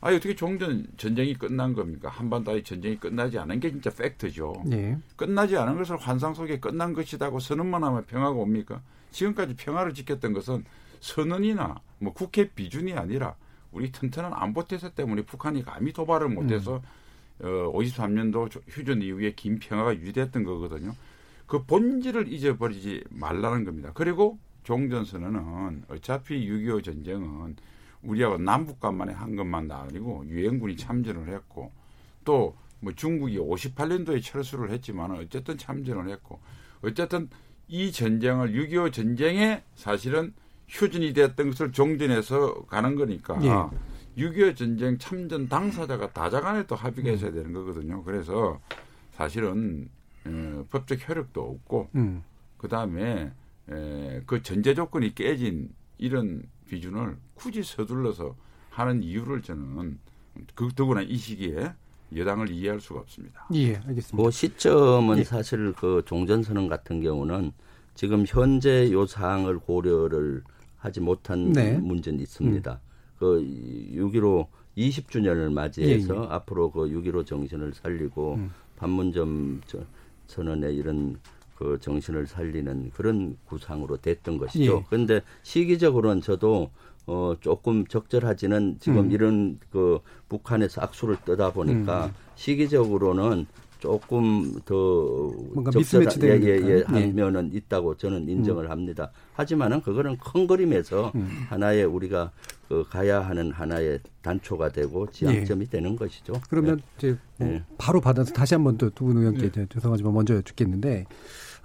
아 0.00 0.10
어떻게 0.14 0.34
종전 0.36 0.86
전쟁이 0.96 1.34
끝난 1.34 1.72
겁니까? 1.72 2.08
한반도의 2.08 2.62
전쟁이 2.62 2.96
끝나지 2.96 3.38
않은 3.38 3.58
게 3.58 3.70
진짜 3.70 3.90
팩트죠. 3.90 4.62
네. 4.66 4.96
끝나지 5.16 5.56
않은 5.56 5.76
것을 5.78 5.96
환상 5.96 6.32
속에 6.32 6.60
끝난 6.60 6.92
것이다고 6.92 7.40
선언만 7.40 7.82
하면 7.82 8.04
평화가 8.06 8.36
옵니까? 8.36 8.80
지금까지 9.10 9.56
평화를 9.56 9.94
지켰던 9.94 10.32
것은 10.32 10.64
선언이나 11.00 11.80
뭐 11.98 12.12
국회 12.12 12.48
비준이 12.50 12.92
아니라 12.94 13.36
우리 13.72 13.92
튼튼한 13.92 14.32
안보 14.34 14.64
태세 14.64 14.94
때문에 14.94 15.22
북한이 15.22 15.62
감히 15.62 15.92
도발을 15.92 16.28
못해서 16.28 16.82
음. 17.42 17.46
어, 17.46 17.72
53년도 17.72 18.62
휴전 18.68 19.02
이후에 19.02 19.32
긴 19.32 19.58
평화가 19.58 19.96
유지됐던 19.96 20.44
거거든요. 20.44 20.94
그 21.46 21.64
본질을 21.64 22.32
잊어버리지 22.32 23.04
말라는 23.10 23.64
겁니다. 23.64 23.90
그리고 23.94 24.38
종전 24.64 25.04
선언은 25.04 25.84
어차피 25.88 26.48
6.25 26.48 26.82
전쟁은 26.82 27.56
우리하고 28.02 28.38
남북 28.38 28.80
간만에 28.80 29.12
한 29.12 29.36
것만 29.36 29.70
아니고 29.70 30.24
유엔군이 30.26 30.76
참전을 30.76 31.28
했고 31.28 31.72
또 32.24 32.56
뭐 32.80 32.92
중국이 32.94 33.38
58년도에 33.38 34.22
철수를 34.22 34.70
했지만 34.70 35.10
어쨌든 35.12 35.56
참전을 35.56 36.08
했고 36.10 36.40
어쨌든 36.82 37.28
이 37.68 37.90
전쟁을 37.90 38.52
6.25 38.52 38.92
전쟁에 38.92 39.62
사실은 39.74 40.34
휴전이 40.68 41.12
됐던 41.12 41.50
것을 41.50 41.72
종전해서 41.72 42.66
가는 42.66 42.96
거니까 42.96 43.38
예. 43.42 44.22
6.25 44.22 44.56
전쟁 44.56 44.98
참전 44.98 45.48
당사자가 45.48 46.12
다자간에 46.12 46.66
또 46.66 46.74
합의가 46.74 47.10
있어야 47.10 47.32
되는 47.32 47.52
거거든요. 47.52 48.02
그래서 48.02 48.60
사실은 49.12 49.88
어, 50.24 50.64
법적 50.70 51.08
효력도 51.08 51.40
없고 51.42 51.90
음. 51.94 52.22
그 52.56 52.68
다음에 52.68 53.32
그 54.26 54.42
전제 54.42 54.74
조건이 54.74 55.14
깨진 55.14 55.70
이런 55.98 56.42
비준을 56.68 57.16
굳이 57.34 57.62
서둘러서 57.62 58.36
하는 58.70 59.02
이유를 59.02 59.42
저는 59.42 59.98
그 60.54 60.68
더구나 60.74 61.02
이 61.02 61.16
시기에 61.16 61.72
여당을 62.14 62.50
이해할 62.50 62.80
수가 62.80 63.00
없습니다. 63.00 63.46
예, 63.54 63.76
알겠습니다. 63.76 64.16
뭐 64.16 64.30
시점은 64.30 65.18
예. 65.18 65.24
사실 65.24 65.72
그 65.72 66.02
종전선언 66.06 66.68
같은 66.68 67.00
경우는 67.00 67.52
지금 67.94 68.24
현재 68.26 68.92
요 68.92 69.06
사항을 69.06 69.58
고려를 69.58 70.44
하지 70.86 71.00
못한 71.00 71.52
네. 71.52 71.76
문제는 71.78 72.20
있습니다. 72.20 72.72
음. 72.72 72.78
그 73.18 73.40
6.15 73.94 74.46
20주년을 74.78 75.52
맞이해서 75.52 76.14
예, 76.14 76.20
예. 76.20 76.26
앞으로 76.30 76.70
그 76.70 76.80
6.15 76.82 77.26
정신을 77.26 77.72
살리고 77.74 78.34
음. 78.34 78.50
판문점 78.76 79.62
선언의 80.26 80.76
이런 80.76 81.18
그 81.56 81.78
정신을 81.80 82.26
살리는 82.26 82.90
그런 82.94 83.36
구상으로 83.46 83.96
됐던 83.96 84.38
것이죠. 84.38 84.84
그런데 84.88 85.14
예. 85.14 85.20
시기적으로는 85.42 86.20
저도 86.20 86.70
어 87.06 87.34
조금 87.40 87.86
적절하지는 87.86 88.76
지금 88.80 89.06
음. 89.06 89.10
이런 89.10 89.58
그 89.70 90.00
북한에서 90.28 90.82
악수를 90.82 91.16
뜨다 91.24 91.52
보니까 91.52 92.06
음. 92.06 92.12
시기적으로는 92.34 93.46
조금 93.78 94.58
더 94.64 94.74
뭔가 95.52 95.70
미스매치 95.74 96.18
예, 96.22 96.40
예, 96.42 96.60
예, 96.66 96.82
하면은 96.86 97.50
예. 97.52 97.58
있다고 97.58 97.96
저는 97.96 98.28
인정을 98.28 98.64
음. 98.64 98.70
합니다. 98.70 99.10
하지만은 99.34 99.82
그거는 99.82 100.16
큰 100.18 100.46
그림에서 100.46 101.12
음. 101.14 101.28
하나의 101.48 101.84
우리가 101.84 102.30
그 102.68 102.84
가야 102.88 103.20
하는 103.20 103.52
하나의 103.52 104.00
단초가 104.22 104.70
되고 104.70 105.08
지향점이 105.10 105.66
예. 105.66 105.70
되는 105.70 105.94
것이죠. 105.94 106.32
그러면 106.48 106.80
예. 106.80 107.08
이제 107.08 107.18
뭐 107.38 107.48
예. 107.48 107.62
바로 107.78 108.00
받아서 108.00 108.32
다시 108.32 108.54
한번 108.54 108.76
또 108.78 108.90
두 108.90 109.04
분 109.04 109.18
의원께 109.18 109.50
예. 109.56 109.66
죄송하지만 109.70 110.12
먼저 110.14 110.34
여쭙겠는데 110.34 111.04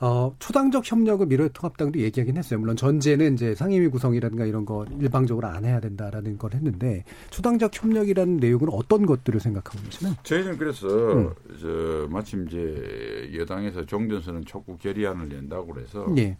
어, 0.03 0.35
초당적 0.39 0.91
협력을 0.91 1.27
미래통합당도 1.27 1.99
얘기하긴 1.99 2.35
했어요. 2.35 2.59
물론 2.59 2.75
전제는 2.75 3.35
이제 3.35 3.53
상임위 3.53 3.87
구성이라든가 3.89 4.45
이런 4.45 4.65
거 4.65 4.83
일방적으로 4.99 5.47
안 5.47 5.63
해야 5.63 5.79
된다라는 5.79 6.39
걸 6.39 6.55
했는데 6.55 7.03
초당적 7.29 7.71
협력이라는 7.71 8.37
내용은 8.37 8.69
어떤 8.71 9.05
것들을 9.05 9.39
생각하고 9.39 9.83
계시나요? 9.85 10.15
저희는 10.23 10.57
그래서 10.57 10.87
음. 10.87 11.33
저 11.61 12.07
마침 12.09 12.47
이제 12.47 13.31
여당에서 13.37 13.85
종전선언 13.85 14.43
촉구 14.45 14.79
결의안을 14.79 15.29
낸다고 15.29 15.67
그래서 15.67 16.07
예. 16.17 16.35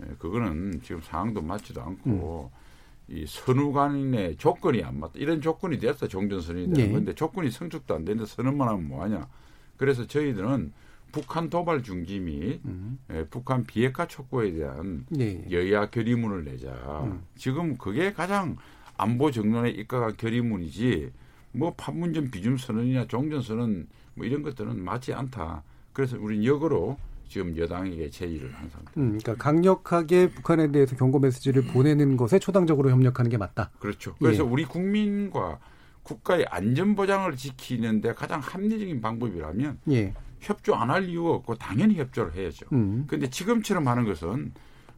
예, 0.00 0.06
그거는 0.18 0.80
지금 0.82 1.00
상황도 1.00 1.40
맞지도 1.40 1.82
않고 1.82 2.50
음. 2.50 3.14
이 3.14 3.24
선우 3.28 3.72
간의 3.72 4.34
조건이 4.38 4.82
안 4.82 4.98
맞다. 4.98 5.12
이런 5.14 5.40
조건이 5.40 5.78
됐어 5.78 6.08
종전선언이 6.08 6.72
되는 6.72 6.88
예. 6.88 6.92
건데 6.92 7.14
조건이 7.14 7.52
성숙도 7.52 7.94
안 7.94 8.04
되는데 8.04 8.26
선언만 8.26 8.66
하면 8.66 8.88
뭐하냐. 8.88 9.28
그래서 9.76 10.04
저희들은 10.04 10.72
북한 11.14 11.48
도발 11.48 11.84
중지 11.84 12.18
및 12.18 12.60
음. 12.64 12.98
예, 13.12 13.24
북한 13.30 13.62
비핵화 13.62 14.04
촉구에 14.08 14.52
대한 14.52 15.06
네. 15.10 15.46
여야 15.52 15.88
결의문을 15.88 16.44
내자. 16.44 16.72
음. 17.04 17.22
지금 17.36 17.76
그게 17.76 18.12
가장 18.12 18.56
안보 18.96 19.30
정론에 19.30 19.70
입각한 19.70 20.16
결의문이지 20.16 21.12
뭐 21.52 21.72
판문점 21.76 22.32
비준 22.32 22.56
선언이나 22.56 23.06
종전 23.06 23.42
선언 23.42 23.86
뭐 24.14 24.26
이런 24.26 24.42
것들은 24.42 24.82
맞지 24.82 25.14
않다. 25.14 25.62
그래서 25.92 26.18
우리는 26.18 26.44
역으로 26.44 26.98
지금 27.28 27.56
여당에게 27.56 28.10
제의를 28.10 28.52
한 28.52 28.68
상태. 28.68 28.90
음, 28.96 29.16
그러니까 29.18 29.36
강력하게 29.36 30.30
북한에 30.30 30.72
대해서 30.72 30.96
경고 30.96 31.20
메시지를 31.20 31.62
보내는 31.62 32.16
것에 32.16 32.40
초당적으로 32.40 32.90
협력하는 32.90 33.30
게 33.30 33.38
맞다. 33.38 33.70
그렇죠. 33.78 34.16
그래서 34.18 34.44
예. 34.44 34.48
우리 34.48 34.64
국민과 34.64 35.60
국가의 36.02 36.46
안전 36.50 36.96
보장을 36.96 37.34
지키는데 37.36 38.14
가장 38.14 38.40
합리적인 38.40 39.00
방법이라면 39.00 39.78
예. 39.92 40.12
협조 40.44 40.74
안 40.74 40.90
할 40.90 41.08
이유가 41.08 41.30
없고 41.30 41.54
당연히 41.56 41.96
협조를 41.96 42.34
해야죠. 42.34 42.66
음. 42.72 43.04
근데 43.08 43.28
지금처럼 43.28 43.88
하는 43.88 44.04
것은 44.04 44.52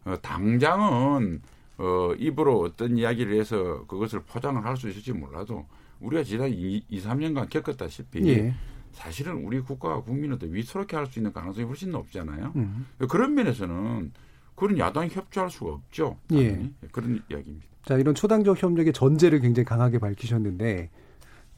어, 0.04 0.16
당장은 0.20 1.40
어, 1.78 2.12
입으로 2.18 2.60
어떤 2.60 2.96
이야기를 2.98 3.38
해서 3.38 3.84
그것을 3.86 4.20
포장을 4.22 4.64
할 4.64 4.76
수 4.76 4.88
있을지 4.88 5.12
몰라도 5.12 5.66
우리가 6.00 6.22
지난 6.24 6.48
2, 6.50 6.82
2 6.88 7.00
3년간 7.00 7.48
겪었다시피 7.50 8.26
예. 8.28 8.54
사실은 8.92 9.44
우리 9.44 9.60
국가와 9.60 10.02
국민을 10.02 10.38
더 10.38 10.46
위태롭게 10.46 10.96
할 10.96 11.06
수 11.06 11.18
있는 11.18 11.32
가능성이 11.32 11.66
훨씬 11.66 11.90
높잖아요. 11.90 12.52
음. 12.56 12.86
그런 13.08 13.34
면에서는 13.34 14.12
그런 14.54 14.78
야당이 14.78 15.10
협조할 15.10 15.50
수가 15.50 15.72
없죠. 15.72 16.18
예. 16.32 16.70
그런 16.92 17.22
이야기입니다. 17.30 17.66
자, 17.84 17.96
이런 17.96 18.14
초당적 18.14 18.62
협력의 18.62 18.92
전제를 18.92 19.40
굉장히 19.40 19.64
강하게 19.66 19.98
밝히셨는데 19.98 20.90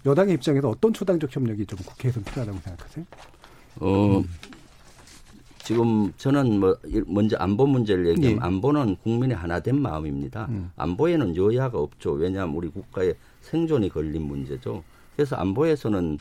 여당의 0.05 0.35
입장에서 0.35 0.69
어떤 0.69 0.93
초당적 0.93 1.35
협력이 1.35 1.65
좀 1.67 1.79
국회에서 1.79 2.21
필요하다고 2.23 2.59
생각하세요? 2.59 3.05
어, 3.81 4.23
지금 5.65 6.13
저는 6.17 6.61
뭐 6.61 6.77
먼저 7.07 7.37
안보 7.37 7.67
문제를 7.67 8.09
얘기하면 8.09 8.43
예. 8.43 8.47
안보는 8.47 8.97
국민의 9.03 9.37
하나된 9.37 9.81
마음입니다. 9.81 10.47
음. 10.49 10.71
안보에는 10.77 11.37
여야가 11.37 11.79
없죠. 11.79 12.13
왜냐하면 12.13 12.57
우리 12.57 12.69
국가의 12.69 13.15
생존이 13.43 13.91
걸린 13.91 14.23
문제죠. 14.23 14.83
그래서 15.15 15.37
안보에서는 15.37 16.19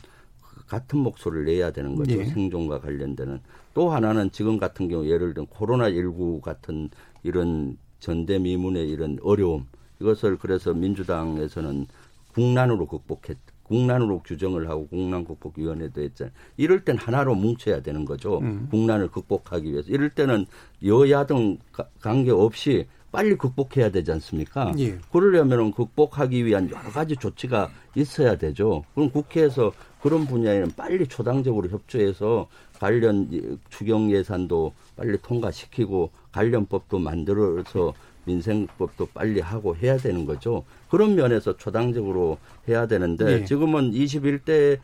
같은 0.66 0.98
목소리를 0.98 1.46
내야 1.46 1.70
되는 1.70 1.96
거죠. 1.96 2.18
예. 2.18 2.24
생존과 2.26 2.80
관련되는. 2.80 3.40
또 3.72 3.90
하나는 3.90 4.30
지금 4.32 4.58
같은 4.58 4.88
경우 4.88 5.06
예를 5.06 5.32
들면 5.32 5.46
코로나19 5.46 6.42
같은 6.42 6.90
이런 7.22 7.78
전대미문의 8.00 8.88
이런 8.88 9.18
어려움 9.22 9.66
이것을 10.00 10.36
그래서 10.36 10.74
민주당에서는 10.74 11.86
국난으로 12.34 12.86
극복했 12.86 13.36
국난으로 13.68 14.20
규정을 14.22 14.68
하고 14.68 14.86
국난 14.88 15.24
극복위원회도 15.24 16.02
했잖아요. 16.02 16.32
이럴 16.56 16.84
땐 16.84 16.96
하나로 16.96 17.34
뭉쳐야 17.34 17.80
되는 17.82 18.04
거죠. 18.04 18.38
음. 18.38 18.66
국난을 18.70 19.08
극복하기 19.08 19.70
위해서. 19.70 19.88
이럴 19.90 20.10
때는 20.10 20.46
여야 20.84 21.26
등 21.26 21.58
관계 22.00 22.30
없이 22.30 22.86
빨리 23.10 23.36
극복해야 23.36 23.90
되지 23.90 24.12
않습니까? 24.12 24.72
예. 24.78 24.98
그러려면 25.10 25.72
극복하기 25.72 26.44
위한 26.44 26.70
여러 26.70 26.90
가지 26.90 27.16
조치가 27.16 27.70
있어야 27.94 28.36
되죠. 28.36 28.84
그럼 28.94 29.10
국회에서 29.10 29.72
그런 30.02 30.26
분야에는 30.26 30.72
빨리 30.76 31.06
초당적으로 31.06 31.68
협조해서 31.68 32.48
관련 32.78 33.58
추경 33.70 34.10
예산도 34.10 34.72
빨리 34.96 35.18
통과시키고 35.22 36.10
관련법도 36.32 36.98
만들어서 36.98 37.94
민생법도 38.28 39.08
빨리 39.14 39.40
하고 39.40 39.74
해야 39.74 39.96
되는 39.96 40.26
거죠. 40.26 40.64
그런 40.90 41.14
면에서 41.14 41.56
초당적으로 41.56 42.38
해야 42.68 42.86
되는데 42.86 43.24
네. 43.24 43.44
지금은 43.44 43.92
21대 43.92 44.78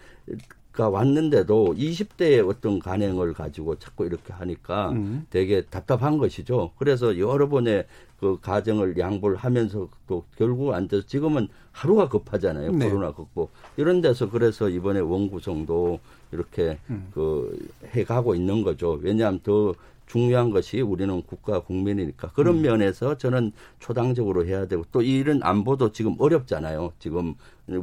가 0.72 0.88
왔는데도 0.88 1.76
20대의 1.78 2.49
어떤 2.49 2.80
간행을 2.80 3.32
가지고 3.32 3.78
자꾸 3.78 4.07
이렇게 4.07 4.32
하니까 4.32 4.90
음. 4.90 5.24
되게 5.30 5.62
답답한 5.62 6.18
것이죠. 6.18 6.72
그래서 6.78 7.16
여러 7.16 7.49
번의 7.49 7.86
그 8.18 8.38
가정을 8.40 8.99
양보를 8.99 9.36
하면서 9.36 9.88
또 10.09 10.24
결국 10.36 10.72
앉아서 10.72 11.07
지금은 11.07 11.47
하루가 11.70 12.09
급하잖아요. 12.09 12.72
네. 12.72 12.88
코로나 12.88 13.12
극복. 13.12 13.53
이런 13.76 14.01
데서 14.01 14.28
그래서 14.28 14.68
이번에 14.68 14.99
원구성도 14.99 16.01
이렇게 16.32 16.78
음. 16.90 17.07
그 17.14 17.57
해가고 17.86 18.34
있는 18.34 18.64
거죠. 18.64 18.99
왜냐하면 19.01 19.38
더 19.45 19.74
중요한 20.07 20.51
것이 20.51 20.81
우리는 20.81 21.23
국가 21.23 21.61
국민이니까 21.61 22.29
그런 22.33 22.57
음. 22.57 22.63
면에서 22.63 23.17
저는 23.17 23.53
초당적으로 23.81 24.45
해야 24.47 24.67
되고 24.67 24.85
또 24.93 25.03
이런 25.03 25.41
안보도 25.43 25.93
지금 25.93 26.15
어렵잖아요. 26.19 26.93
지금 26.99 27.35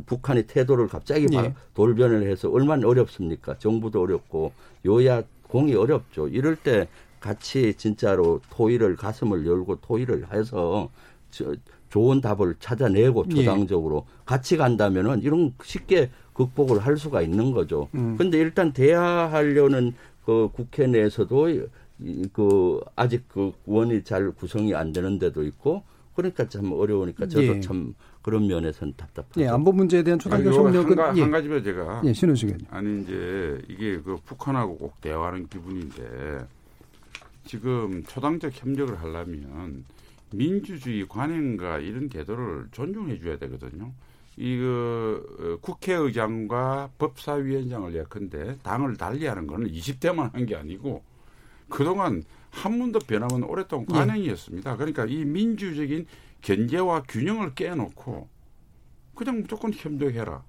북한이 0.06 0.44
태도를 0.44 0.88
갑자기 0.88 1.28
예. 1.34 1.54
돌변을 1.74 2.30
해서 2.30 2.50
얼마나 2.50 2.88
어렵습니까? 2.88 3.58
정부도 3.58 4.02
어렵고 4.02 4.54
요야 4.86 5.24
공이 5.44 5.74
어렵죠. 5.74 6.28
이럴 6.28 6.56
때 6.56 6.88
같이 7.20 7.74
진짜로 7.76 8.42
토의를 8.50 8.96
가슴을 8.96 9.46
열고 9.46 9.82
토의를 9.82 10.34
해서 10.34 10.90
저, 11.32 11.54
좋은 11.90 12.22
답을 12.22 12.56
찾아내고 12.60 13.26
예. 13.32 13.36
초당적으로 13.36 14.06
예. 14.08 14.22
같이 14.26 14.58
간다면은 14.58 15.22
이런 15.22 15.54
쉽게 15.64 16.10
극복을 16.34 16.80
할 16.80 16.98
수가 16.98 17.22
있는 17.22 17.52
거죠. 17.52 17.90
음. 17.96 18.16
근데 18.18 18.38
일단 18.38 18.72
대화하려는 18.72 19.94
그 20.26 20.50
국회 20.54 20.88
내에서도 20.88 21.50
그 22.34 22.80
아직 22.96 23.28
그 23.28 23.52
원이 23.66 24.04
잘 24.04 24.32
구성이 24.32 24.74
안 24.76 24.92
되는 24.92 25.20
데도 25.20 25.44
있고 25.44 25.84
그러니까 26.16 26.48
참 26.50 26.72
어려우니까 26.72 27.28
저도 27.28 27.56
예. 27.56 27.60
참 27.62 27.94
그런 28.22 28.48
면에서는 28.48 28.94
답답하죠. 28.98 29.42
예, 29.42 29.48
안보 29.48 29.72
문제에 29.72 30.04
대한 30.04 30.20
초당적 30.20 30.54
협력은 30.54 31.00
한, 31.00 31.18
예. 31.18 31.22
한 31.22 31.32
가지만 31.32 31.64
제가 31.64 32.02
예, 32.06 32.14
신우시겠 32.14 32.58
아니 32.70 33.02
이제 33.02 33.62
이게 33.68 34.00
그 34.02 34.18
북한하고 34.26 34.78
꼭 34.78 35.00
대화하는 35.02 35.48
기분인데 35.48 36.46
지금 37.46 38.04
초당적 38.04 38.52
협력을 38.54 39.00
하려면 39.02 39.86
민주주의 40.34 41.08
관행과 41.08 41.80
이런 41.80 42.10
제도를 42.10 42.68
존중해 42.72 43.20
줘야 43.20 43.38
되거든요. 43.38 43.92
이그 44.38 45.26
어, 45.40 45.58
국회의장과 45.62 46.92
법사위원장을 46.98 47.94
예컨대 47.96 48.58
당을 48.64 48.96
달리하는 48.98 49.46
거는 49.48 49.72
20대만 49.72 50.32
한 50.34 50.46
게 50.46 50.56
아니고 50.56 51.04
그동안 51.72 52.24
한 52.52 52.78
번도 52.78 53.00
변하면 53.00 53.44
오랫동안 53.44 53.88
예. 53.90 53.96
관행이었습니다. 53.96 54.76
그러니까 54.78 55.06
이 55.06 55.26
민주적인 55.26 56.06
견제와 56.42 57.04
균형을 57.08 57.56
깨놓고 57.56 58.28
그냥 59.16 59.42
무조건 59.42 59.72
협력해라. 59.74 60.44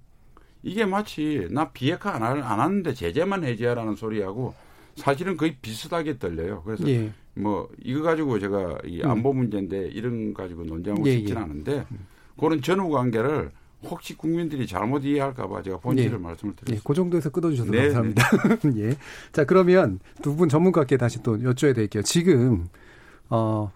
이게 0.62 0.84
마치 0.84 1.48
나 1.50 1.70
비핵화 1.70 2.14
안, 2.14 2.22
안 2.22 2.60
하는데 2.60 2.92
제재만 2.92 3.44
해제하라는 3.44 3.94
소리하고 3.94 4.54
사실은 4.96 5.36
거의 5.36 5.56
비슷하게 5.62 6.18
들려요. 6.18 6.62
그래서 6.64 6.86
예. 6.88 7.12
뭐 7.34 7.68
이거 7.82 8.02
가지고 8.02 8.38
제가 8.38 8.78
이 8.84 9.00
음. 9.02 9.10
안보 9.10 9.32
문제인데 9.32 9.88
이런 9.88 10.34
가지고 10.34 10.64
논쟁하고 10.64 11.06
예, 11.08 11.12
싶지는 11.12 11.40
예. 11.40 11.44
않은데 11.44 11.86
그런 12.38 12.60
전후 12.60 12.90
관계를 12.90 13.50
혹시 13.84 14.16
국민들이 14.16 14.66
잘못 14.66 15.04
이해할까봐 15.04 15.62
제가 15.62 15.78
본질을 15.78 16.12
예. 16.12 16.16
말씀을 16.22 16.54
드렸습니다. 16.56 16.74
예, 16.76 16.80
그 16.84 16.94
정도에서 16.94 17.30
끊어주셔서 17.30 17.70
네, 17.70 17.82
감사합니다. 17.90 18.30
네. 18.70 18.72
예. 18.90 18.96
자 19.32 19.44
그러면 19.44 19.98
두 20.22 20.34
분 20.34 20.48
전문가께 20.48 20.96
다시 20.96 21.22
또 21.22 21.36
여쭤야 21.38 21.74
될게요. 21.74 22.02
지금 22.02 22.66
어, 23.28 23.70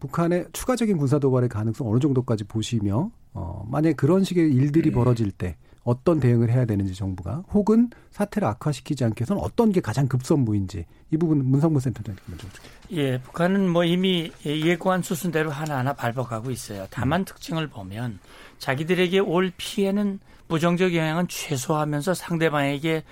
북한의 0.00 0.46
추가적인 0.52 0.96
군사 0.96 1.18
도발의 1.18 1.48
가능성 1.48 1.90
어느 1.90 1.98
정도까지 2.00 2.44
보시며 2.44 3.10
어, 3.32 3.66
만약 3.70 3.96
그런 3.96 4.24
식의 4.24 4.52
일들이 4.52 4.90
음. 4.90 4.94
벌어질 4.94 5.30
때 5.30 5.56
어떤 5.82 6.20
대응을 6.20 6.50
해야 6.50 6.64
되는지 6.66 6.94
정부가 6.94 7.42
혹은 7.52 7.88
사태를 8.10 8.46
악화시키지 8.48 9.02
않게 9.04 9.22
해서는 9.22 9.42
어떤 9.42 9.72
게 9.72 9.80
가장 9.80 10.06
급선무인지 10.08 10.84
이 11.10 11.16
부분 11.16 11.44
문성문 11.46 11.80
센터장님 11.80 12.20
먼저 12.26 12.46
예, 12.92 13.18
북한은 13.20 13.68
뭐 13.68 13.84
이미 13.84 14.30
예고한 14.44 15.02
수순대로 15.02 15.50
하나하나 15.50 15.92
밟아가고 15.94 16.50
있어요. 16.50 16.86
다만 16.90 17.22
음. 17.22 17.24
특징을 17.24 17.68
보면 17.68 18.18
자기들에게 18.60 19.18
올 19.18 19.50
피해는 19.56 20.20
부정적 20.48 20.94
영향은 20.94 21.28
최소화하면서 21.28 22.14
상대방에게 22.14 23.04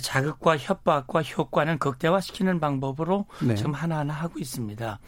자극과 0.00 0.56
협박과 0.56 1.22
효과는 1.22 1.78
극대화시키는 1.78 2.60
방법으로 2.60 3.26
네. 3.42 3.54
지금 3.54 3.74
하나하나 3.74 4.14
하고 4.14 4.38
있습니다. 4.38 4.98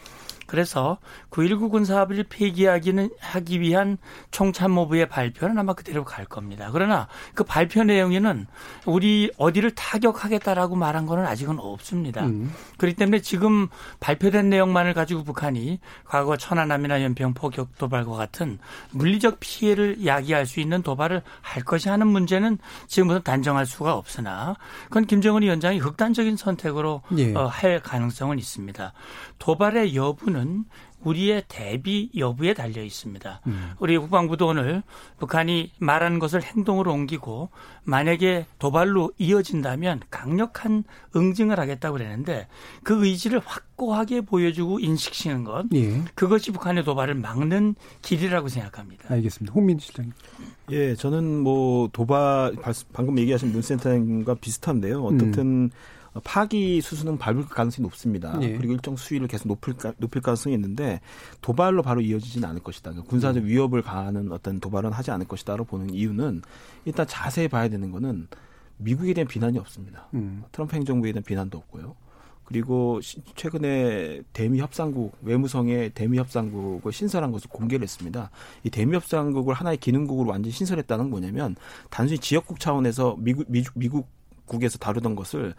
그래서 0.47 0.99
9.19 1.31 1.71
군사합의를 1.71 2.25
폐기하기는 2.29 3.11
하기 3.21 3.61
위한 3.61 3.99
총참모부의 4.31 5.09
발표는 5.09 5.59
아마 5.59 5.75
그대로 5.75 6.05
갈 6.05 6.25
겁니다. 6.25 6.71
그러나 6.73 7.09
그 7.35 7.45
발표 7.45 7.85
내용에는 7.85 8.47
우리 8.87 9.31
어디를 9.37 9.73
타격하겠다라고 9.75 10.77
말한 10.77 11.07
거는 11.07 11.27
아직은 11.27 11.59
없습니다. 11.59 12.25
음. 12.27 12.53
그렇기 12.79 12.97
때문에 12.97 13.21
지금 13.21 13.69
발표된 14.01 14.49
내용만을 14.49 14.95
가지고 14.95 15.25
북한이 15.25 15.81
과거 16.05 16.37
천안함이나 16.37 17.03
연평 17.03 17.35
포격 17.35 17.77
도발과 17.79 18.13
같은 18.13 18.59
물리적 18.93 19.39
피해를 19.41 20.07
야기할 20.07 20.47
수 20.47 20.61
있는 20.61 20.83
도발을 20.83 21.23
할 21.41 21.65
것이 21.65 21.89
하는 21.89 22.07
문제는 22.07 22.59
지금부터 22.87 23.21
단정할 23.21 23.67
수가 23.67 23.95
없으나 23.95 24.57
그건 24.85 25.07
김정은 25.07 25.43
위원장이 25.43 25.79
극단적인 25.81 26.37
선택으로 26.37 27.03
예. 27.17 27.35
어, 27.35 27.47
할 27.47 27.81
가능성은 27.81 28.39
있습니다. 28.39 28.93
도발의 29.39 29.95
여부는 29.95 30.65
우리의 31.07 31.45
대비 31.47 32.11
여부에 32.17 32.55
달려 32.55 32.83
있습니다. 32.83 33.41
음. 33.47 33.71
우리 33.79 33.97
국방부도 33.97 34.49
오늘 34.49 34.83
북한이 35.19 35.71
말한 35.79 36.19
것을 36.19 36.43
행동으로 36.43 36.93
옮기고 36.93 37.51
만약에 37.85 38.47
도발로 38.59 39.13
이어진다면 39.19 40.01
강력한 40.11 40.83
응징을 41.15 41.61
하겠다고 41.61 41.99
그랬는데 41.99 42.49
그 42.83 43.07
의지를 43.07 43.41
확고하게 43.45 44.23
보여주고 44.23 44.81
인식시키는 44.81 45.45
것 45.45 45.67
예. 45.75 46.03
그것이 46.17 46.51
북한의 46.51 46.85
도발을 46.85 47.15
막는 47.15 47.77
길이라고 48.03 48.49
생각합니다. 48.49 49.13
알겠습니다. 49.13 49.55
홍민 49.55 49.79
실장님. 49.79 50.13
예, 50.73 50.97
저는 50.97 51.43
뭐 51.43 51.89
도발 51.93 52.57
방금 52.93 53.19
얘기하신 53.19 53.53
문 53.53 53.63
센터장과 53.63 54.35
비슷한데요. 54.35 55.05
어떻든 55.05 55.39
음. 55.39 55.71
파기 56.25 56.81
수순은 56.81 57.19
밟을 57.19 57.47
가능성이 57.47 57.85
높습니다. 57.85 58.39
예. 58.43 58.57
그리고 58.57 58.73
일정 58.73 58.97
수위를 58.97 59.29
계속 59.29 59.49
높일, 59.49 59.75
높일 59.99 60.23
가능성이 60.23 60.55
있는데 60.55 61.01
도발로 61.41 61.83
바로 61.83 62.01
이어지지는 62.01 62.49
않을 62.49 62.63
것이다. 62.63 62.91
그러니까 62.91 63.11
군사적 63.11 63.43
음. 63.43 63.49
위협을 63.49 63.83
가하는 63.83 64.33
어떤 64.33 64.61
도발은 64.61 64.93
하지 64.93 65.11
않을 65.11 65.27
것이다로 65.27 65.65
보는 65.65 65.91
이유는 65.91 66.43
일단 66.85 67.07
자세히 67.07 67.49
봐야 67.49 67.69
되는 67.69 67.91
거는 67.91 68.29
미국에 68.79 69.15
대한 69.15 69.27
비난이 69.27 69.59
없습니다. 69.59 70.09
음. 70.15 70.45
트럼프 70.53 70.77
행정부에 70.77 71.13
대한 71.13 71.25
비난도 71.25 71.59
없고요. 71.59 71.97
그리고 72.45 73.01
최근에 73.35 74.23
대미 74.33 74.61
협상국 74.61 75.19
외무성의 75.23 75.91
대미 75.95 76.17
협상국을 76.19 76.93
신설한 76.93 77.33
것을 77.33 77.51
공개를 77.51 77.83
했습니다. 77.83 78.31
이 78.63 78.71
대미 78.71 78.95
협상국을 78.95 79.53
하나의 79.53 79.79
기능국으로 79.79 80.31
완전히 80.31 80.53
신설했다는 80.53 81.11
뭐냐면 81.11 81.57
단순히 81.91 82.21
지역국 82.21 82.61
차원에서 82.61 83.17
미국 83.19 83.47
미국 83.49 84.07
미국국에서 84.47 84.79
다루던 84.79 85.17
것을 85.17 85.55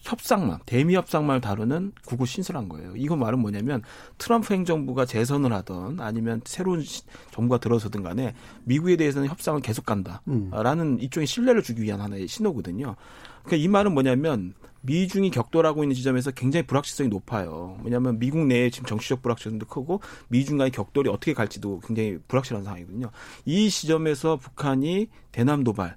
협상만 0.00 0.60
대미 0.64 0.94
협상만을 0.94 1.40
다루는 1.40 1.92
국을 2.04 2.26
신설한 2.26 2.68
거예요. 2.68 2.94
이거 2.96 3.16
말은 3.16 3.38
뭐냐면 3.40 3.82
트럼프 4.16 4.54
행정부가 4.54 5.04
재선을 5.04 5.52
하던 5.52 6.00
아니면 6.00 6.40
새로운 6.44 6.82
정부가 7.30 7.58
들어서든 7.58 8.02
간에 8.02 8.34
미국에 8.64 8.96
대해서는 8.96 9.28
협상을 9.28 9.60
계속 9.60 9.84
간다라는 9.86 10.86
음. 10.86 11.00
일종의 11.00 11.26
신뢰를 11.26 11.62
주기 11.62 11.82
위한 11.82 12.00
하나의 12.00 12.28
신호거든요. 12.28 12.96
그러니까 13.44 13.56
이 13.64 13.68
말은 13.68 13.92
뭐냐면 13.92 14.54
미중이 14.82 15.30
격돌하고 15.30 15.82
있는 15.82 15.94
지점에서 15.96 16.30
굉장히 16.30 16.66
불확실성이 16.66 17.08
높아요. 17.08 17.78
왜냐하면 17.82 18.18
미국 18.18 18.46
내에 18.46 18.70
지금 18.70 18.86
정치적 18.86 19.22
불확실성도 19.22 19.66
크고 19.66 20.00
미중 20.28 20.58
간의 20.58 20.70
격돌이 20.70 21.08
어떻게 21.10 21.34
갈지도 21.34 21.80
굉장히 21.80 22.18
불확실한 22.28 22.64
상황이거든요. 22.64 23.10
이 23.44 23.68
시점에서 23.68 24.36
북한이 24.36 25.08
대남 25.32 25.64
도발 25.64 25.96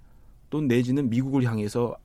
또 0.49 0.61
내지는 0.61 1.09
미국을 1.09 1.43
향해서 1.43 1.95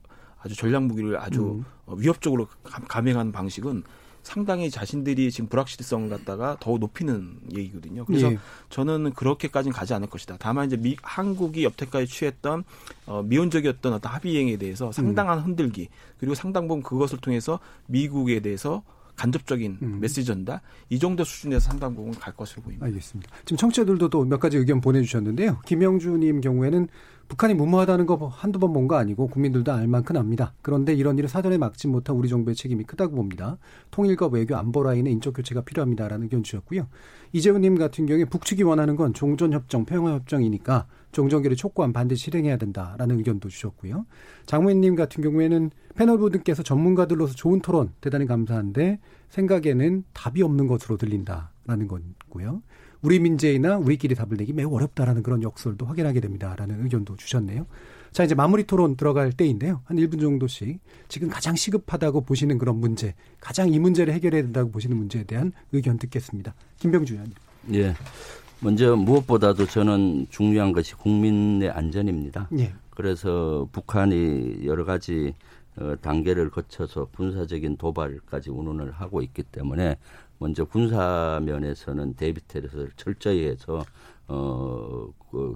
아주 0.47 0.55
전략 0.55 0.83
무기를 0.83 1.19
아주 1.19 1.41
음. 1.41 1.65
어, 1.85 1.95
위협적으로 1.95 2.47
감행하는 2.63 3.31
방식은 3.33 3.83
상당히 4.23 4.69
자신들이 4.69 5.31
지금 5.31 5.47
불확실성을 5.47 6.09
갖다가 6.09 6.57
더 6.59 6.77
높이는 6.77 7.39
얘기거든요. 7.55 8.03
그래서 8.03 8.31
예. 8.33 8.37
저는 8.69 9.13
그렇게까지는 9.13 9.73
가지 9.73 9.93
않을 9.93 10.09
것이다. 10.09 10.35
다만 10.39 10.67
이제 10.67 10.75
미, 10.75 10.97
한국이 11.01 11.63
여태까지 11.63 12.07
취했던 12.07 12.65
어, 13.05 13.23
미온적이었던 13.23 13.93
어떤 13.93 14.11
합의행에 14.11 14.57
대해서 14.57 14.91
상당한 14.91 15.37
음. 15.39 15.45
흔들기 15.45 15.87
그리고 16.19 16.35
상당 16.35 16.67
부분 16.67 16.83
그것을 16.83 17.19
통해서 17.19 17.59
미국에 17.85 18.41
대해서 18.41 18.83
간접적인 19.15 19.77
음. 19.81 19.97
메시지 19.99 20.25
전다 20.25 20.61
이 20.89 20.99
정도 20.99 21.23
수준에서 21.23 21.61
상당 21.61 21.95
부분 21.95 22.13
갈 22.13 22.35
것으로 22.35 22.61
보입니다. 22.63 22.85
알겠습니다. 22.85 23.31
지금 23.45 23.57
청취자들도 23.57 24.09
또 24.09 24.25
몇 24.25 24.39
가지 24.39 24.57
의견 24.57 24.81
보내주셨는데요. 24.81 25.61
김영주님 25.65 26.41
경우에는 26.41 26.87
북한이 27.27 27.53
무모하다는 27.55 28.05
거 28.05 28.15
한두 28.27 28.57
번 28.57 28.71
본 28.73 28.87
거 28.87 28.95
아니고 28.95 29.27
국민들도 29.27 29.71
알 29.71 29.87
만큼 29.87 30.15
압니다. 30.15 30.53
그런데 30.61 30.93
이런 30.93 31.17
일을 31.17 31.27
사전에 31.27 31.57
막지 31.57 31.87
못한 31.87 32.15
우리 32.15 32.29
정부의 32.29 32.55
책임이 32.55 32.85
크다고 32.85 33.15
봅니다. 33.15 33.57
통일과 33.91 34.27
외교 34.27 34.55
안보 34.55 34.81
라인의 34.83 35.11
인적 35.13 35.35
교체가 35.35 35.61
필요합니다라는 35.61 36.23
의견 36.23 36.43
주셨고요. 36.43 36.87
이재훈님 37.33 37.77
같은 37.77 38.05
경우에 38.05 38.25
북측이 38.25 38.63
원하는 38.63 38.95
건 38.95 39.13
종전협정, 39.13 39.85
평화협정이니까 39.85 40.87
종전기를 41.11 41.57
촉구한 41.57 41.91
반드시 41.91 42.25
실행해야 42.25 42.57
된다라는 42.57 43.17
의견도 43.17 43.49
주셨고요. 43.49 44.05
장모님 44.45 44.95
같은 44.95 45.21
경우에는 45.23 45.71
패널 45.95 46.17
분들께서 46.19 46.63
전문가들로서 46.63 47.33
좋은 47.33 47.59
토론 47.59 47.91
대단히 47.99 48.25
감사한데 48.25 48.99
생각에는 49.29 50.03
답이 50.13 50.43
없는 50.43 50.67
것으로 50.67 50.97
들린다라는 50.97 51.87
거고요. 51.87 52.61
우리 53.01 53.19
민재이나 53.19 53.77
우리끼리 53.77 54.15
답을 54.15 54.37
내기 54.37 54.53
매우 54.53 54.73
어렵다라는 54.73 55.23
그런 55.23 55.43
역설도 55.43 55.85
확인하게 55.85 56.19
됩니다라는 56.19 56.83
의견도 56.83 57.15
주셨네요. 57.15 57.65
자, 58.11 58.23
이제 58.23 58.33
마무리 58.33 58.63
토론 58.63 58.95
들어갈 58.95 59.31
때인데요. 59.31 59.81
한 59.85 59.97
1분 59.97 60.19
정도씩 60.19 60.79
지금 61.07 61.29
가장 61.29 61.55
시급하다고 61.55 62.21
보시는 62.21 62.57
그런 62.57 62.77
문제, 62.77 63.13
가장 63.39 63.71
이 63.71 63.79
문제를 63.79 64.13
해결해야 64.13 64.41
된다고 64.41 64.71
보시는 64.71 64.97
문제에 64.97 65.23
대한 65.23 65.51
의견 65.71 65.99
듣겠습니다. 65.99 66.55
김병주 66.79 67.13
의원님. 67.13 67.35
예. 67.73 67.93
먼저 68.59 68.95
무엇보다도 68.95 69.67
저는 69.67 70.27
중요한 70.29 70.71
것이 70.71 70.95
국민의 70.95 71.69
안전입니다. 71.69 72.49
예. 72.57 72.73
그래서 72.89 73.67
북한이 73.71 74.61
여러 74.65 74.83
가지 74.83 75.35
어, 75.75 75.95
단계를 76.01 76.49
거쳐서 76.49 77.05
군사적인 77.15 77.77
도발까지 77.77 78.49
운운을 78.49 78.91
하고 78.93 79.21
있기 79.21 79.43
때문에 79.43 79.97
먼저 80.39 80.65
군사 80.65 81.39
면에서는 81.43 82.13
대비태를 82.15 82.91
철저히 82.95 83.47
해서 83.47 83.83
어, 84.27 85.07
그 85.31 85.55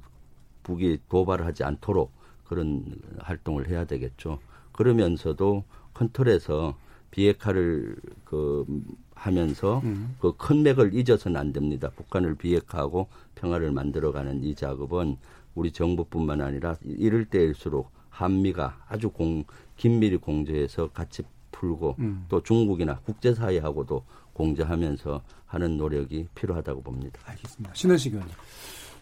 북이 0.64 1.00
도발을 1.10 1.46
하지 1.46 1.64
않도록 1.64 2.12
그런 2.46 2.86
활동을 3.20 3.70
해야 3.70 3.86
되겠죠. 3.86 4.40
그러면서도 4.72 5.64
컨트롤에서 5.94 6.76
비핵화를 7.12 7.96
그 8.26 8.66
하면서 9.14 9.80
음. 9.84 10.16
그큰 10.20 10.64
맥을 10.64 10.96
잊어서는 10.96 11.40
안 11.40 11.54
됩니다. 11.54 11.92
북한을 11.96 12.36
비핵화하고 12.36 13.08
평화를 13.36 13.72
만들어가는 13.72 14.44
이 14.44 14.56
작업은 14.56 15.18
우리 15.54 15.72
정부뿐만 15.72 16.42
아니라 16.42 16.76
이럴 16.84 17.26
때일수록 17.26 17.92
한미가 18.10 18.86
아주 18.88 19.10
공, 19.10 19.44
긴밀히 19.76 20.18
공조해서 20.18 20.90
같이 20.90 21.24
풀고 21.62 21.96
음. 22.00 22.26
또 22.28 22.42
중국이나 22.42 22.98
국제사회하고도 23.00 24.04
공조하면서 24.34 25.22
하는 25.46 25.78
노력이 25.78 26.28
필요하다고 26.34 26.82
봅니다. 26.82 27.20
알겠습니다. 27.26 27.74
신원식 27.76 28.14
의원님. 28.14 28.34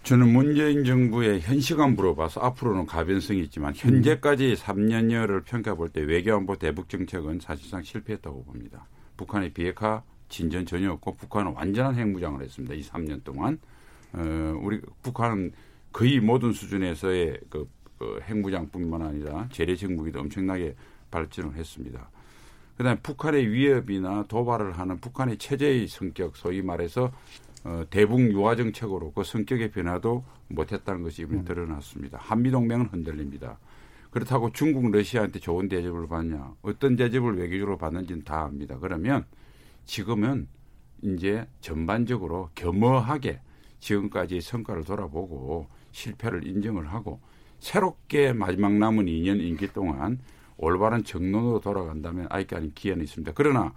저는 0.04 0.32
문재인 0.32 0.84
정부의 0.84 1.42
현 1.42 1.60
시간 1.60 1.96
물어봐서 1.96 2.42
앞으로는 2.42 2.86
가변성이 2.86 3.42
있지만 3.44 3.74
현재까지 3.76 4.52
음. 4.52 4.56
3년여를 4.56 5.44
평가 5.46 5.76
볼 5.76 5.90
때 5.90 6.02
외교안보 6.02 6.58
대북 6.58 6.90
정책은 6.90 7.40
사실상 7.40 7.82
실패했다고 7.82 8.44
봅니다. 8.44 8.88
북한의 9.18 9.52
비핵화 9.54 10.04
진전 10.30 10.66
전혀 10.66 10.92
없고 10.92 11.16
북한은 11.16 11.54
완전한 11.54 11.96
핵무장을 11.96 12.42
했습니다. 12.42 12.76
이 12.76 12.82
3년 12.82 13.24
동안 13.24 13.60
어, 14.14 14.20
우리 14.62 14.82
북한은 15.02 15.52
거의 15.92 16.20
모든 16.20 16.52
수준에서의 16.54 17.40
그, 17.50 17.68
그 17.98 18.20
핵무장뿐만 18.24 19.02
아니라 19.02 19.50
재래식 19.52 19.92
무기도 19.92 20.20
엄청나게 20.20 20.76
발전을 21.12 21.56
했습니다. 21.56 22.10
그다음에 22.80 22.98
북한의 23.02 23.52
위협이나 23.52 24.24
도발을 24.30 24.80
하는 24.80 25.02
북한의 25.02 25.38
체제의 25.38 25.90
성격, 25.90 26.38
소위 26.38 26.62
말해서 26.62 27.12
어, 27.66 27.84
대북 27.90 28.22
유화 28.32 28.56
정책으로 28.56 29.12
그 29.12 29.26
성격의 29.26 29.72
변화도 29.72 30.24
못했다는 30.48 31.04
것이 31.04 31.24
이번에 31.24 31.40
음. 31.42 31.44
드러났습니다. 31.44 32.18
한미 32.22 32.52
동맹은 32.52 32.86
흔들립니다. 32.86 33.60
그렇다고 34.12 34.54
중국, 34.54 34.90
러시아한테 34.90 35.40
좋은 35.40 35.68
대접을 35.68 36.08
받냐, 36.08 36.54
어떤 36.62 36.96
대접을 36.96 37.38
외교적으로 37.38 37.78
받는지는 37.78 38.24
다 38.24 38.44
압니다. 38.44 38.80
그러면 38.80 39.26
지금은 39.84 40.48
이제 41.02 41.46
전반적으로 41.60 42.50
겸허하게 42.56 43.42
지금까지 43.82 44.40
성과를 44.40 44.86
돌아보고 44.86 45.68
실패를 45.92 46.48
인정을 46.48 46.88
하고 46.94 47.20
새롭게 47.60 48.32
마지막 48.32 48.72
남은 48.72 49.08
2년 49.08 49.42
임기 49.42 49.74
동안 49.74 50.20
올바른 50.62 51.04
정론으로 51.04 51.62
돌아간다면 51.62 52.28
아이게 52.30 52.56
아닌 52.56 52.72
기회는 52.76 53.04
있습니다. 53.06 53.32
그러나 53.34 53.74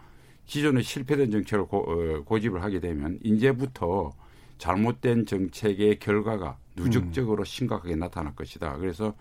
기존에 0.46 0.82
실패된 0.82 1.30
정책을 1.30 1.66
고, 1.66 1.78
어, 1.78 2.22
고집을 2.24 2.62
하게 2.62 2.80
되면 2.80 3.18
이제부터 3.22 4.12
잘못된 4.58 5.26
정책의 5.26 5.98
결과가 6.00 6.56
누적적으로 6.76 7.42
음. 7.42 7.44
심각하게 7.44 7.94
나타날 7.96 8.34
것이다. 8.34 8.76
그래서 8.78 9.14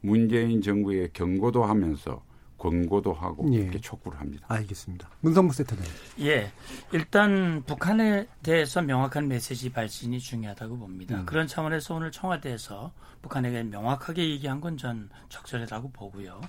문재인 0.00 0.60
정부의 0.60 1.10
경고도 1.12 1.64
하면서 1.64 2.22
권고도 2.58 3.12
하고 3.12 3.46
예. 3.52 3.58
이렇게 3.58 3.78
촉구를 3.80 4.18
합니다. 4.18 4.46
알겠습니다. 4.48 5.08
문성무 5.20 5.52
세터님. 5.52 5.84
예, 6.20 6.50
일단 6.92 7.62
북한에 7.66 8.26
대해서 8.42 8.80
명확한 8.80 9.28
메시지 9.28 9.70
발신이 9.70 10.18
중요하다고 10.20 10.78
봅니다. 10.78 11.20
음. 11.20 11.26
그런 11.26 11.46
차원에서 11.46 11.94
오늘 11.94 12.10
청와대에서 12.10 12.92
북한에게 13.22 13.62
명확하게 13.64 14.30
얘기한 14.30 14.60
건 14.60 14.76
전 14.78 15.08
적절하다고 15.28 15.90
보고요. 15.92 16.40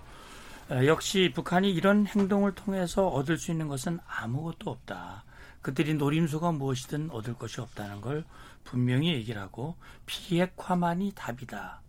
역시 0.70 1.32
북한이 1.34 1.72
이런 1.72 2.05
행동을 2.05 2.53
통해서 2.53 3.07
얻을 3.07 3.38
수 3.38 3.51
있는 3.51 3.68
것은 3.68 3.99
아무것도 4.05 4.70
없다. 4.70 5.24
그들이 5.61 5.93
노림수가 5.95 6.51
무엇이든 6.51 7.09
얻을 7.11 7.36
것이 7.36 7.61
없다는 7.61 8.01
걸 8.01 8.26
분명히 8.63 9.13
얘기를 9.13 9.41
하고 9.41 9.76
비핵화만이 10.05 11.13
답이다. 11.15 11.82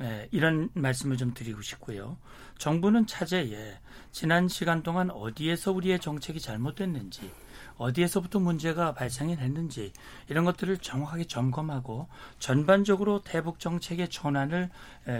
예, 0.00 0.28
이런 0.32 0.70
말씀을 0.74 1.16
좀 1.16 1.34
드리고 1.34 1.62
싶고요. 1.62 2.16
정부는 2.58 3.06
차제에 3.06 3.78
지난 4.10 4.48
시간 4.48 4.82
동안 4.82 5.10
어디에서 5.10 5.72
우리의 5.72 6.00
정책이 6.00 6.40
잘못됐는지 6.40 7.30
어디에서부터 7.76 8.38
문제가 8.38 8.94
발생했는지 8.94 9.92
이런 10.28 10.44
것들을 10.44 10.78
정확하게 10.78 11.24
점검하고 11.24 12.08
전반적으로 12.38 13.22
대북 13.22 13.58
정책의 13.58 14.08
전환을 14.10 14.70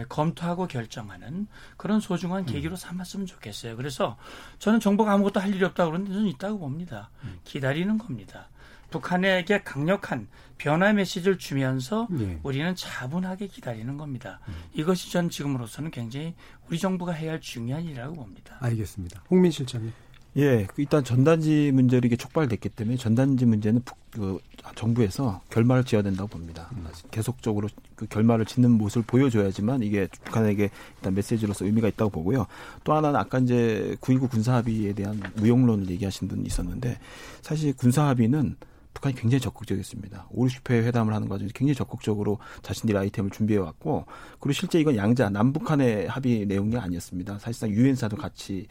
검토하고 0.08 0.66
결정하는 0.66 1.46
그런 1.76 2.00
소중한 2.00 2.42
음. 2.42 2.46
계기로 2.46 2.76
삼았으면 2.76 3.26
좋겠어요. 3.26 3.76
그래서 3.76 4.16
저는 4.58 4.80
정부가 4.80 5.12
아무것도 5.12 5.40
할 5.40 5.54
일이 5.54 5.64
없다고 5.64 5.90
그러는데 5.90 6.14
저는 6.14 6.28
있다고 6.28 6.58
봅니다. 6.58 7.10
음. 7.24 7.38
기다리는 7.44 7.98
겁니다. 7.98 8.48
북한에게 8.90 9.62
강력한 9.62 10.28
변화 10.56 10.92
메시지를 10.92 11.36
주면서 11.36 12.06
예. 12.20 12.38
우리는 12.44 12.76
차분하게 12.76 13.48
기다리는 13.48 13.96
겁니다. 13.96 14.38
음. 14.46 14.54
이것이 14.72 15.10
전 15.10 15.30
지금으로서는 15.30 15.90
굉장히 15.90 16.34
우리 16.68 16.78
정부가 16.78 17.10
해야 17.12 17.32
할 17.32 17.40
중요한 17.40 17.84
일이라고 17.84 18.14
봅니다. 18.14 18.56
알겠습니다. 18.60 19.24
홍민 19.28 19.50
실장님. 19.50 19.92
예, 20.36 20.66
그 20.66 20.82
일단 20.82 21.04
전단지 21.04 21.70
문제로 21.72 22.04
이게 22.06 22.16
촉발됐기 22.16 22.70
때문에 22.70 22.96
전단지 22.96 23.46
문제는 23.46 23.82
그 24.10 24.40
정부에서 24.74 25.40
결말을 25.50 25.84
지어야 25.84 26.02
된다고 26.02 26.28
봅니다. 26.28 26.68
음. 26.72 26.86
계속적으로 27.12 27.68
그 27.94 28.06
결말을 28.06 28.44
짓는 28.44 28.72
모습을 28.72 29.04
보여줘야지만 29.06 29.82
이게 29.82 30.08
북한에게 30.24 30.70
일단 30.96 31.14
메시지로서 31.14 31.66
의미가 31.66 31.86
있다고 31.88 32.10
보고요. 32.10 32.46
또 32.82 32.94
하나는 32.94 33.18
아까 33.18 33.38
이제 33.38 33.96
9.19 34.00 34.30
군사합의에 34.30 34.92
대한 34.94 35.22
무용론을 35.36 35.88
얘기하신 35.90 36.26
분이 36.26 36.42
있었는데 36.46 36.98
사실 37.42 37.72
군사합의는 37.76 38.56
북한이 38.94 39.16
굉장히 39.16 39.40
적극적이었습니다. 39.40 40.28
5, 40.30 40.46
60회 40.46 40.70
회담을 40.84 41.12
하는 41.14 41.28
과정에서 41.28 41.52
굉장히 41.52 41.74
적극적으로 41.74 42.38
자신들의 42.62 43.00
아이템을 43.02 43.30
준비해 43.30 43.58
왔고 43.58 44.06
그리고 44.40 44.52
실제 44.52 44.80
이건 44.80 44.96
양자 44.96 45.30
남북한의 45.30 46.06
합의 46.06 46.46
내용이 46.46 46.76
아니었습니다. 46.76 47.38
사실상 47.40 47.70
유엔사도 47.70 48.16
같이 48.16 48.66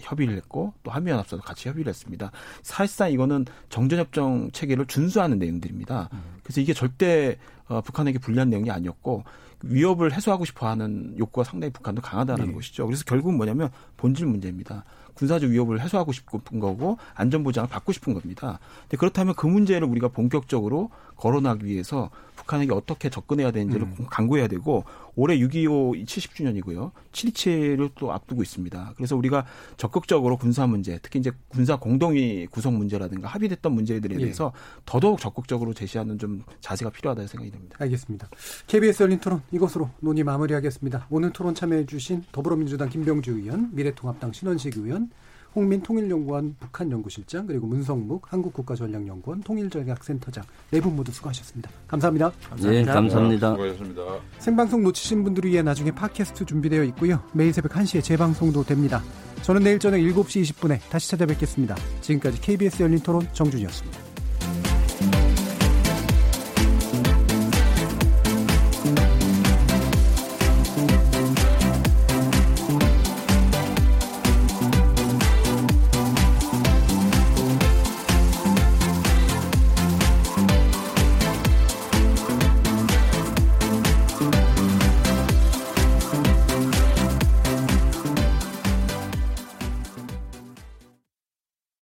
협의를 0.00 0.36
했고 0.36 0.72
또 0.82 0.90
한미연합사도 0.90 1.42
같이 1.42 1.68
협의를 1.68 1.90
했습니다. 1.90 2.30
사실상 2.62 3.12
이거는 3.12 3.46
정전협정 3.68 4.50
체계를 4.52 4.86
준수하는 4.86 5.38
내용들입니다. 5.38 6.08
음. 6.12 6.22
그래서 6.42 6.60
이게 6.60 6.72
절대 6.72 7.36
어, 7.68 7.80
북한에게 7.80 8.18
불리한 8.18 8.50
내용이 8.50 8.70
아니었고 8.70 9.24
위협을 9.62 10.12
해소하고 10.12 10.44
싶어하는 10.44 11.16
욕구가 11.18 11.44
상당히 11.44 11.72
북한도 11.72 12.02
강하다는 12.02 12.46
네. 12.46 12.52
것이죠. 12.52 12.86
그래서 12.86 13.04
결국은 13.04 13.36
뭐냐면 13.36 13.70
본질 13.96 14.26
문제입니다. 14.26 14.84
군사적 15.20 15.50
위협을 15.50 15.82
해소하고 15.82 16.12
싶은 16.12 16.60
거고 16.60 16.96
안전 17.14 17.44
보장을 17.44 17.68
받고 17.68 17.92
싶은 17.92 18.14
겁니다. 18.14 18.58
근데 18.84 18.96
그렇다면 18.96 19.34
그 19.34 19.46
문제를 19.46 19.86
우리가 19.86 20.08
본격적으로 20.08 20.88
거론하기 21.16 21.66
위해서 21.66 22.08
북한에게 22.36 22.72
어떻게 22.72 23.10
접근해야 23.10 23.50
되는지를 23.50 23.86
음. 23.86 24.06
강구해야 24.08 24.48
되고 24.48 24.84
올해 25.14 25.36
6.25 25.36 26.06
70주년이고요. 26.06 26.92
7.27을 27.12 27.90
또 27.96 28.12
앞두고 28.12 28.40
있습니다. 28.42 28.94
그래서 28.96 29.14
우리가 29.16 29.44
적극적으로 29.76 30.38
군사 30.38 30.66
문제, 30.66 30.98
특히 31.02 31.18
이제 31.18 31.30
군사 31.48 31.76
공동위 31.76 32.46
구성 32.46 32.78
문제라든가 32.78 33.28
합의됐던 33.28 33.72
문제들에 33.72 34.14
예. 34.14 34.18
대해서 34.20 34.52
예. 34.54 34.80
더더욱 34.86 35.20
적극적으로 35.20 35.74
제시하는 35.74 36.18
좀 36.18 36.42
자세가 36.60 36.90
필요하다는 36.90 37.28
생각이 37.28 37.50
듭니다. 37.50 37.76
알겠습니다. 37.78 38.28
KBS 38.66 39.02
열린 39.02 39.20
토론 39.20 39.42
이것으로 39.52 39.90
논의 40.00 40.24
마무리하겠습니다. 40.24 41.08
오늘 41.10 41.32
토론 41.32 41.54
참여해 41.54 41.84
주신 41.84 42.24
더불어민주당 42.32 42.88
김병주 42.88 43.32
의원, 43.32 43.68
미래통합당 43.74 44.32
신원식 44.32 44.78
의원, 44.78 45.09
홍민 45.54 45.82
통일연구원 45.82 46.56
북한연구실장 46.60 47.46
그리고 47.46 47.66
문성묵 47.66 48.32
한국국가전략연구원 48.32 49.42
통일전략센터장 49.42 50.44
네 50.70 50.80
분 50.80 50.96
모두 50.96 51.12
수고하셨습니다. 51.12 51.70
감사합니다. 51.88 52.30
감사합니다. 52.48 52.70
네, 52.70 52.84
감사합니다. 52.84 53.50
수고하셨습니다. 53.50 54.02
생방송 54.38 54.82
놓치신 54.84 55.24
분들을 55.24 55.50
위해 55.50 55.62
나중에 55.62 55.90
팟캐스트 55.90 56.44
준비되어 56.46 56.84
있고요. 56.84 57.22
매일 57.32 57.52
새벽 57.52 57.72
1시에 57.72 58.02
재방송도 58.02 58.64
됩니다. 58.64 59.02
저는 59.42 59.62
내일 59.62 59.78
저녁 59.78 59.98
7시 59.98 60.42
20분에 60.42 60.78
다시 60.90 61.10
찾아뵙겠습니다. 61.10 61.74
지금까지 62.02 62.40
KBS 62.40 62.82
열린 62.82 62.98
토론 63.00 63.26
정준이었습니다. 63.32 64.09